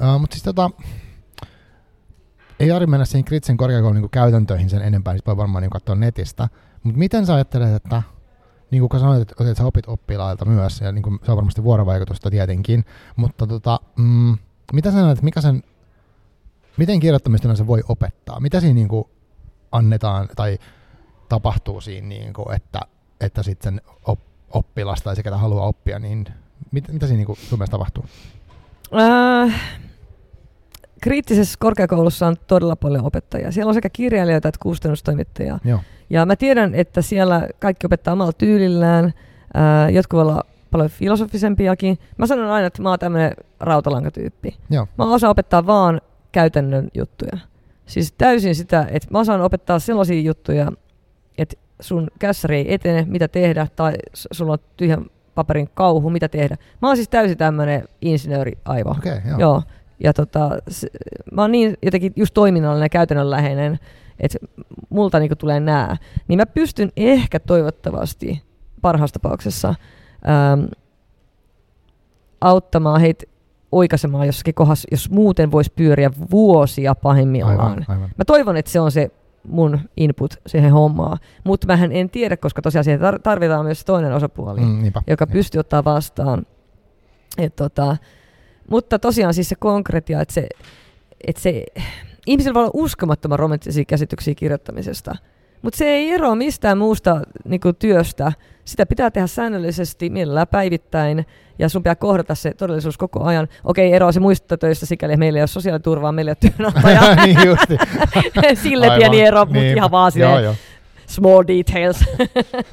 [0.00, 0.14] joo.
[0.14, 0.70] Uh, Mutta siis tota,
[2.60, 5.94] ei Ari mennä siihen Kritsen korkeakoulun niin käytäntöihin sen enempää, niin voi varmaan niin katsoa
[5.94, 6.48] netistä.
[6.82, 8.02] Mutta miten sä ajattelet, että
[8.70, 11.64] niin kuin sanoit, että, että sä opit oppilailta myös, ja niin kuin, se on varmasti
[11.64, 12.84] vuorovaikutusta tietenkin,
[13.16, 14.38] mutta tota, mm,
[14.72, 15.62] mitä sä näet, mikä sen,
[16.76, 18.40] miten kirjoittamista se voi opettaa?
[18.40, 19.04] Mitä siinä niin kuin
[19.72, 20.58] annetaan tai
[21.28, 22.80] tapahtuu siinä, niin kuin, että,
[23.20, 24.20] että sitten op,
[24.50, 26.26] oppilas tai se, ketä haluaa oppia, niin
[26.70, 28.04] mit, mitä siinä niin kuin, sun mielestä tapahtuu?
[29.00, 29.60] Äh,
[31.02, 33.52] kriittisessä korkeakoulussa on todella paljon opettajia.
[33.52, 35.58] Siellä on sekä kirjailijoita että kustannustoimittajia.
[35.64, 35.80] Joo.
[36.10, 39.14] Ja mä tiedän, että siellä kaikki opettaa omalla tyylillään.
[39.54, 41.98] Ää, jotkut voi olla paljon filosofisempiakin.
[42.16, 44.56] Mä sanon aina, että mä oon tämmöinen rautalankatyyppi.
[44.70, 44.86] Joo.
[44.98, 46.00] Mä osaan opettaa vaan
[46.32, 47.38] käytännön juttuja.
[47.90, 50.72] Siis täysin sitä, että mä osaan opettaa sellaisia juttuja,
[51.38, 56.56] että sun kässäri ei etene, mitä tehdä, tai sulla on tyhjän paperin kauhu, mitä tehdä.
[56.82, 58.90] Mä oon siis täysin tämmöinen insinööriaivo.
[58.90, 59.38] Okay, joo.
[59.38, 59.62] joo.
[60.04, 60.88] Ja tota, se,
[61.32, 63.78] mä oon niin jotenkin just toiminnallinen ja käytännönläheinen,
[64.20, 64.38] että
[64.88, 65.96] multa niinku tulee nää.
[66.28, 68.42] Niin mä pystyn ehkä toivottavasti
[68.80, 69.68] parhaassa tapauksessa
[70.28, 70.64] ähm,
[72.40, 73.24] auttamaan heitä
[73.72, 77.60] oikaisemaan jossakin kohdassa, jos muuten voisi pyöriä vuosia pahimmillaan.
[77.60, 78.10] Aivan, aivan.
[78.16, 79.10] Mä toivon, että se on se
[79.48, 81.18] mun input siihen hommaan.
[81.44, 85.32] Mutta mähän en tiedä, koska tosiaan siihen tarvitaan myös toinen osapuoli, mm, niinpä, joka niinpä.
[85.32, 86.46] pystyy ottaa vastaan.
[87.38, 87.96] Et tota,
[88.70, 90.48] mutta tosiaan siis se konkretia, että se,
[91.26, 91.64] että se,
[92.26, 95.16] ihmisillä voi olla uskomattoman romanttisia käsityksiä kirjoittamisesta,
[95.62, 98.32] mutta se ei eroa mistään muusta niin kuin, työstä.
[98.64, 101.26] Sitä pitää tehdä säännöllisesti, mielellään päivittäin,
[101.60, 103.48] ja sun pitää kohdata se todellisuus koko ajan.
[103.64, 107.14] Okei, eroa se muista töistä sikäli, meillä ei ole sosiaaliturvaa, meillä ei ole työnantaja.
[107.24, 107.76] niin justi.
[108.62, 108.98] Sille Aivan.
[108.98, 109.76] pieni ero, mutta niin.
[109.76, 110.54] ihan vaan joo, joo.
[111.06, 112.04] small details.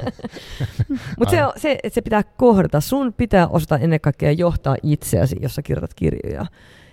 [1.19, 2.81] mutta se, se, että se pitää kohdata.
[2.81, 6.45] Sun pitää osata ennen kaikkea johtaa itseäsi, jos sä kirjoitat kirjoja.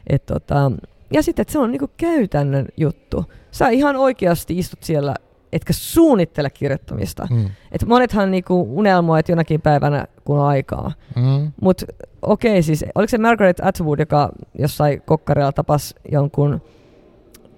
[0.07, 0.73] Et tota,
[1.13, 3.25] ja sitten, että se on niinku käytännön juttu.
[3.51, 5.15] Sä ihan oikeasti istut siellä
[5.55, 7.27] etkä suunnittele kirjoittamista.
[7.31, 7.51] Mm.
[7.73, 10.93] Et monethan niinku unelmoi, että jonakin päivänä kun on aikaa.
[11.17, 11.53] Mm.
[11.61, 11.87] Mutta
[12.23, 16.63] okei, okay, siis oliko se Margaret Atwood, joka jossain kokkarella tapas jonkun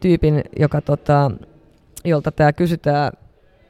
[0.01, 1.31] tyypin, joka tota,
[2.05, 3.13] jolta tämä kysytään,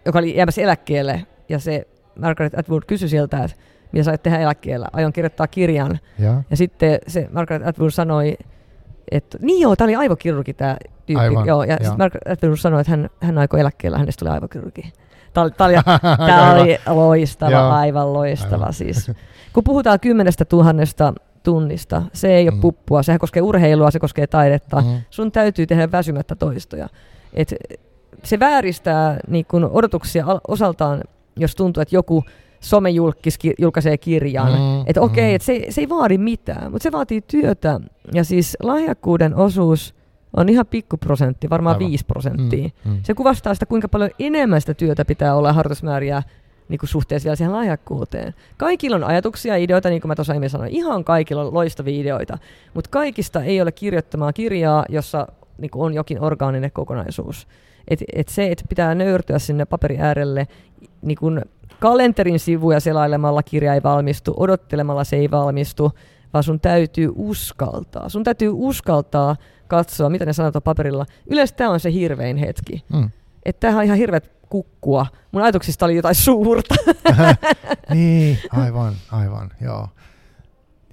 [0.05, 1.89] joka oli jäämässä eläkkeelle, ja se
[2.21, 3.57] Margaret Atwood kysyi sieltä, että
[3.93, 4.89] mitä sait tehdä eläkkeellä.
[4.93, 5.99] Aion kirjoittaa kirjan.
[6.19, 8.37] Ja, ja sitten se Margaret Atwood sanoi,
[9.11, 10.77] että niin joo, tämä oli aivokirurgi tämä
[11.07, 11.25] tyyppi.
[11.25, 14.83] Aivan, joo, ja sitten Margaret Atwood sanoi, että hän, hän aikoi eläkkeellä, hänestä tuli aivokirurgi.
[15.35, 15.53] Tämä oli,
[16.27, 17.71] tämä oli loistava, joo.
[17.71, 18.73] aivan loistava aivan.
[18.73, 19.11] siis.
[19.53, 22.61] Kun puhutaan kymmenestä tuhannesta tunnista, se ei ole mm.
[22.61, 24.81] puppua, sehän koskee urheilua, se koskee taidetta.
[24.81, 25.01] Mm.
[25.11, 26.89] Sun täytyy tehdä väsymättä toistoja.
[27.35, 27.55] Et
[28.23, 31.03] se vääristää niin kun odotuksia osaltaan,
[31.37, 32.25] jos tuntuu, että joku
[32.61, 34.53] somejulkis julkaisee kirjan.
[34.53, 35.35] Mm, että okei, okay, mm.
[35.35, 37.81] et se, se ei vaadi mitään, mutta se vaatii työtä.
[38.13, 39.95] Ja siis lahjakkuuden osuus
[40.37, 41.91] on ihan pikkuprosentti, varmaan Aivan.
[41.91, 42.69] 5 prosenttia.
[42.85, 42.99] Mm, mm.
[43.03, 46.23] Se kuvastaa sitä, kuinka paljon enemmän sitä työtä pitää olla harjoitusmääriä
[46.69, 48.35] niin kuin suhteessa vielä siihen lahjakkuuteen.
[48.57, 50.71] Kaikilla on ajatuksia ja ideoita, niin kuin mä tuossa aiemmin sanoin.
[50.73, 52.39] Ihan kaikilla on loistavia ideoita,
[52.75, 55.27] mutta kaikista ei ole kirjoittamaan kirjaa, jossa
[55.59, 57.49] niin kuin on jokin orgaaninen kokonaisuus.
[57.89, 60.47] Et, et se, että pitää nöyrtyä sinne paperi äärelle
[61.03, 61.43] niin kuin
[61.81, 65.93] kalenterin sivuja selailemalla kirja ei valmistu, odottelemalla se ei valmistu,
[66.33, 68.09] vaan sun täytyy uskaltaa.
[68.09, 69.37] Sun täytyy uskaltaa
[69.69, 71.07] katsoa, mitä ne sanoo paperilla.
[71.31, 72.85] Yleensä tämä on se hirvein hetki.
[72.93, 73.11] Mm.
[73.45, 75.07] Että tämähän on ihan hirveät kukkua.
[75.33, 76.75] Mun ajatuksista oli jotain suurta.
[77.95, 79.89] niin, aivan, aivan, joo.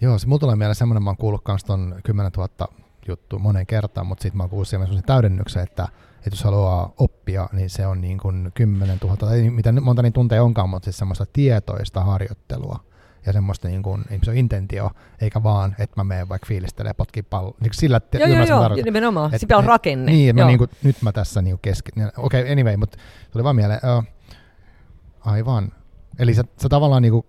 [0.01, 2.67] Joo, se mulla tulee mieleen semmoinen, mä oon kuullut kans ton 10 000
[3.07, 5.87] juttu monen kertaan, mutta sitten mä oon kuullut semmoisen täydennyksen, että,
[6.25, 10.13] että jos haluaa oppia, niin se on niin kuin 10 000, tai mitä monta niin
[10.13, 12.79] tunteja onkaan, mutta siis semmoista tietoista harjoittelua
[13.25, 14.91] ja semmoista niin kuin, se on intentio,
[15.21, 17.55] eikä vaan, että mä menen vaikka fiilistelee potkii pallo.
[17.59, 19.33] Niin sillä te, joo, joo, joo, nimenomaan.
[19.33, 20.11] Et, se pitää olla rakenne.
[20.11, 22.11] Niin, mä niin kuin, nyt mä tässä niin kesken.
[22.17, 22.97] Okei, okay, anyway, mutta
[23.31, 23.79] tuli vaan mieleen.
[23.97, 24.03] Uh,
[25.19, 25.71] aivan.
[26.19, 27.25] Eli sä, sä tavallaan niin kuin,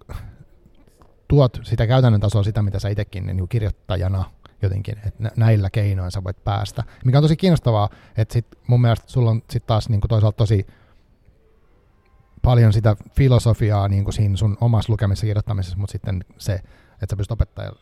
[1.29, 4.25] tuot sitä käytännön tasoa sitä, mitä sä itsekin niin kirjoittajana
[4.65, 6.85] jotenkin, että näillä keinoin sä voit päästä.
[7.05, 10.67] Mikä on tosi kiinnostavaa, että sit mun mielestä sulla on sit taas niin toisaalta tosi
[12.43, 17.39] paljon sitä filosofiaa niin siinä sun omassa lukemisessa kirjoittamisessa, mutta sitten se, että sä pystyt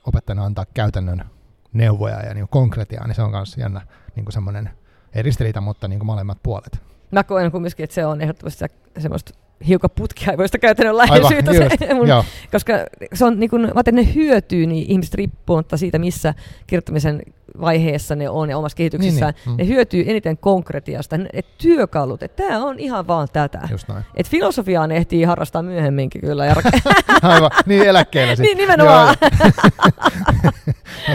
[0.06, 1.24] opettajana antaa käytännön
[1.72, 3.86] neuvoja ja niin konkretiaa, niin se on myös jännä
[4.16, 4.70] niin semmoinen,
[5.14, 6.82] ei ristiriita, mutta niin molemmat puolet.
[7.10, 8.64] Mä koen kumminkin, että se on ehdottomasti
[8.98, 9.34] semmoista
[9.68, 12.06] hiukan putkiaivoista käytännön läheisyyttä, se, mun,
[12.52, 12.72] koska
[13.14, 16.34] se on, niin kun, mä ne hyötyy niin ihmiset riippumatta siitä, missä
[16.66, 17.22] kirjoittamisen
[17.60, 19.68] vaiheessa ne on ja omassa kehityksessään, niin, niin.
[19.68, 23.68] ne hyötyy eniten konkretiasta, et työkalut, että tämä on ihan vaan tätä.
[24.16, 26.46] Et filosofiaa ne ehtii harrastaa myöhemminkin kyllä.
[26.46, 26.54] Ja
[27.22, 28.56] Aivan, niin eläkkeellä sitten.
[28.56, 29.16] niin nimenomaan.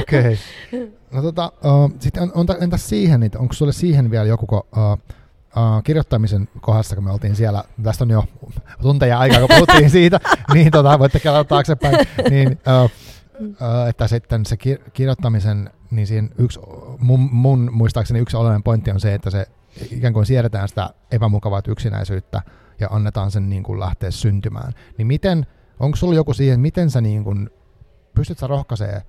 [0.02, 0.20] Okei.
[0.20, 0.38] okay.
[1.12, 4.64] No tota, uh, sitten on, on, entäs siihen, niin onko sulle siihen vielä joku, uh,
[5.58, 8.24] uh, kirjoittamisen kohdassa, kun me oltiin siellä, tästä on jo
[8.82, 10.20] tunteja aikaa, kun puhuttiin siitä,
[10.54, 12.92] niin tota, voitte kelata taaksepäin, niin, uh,
[13.40, 16.60] uh, että sitten se kir- kirjoittamisen, niin siinä yksi,
[17.00, 19.46] mun, mun muistaakseni yksi oleellinen pointti on se, että se
[19.92, 22.42] ikään kuin siirretään sitä epämukavaa yksinäisyyttä
[22.80, 24.74] ja annetaan sen niin kuin lähteä syntymään.
[24.98, 25.46] Niin miten,
[25.80, 27.50] onko sulla joku siihen, miten sä niin kuin,
[28.16, 29.02] pystyt sä rohkaisemaan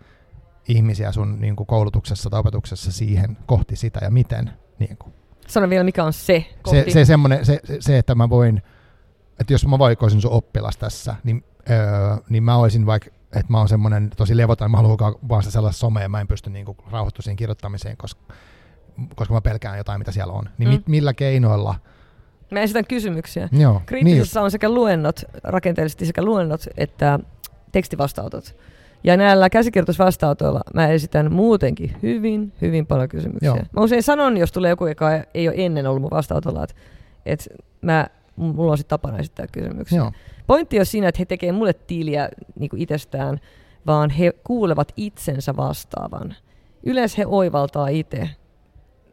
[0.69, 4.51] ihmisiä sun niin kuin koulutuksessa tai opetuksessa siihen kohti sitä ja miten?
[4.79, 5.18] Niin kuin?
[5.49, 6.85] Sano vielä, mikä on se kohti.
[6.85, 8.63] Se, se, semmoinen, se, se, että mä voin,
[9.41, 11.79] että jos mä vaikoisin sun oppilas tässä, niin, öö,
[12.29, 15.81] niin mä olisin vaikka, että mä oon semmoinen tosi levoton, mä haluan vaan sitä sellaista
[15.81, 18.35] somea, mä en pysty niinku rauhoittumaan siihen kirjoittamiseen, koska,
[19.15, 20.49] koska mä pelkään jotain, mitä siellä on.
[20.59, 20.73] Niin mm.
[20.73, 21.75] mit, millä keinoilla
[22.51, 23.49] Mä esitän kysymyksiä.
[23.53, 27.19] Joo, Kriittisessä niin on sekä luennot, rakenteellisesti sekä luennot että
[27.73, 28.57] tekstivastautot.
[29.05, 33.49] Ja näillä käsikirjoitusvastaanotoilla mä esitän muutenkin hyvin, hyvin paljon kysymyksiä.
[33.49, 33.57] Joo.
[33.57, 36.75] Mä usein sanon, jos tulee joku, joka ei ole ennen ollut mun vastaanotolla, että,
[37.27, 37.45] että
[37.83, 38.07] mä,
[38.37, 39.99] mulla on sitten tapana esittää kysymyksiä.
[39.99, 40.13] Joo.
[40.47, 43.41] Pointti on siinä, että he tekevät mulle tiiliä niin kuin itsestään,
[43.87, 46.35] vaan he kuulevat itsensä vastaavan.
[46.83, 48.31] Yleensä he oivaltaa itse.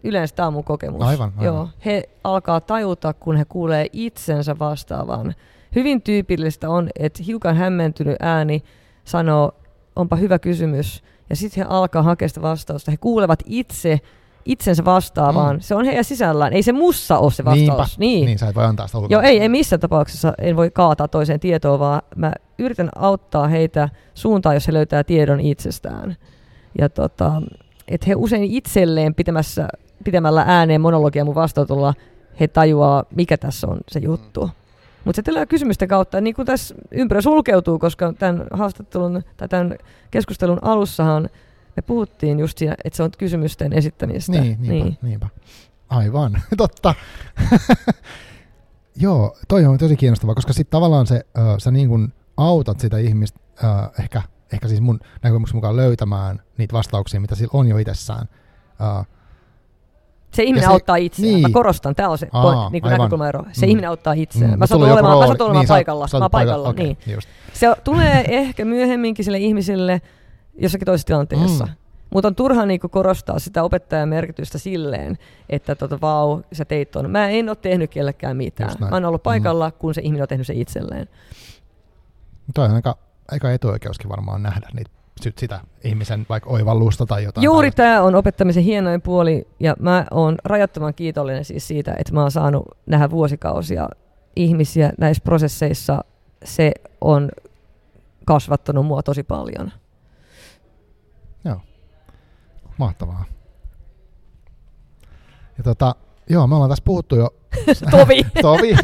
[0.04, 1.02] Yleensä tämä on mun kokemus.
[1.02, 1.46] Aivan, aivan.
[1.46, 5.34] Joo, he alkaa tajuta, kun he kuulee itsensä vastaavan.
[5.76, 8.64] Hyvin tyypillistä on, että hiukan hämmentynyt ääni
[9.04, 9.52] sanoo
[9.96, 11.04] onpa hyvä kysymys.
[11.30, 12.92] Ja sitten he alkaa hakea sitä vastausta.
[12.92, 14.00] He kuulevat itse
[14.46, 15.56] itsensä vastaavaan.
[15.56, 15.60] Mm.
[15.60, 16.54] Se on heidän sisällään.
[16.54, 17.60] Ei se mussa ole se vastaus.
[17.60, 17.86] Niinpä.
[17.98, 18.26] Niin.
[18.26, 21.40] niin, sä et voi antaa sitä Joo, ei, ei missään tapauksessa en voi kaataa toiseen
[21.40, 26.16] tietoa, vaan mä yritän auttaa heitä suuntaan, jos he löytää tiedon itsestään.
[26.80, 27.42] Ja tota,
[27.88, 29.68] että he usein itselleen pitämässä,
[30.04, 31.94] pitämällä ääneen monologia mun vastautulla,
[32.40, 34.46] he tajuaa, mikä tässä on se juttu.
[34.46, 34.52] Mm.
[35.06, 39.76] Mutta se tulee kysymysten kautta, niin kuin tässä ympärä sulkeutuu, koska tämän haastattelun tai tämän
[40.12, 41.30] keskustelun alussahan
[41.76, 44.32] me puhuttiin just siinä, että se on kysymysten esittämistä.
[44.32, 44.98] Niin, niinpä, niin.
[45.02, 45.30] niinpä.
[45.90, 46.96] Aivan, totta.
[48.96, 52.98] Joo, toi on tosi kiinnostavaa, koska sitten tavallaan se, äh, sä niin kuin autat sitä
[52.98, 54.22] ihmistä äh, ehkä,
[54.54, 58.30] ehkä siis mun näkemyksen mukaan löytämään niitä vastauksia, mitä sillä on jo itsessään.
[58.82, 59.08] Äh,
[60.36, 61.34] se ihminen se, auttaa itseään.
[61.34, 61.42] Niin.
[61.42, 63.44] Mä korostan, tämä on se Aa, niin näkökulmaero.
[63.52, 63.70] Se mm.
[63.70, 64.54] ihminen auttaa itseään.
[64.54, 64.60] Mm.
[64.60, 66.08] Mä satun olemaan, mä satun olemaan niin, paikalla.
[66.08, 66.70] Sä, mä paikalla.
[66.70, 67.20] Okay, niin.
[67.54, 70.02] Se tulee ehkä myöhemminkin sille ihmiselle
[70.58, 71.66] jossakin toisessa tilanteessa.
[71.66, 71.72] Mm.
[72.10, 75.18] Mutta on turha niinku korostaa sitä opettajan merkitystä silleen,
[75.50, 77.12] että tota, vau, sä teit ton.
[77.12, 78.72] Mä en ole tehnyt kellekään mitään.
[78.80, 79.76] Mä oon ollut paikalla, mm.
[79.80, 81.08] kun se ihminen on tehnyt se itselleen.
[82.54, 82.98] Toi on aika,
[83.32, 84.92] aika etuoikeuskin varmaan nähdä niitä
[85.22, 87.44] sitä ihmisen vaikka oivallusta tai jotain.
[87.44, 92.22] Juuri tämä on opettamisen hienoin puoli ja mä oon rajattoman kiitollinen siis siitä, että mä
[92.22, 93.90] oon saanut nähdä vuosikausia
[94.36, 96.04] ihmisiä näissä prosesseissa.
[96.44, 96.72] Se
[97.02, 97.30] on
[98.26, 99.72] kasvattanut mua tosi paljon.
[101.46, 101.62] Joo,
[102.78, 103.26] mahtavaa.
[105.58, 105.96] Ja tota,
[106.30, 107.30] joo, me ollaan tässä puhuttu jo.
[107.92, 108.26] Tovi.
[108.42, 108.76] Tovi.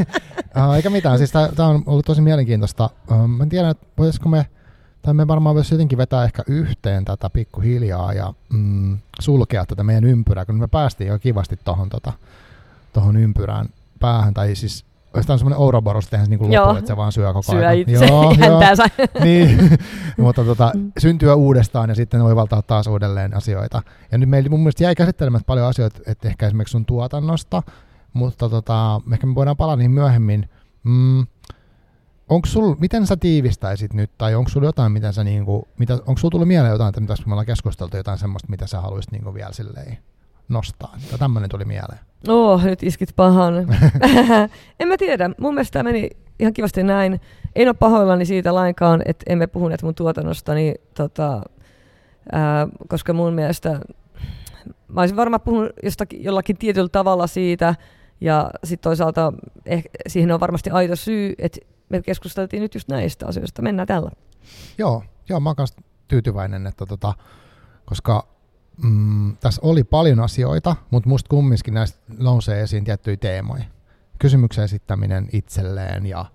[0.76, 2.90] Eikä mitään, siis tämä on ollut tosi mielenkiintoista.
[3.28, 4.46] Mä en tiedä, että voisiko me
[5.02, 10.04] tai me varmaan voisi jotenkin vetää ehkä yhteen tätä pikkuhiljaa ja mm, sulkea tätä meidän
[10.04, 12.14] ympyrää, kun me päästiin jo kivasti tuohon tota,
[12.94, 13.70] tohon ympyrään
[14.00, 17.60] päähän, tai siis Oikeastaan semmoinen Ouroboros tehdään niin lopu, että se vaan syö koko syö
[17.60, 17.78] ajan.
[17.78, 18.62] Itse joo, joo.
[19.24, 19.80] niin.
[20.18, 23.82] mutta tota, syntyä uudestaan ja sitten oivaltaa taas uudelleen asioita.
[24.12, 27.64] Ja nyt meillä mun mielestä jäi käsittelemättä paljon asioita, että ehkä esimerkiksi sun tuotannosta,
[28.14, 30.50] mutta tota, ehkä me voidaan palata niin myöhemmin.
[30.84, 31.28] Mm,
[32.32, 36.18] onko sul, miten sä tiivistäisit nyt, tai onko sulla jotain, mitä sä niinku, mitä, onko
[36.18, 39.34] sulla tullut mieleen jotain, että mitä me ollaan keskusteltu, jotain semmoista, mitä sä haluaisit niinku
[39.34, 39.98] vielä silleen
[40.50, 40.98] nostaa?
[41.10, 42.00] Tai tämmöinen tuli mieleen.
[42.28, 43.54] Oh, nyt iskit pahan.
[44.80, 45.30] en mä tiedä.
[45.40, 46.10] Mun mielestä tämä meni
[46.40, 47.22] ihan kivasti näin.
[47.56, 51.42] En ole pahoillani siitä lainkaan, että emme puhuneet mun tuotannostani, tota,
[52.32, 53.80] ää, koska mun mielestä
[54.88, 57.76] mä olisin varmaan puhunut jostakin, jollakin tietyllä tavalla siitä,
[58.22, 59.34] ja sitten toisaalta
[59.66, 61.60] eh, siihen on varmasti aito syy, että
[61.92, 63.62] me keskusteltiin nyt just näistä asioista.
[63.62, 64.12] Mennään tällä.
[64.78, 65.68] Joo, joo mä oon
[66.08, 67.14] tyytyväinen, että tota,
[67.86, 68.28] koska
[68.84, 73.64] mm, tässä oli paljon asioita, mutta musta kumminkin näistä nousee esiin tiettyjä teemoja.
[74.20, 76.26] Kysymyksen esittäminen itselleen ja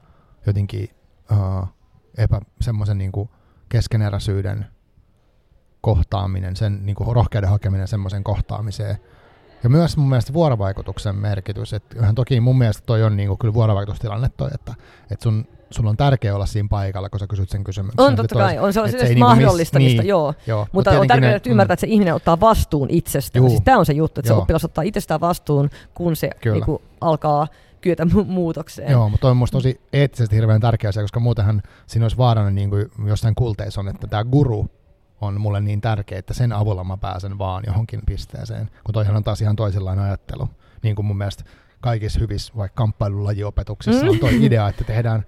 [0.46, 0.90] jotenkin
[1.32, 1.68] uh,
[2.18, 3.12] epä, semmoisen niin
[3.68, 4.66] keskeneräisyyden
[5.80, 8.98] kohtaaminen, sen niin kuin rohkeuden hakeminen semmoisen kohtaamiseen.
[9.62, 11.72] Ja myös mun mielestä vuorovaikutuksen merkitys.
[11.72, 14.74] Että toki mun mielestä toi on niin kuin kyllä vuorovaikutustilanne toi, että,
[15.10, 18.06] että sun sulla on tärkeää olla siinä paikalla, kun sä kysyt sen kysymyksen.
[18.06, 20.34] On totta kai, on se, on se, se mahdollistamista, niin, joo.
[20.46, 20.66] joo.
[20.72, 21.74] Mutta on tärkeää että ymmärtää, mm.
[21.74, 23.40] että se ihminen ottaa vastuun itsestä.
[23.48, 24.38] Siis tämä on se juttu, että joo.
[24.38, 27.48] se oppilas ottaa itsestään vastuun, kun se niinku, alkaa
[27.80, 28.92] kyetä mu- muutokseen.
[28.92, 32.70] Joo, mutta on musta tosi eettisesti hirveän tärkeä asia, koska muutenhan siinä olisi vaarana, niin
[32.70, 34.70] kuin jossain kulteissa on, että tämä guru
[35.20, 39.24] on mulle niin tärkeä, että sen avulla mä pääsen vaan johonkin pisteeseen, kun toihan on
[39.24, 40.48] taas ihan toisenlainen ajattelu.
[40.82, 41.44] Niin kuin mun mielestä
[41.80, 44.09] kaikissa hyvissä vaikka kamppailulajiopetuksissa mm.
[44.09, 45.24] on toi idea, että tehdään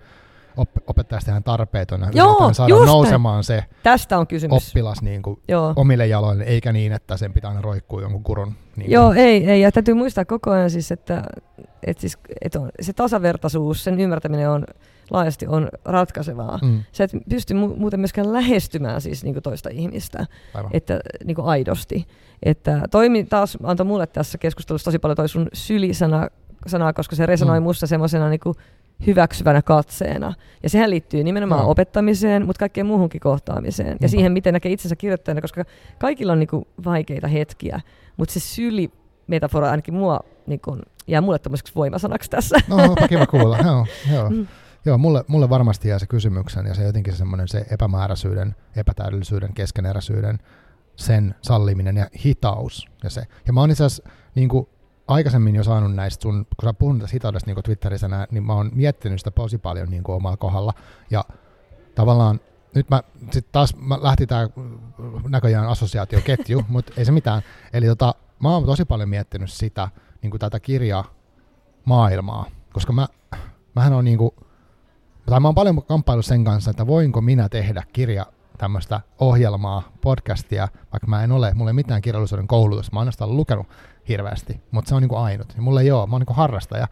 [0.56, 4.68] op, opettajasta tehdään tarpeeton ja Joo, saada nousemaan se Tästä on kysymys.
[4.68, 5.40] oppilas niin kuin
[5.76, 8.54] omille jaloille, eikä niin, että sen pitää aina roikkua jonkun kurun.
[8.76, 11.22] Niin Joo, ei, ei, ja täytyy muistaa koko ajan siis, että,
[11.82, 14.64] että, siis, että on, se tasavertaisuus, sen ymmärtäminen on
[15.10, 16.58] laajasti on ratkaisevaa.
[16.62, 16.82] Mm.
[16.92, 20.70] Se, että pystyy mu- muuten myöskään lähestymään siis niin kuin toista ihmistä, Aivan.
[20.74, 22.06] että niin kuin aidosti.
[22.42, 26.28] Että toimi taas antoi mulle tässä keskustelussa tosi paljon toi sun sylisana,
[26.66, 27.64] sanaa, koska se resonoi mm.
[27.64, 28.40] musta semmoisena niin
[29.06, 30.34] hyväksyvänä katseena.
[30.62, 31.70] Ja sehän liittyy nimenomaan no.
[31.70, 33.96] opettamiseen, mutta kaikkeen muuhunkin kohtaamiseen.
[34.00, 35.64] Ja siihen, miten näkee itsensä kirjoittajana, koska
[35.98, 37.80] kaikilla on niinku vaikeita hetkiä,
[38.16, 38.90] mutta se syli
[39.26, 42.56] metafora ainakin mua niinku, jää mulle tämmöiseksi voimasanaksi tässä.
[42.68, 43.58] No, kiva kuulla.
[43.58, 44.30] joo, joo.
[44.30, 44.46] Mm.
[44.88, 50.38] Joo, mulle, mulle varmasti jää se kysymyksen ja se jotenkin semmoinen se epämääräisyyden, epätäydellisyyden, keskeneräisyyden,
[50.96, 52.88] sen salliminen ja hitaus.
[53.04, 53.22] Ja, se.
[53.46, 54.68] ja mä oon itse asiassa niin kuin
[55.08, 58.70] aikaisemmin jo saanut näistä sun, kun sä puhunut hitaudesta niin Twitterissä, nää, niin mä oon
[58.74, 60.74] miettinyt sitä tosi paljon niin omalla kohdalla.
[61.10, 61.24] Ja
[61.94, 62.40] tavallaan
[62.74, 64.48] nyt mä sit taas mä lähti tää
[65.28, 67.42] näköjään assosiaatioketju, mutta ei se mitään.
[67.72, 69.88] Eli tota, mä oon tosi paljon miettinyt sitä,
[70.22, 71.04] niin tätä kirjaa
[71.84, 73.08] maailmaa, koska mä,
[73.74, 74.30] mähän on niin kuin,
[75.30, 78.26] tai mä oon paljon kamppailu sen kanssa, että voinko minä tehdä kirja
[78.58, 83.36] tämmöistä ohjelmaa, podcastia, vaikka mä en ole, mulla ei mitään kirjallisuuden koulutusta, mä oon ainoastaan
[83.36, 83.66] lukenut
[84.08, 85.52] hirveästi, mutta se on niin kuin ainut.
[85.56, 86.88] Ja mulla ei ole, mä oon niin kuin harrastaja,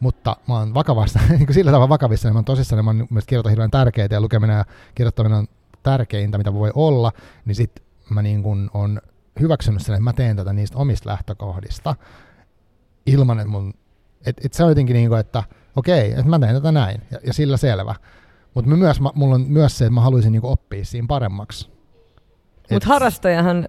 [0.00, 3.06] mutta mä oon vakavassa, niin kuin sillä tavalla vakavissa, niin mä oon tosissaan, mä oon
[3.10, 4.64] myös kirjoitan hirveän tärkeitä ja lukeminen ja
[4.94, 5.46] kirjoittaminen on
[5.82, 7.12] tärkeintä, mitä voi olla,
[7.44, 9.00] niin sit mä niin kuin on
[9.40, 11.94] hyväksynyt sen, että mä teen tätä niistä omista lähtökohdista
[13.06, 13.74] ilman, että mun,
[14.26, 15.42] et, et se on jotenkin niin kuin, että
[15.76, 17.94] okei, että mä teen tätä näin ja, ja sillä selvä.
[18.54, 21.70] Mutta myös, mulla on myös se, että mä haluaisin niinku oppia siinä paremmaksi.
[22.70, 23.68] Mutta harrastajahan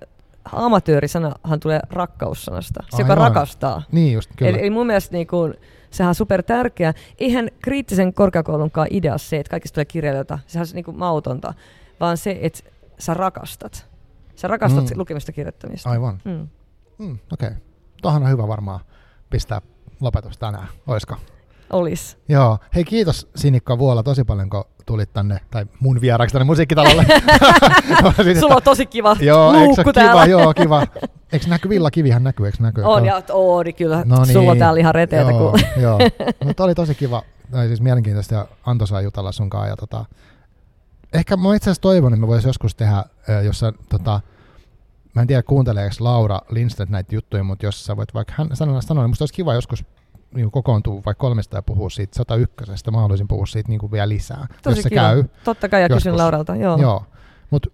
[0.52, 3.82] amatöörisanahan tulee rakkaussanasta, se joka rakastaa.
[3.92, 4.50] Niin just, kyllä.
[4.50, 5.54] Eli, eli mun mielestä niin kuin,
[5.92, 6.94] sehän on super tärkeä.
[7.18, 11.54] Eihän kriittisen korkeakoulunkaan idea se, että kaikista tulee kirjailijoita, sehän on niin kuin mautonta,
[12.00, 12.60] vaan se, että
[13.00, 13.88] sä rakastat.
[14.36, 14.98] Sä rakastat mm.
[14.98, 15.90] lukemista kirjoittamista.
[15.90, 16.22] Aivan.
[16.26, 16.48] Mm.
[16.98, 17.48] Mm, Okei.
[17.48, 17.62] Okay.
[18.02, 18.80] Tuohan on hyvä varmaan
[19.30, 19.62] pistää
[20.02, 21.16] lopetus tänään, oisko?
[21.74, 22.18] Olis.
[22.30, 22.58] Joo.
[22.76, 27.06] Hei kiitos Sinikka Vuola tosi paljon, kun tulit tänne, tai mun vieraksi tänne musiikkitalolle.
[28.40, 30.26] Sulla on tosi kiva joo, luukku kiva, täällä.
[30.26, 30.88] Joo, kiva.
[31.34, 32.84] Eikö näky Villa Kivihän näkyy, eikö näkyy?
[32.84, 34.04] On, ja Oodi kyllä.
[34.06, 35.32] No niin, Sulla on täällä ihan reteitä.
[35.32, 35.60] Joo, kun...
[35.82, 36.00] joo.
[36.46, 37.22] Mutta oli tosi kiva,
[37.52, 39.70] tai siis mielenkiintoista ja antoisaa jutella sunkaan.
[39.70, 40.06] Ja tota,
[41.14, 43.04] ehkä mä itse asiassa toivon, että me voisi joskus tehdä,
[43.44, 44.22] jossa tota,
[45.14, 48.82] mä en tiedä kuunteleeko Laura Lindstedt näitä juttuja, mutta jos sä voit vaikka hän sanoa,
[48.82, 49.86] sanoa niin musta olisi kiva joskus
[50.34, 52.92] niin kokoontuu vaikka kolmesta ja puhuu siitä 101.
[52.92, 55.02] Mä haluaisin puhua siitä niin kuin vielä lisää, Tosi jos se kiva.
[55.02, 55.24] käy.
[55.44, 56.04] Totta kai, ja joskus.
[56.04, 56.56] kysyn Lauralta.
[56.56, 56.78] Joo.
[56.78, 57.04] joo.
[57.50, 57.70] Mutta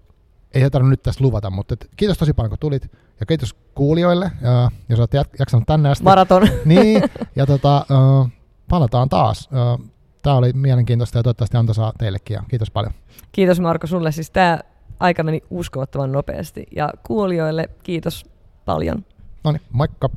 [0.54, 2.92] ei tarvitse nyt tästä luvata, mutta et, kiitos tosi paljon kun tulit.
[3.20, 6.04] Ja kiitos kuulijoille, ja, jos olet jaksanut tänne asti.
[6.04, 6.48] Maraton.
[6.66, 7.04] niin,
[7.36, 8.30] ja tota, uh,
[8.70, 9.50] palataan taas.
[9.52, 9.86] Uh,
[10.22, 12.34] tämä oli mielenkiintoista ja toivottavasti antoisaa teillekin.
[12.34, 12.94] Ja kiitos paljon.
[13.32, 14.12] Kiitos Marko sulle.
[14.12, 14.60] Siis tämä
[15.00, 16.66] aika meni uskomattoman nopeasti.
[16.76, 18.26] Ja kuulijoille kiitos
[18.66, 19.06] paljon.
[19.44, 20.10] No niin, moikka.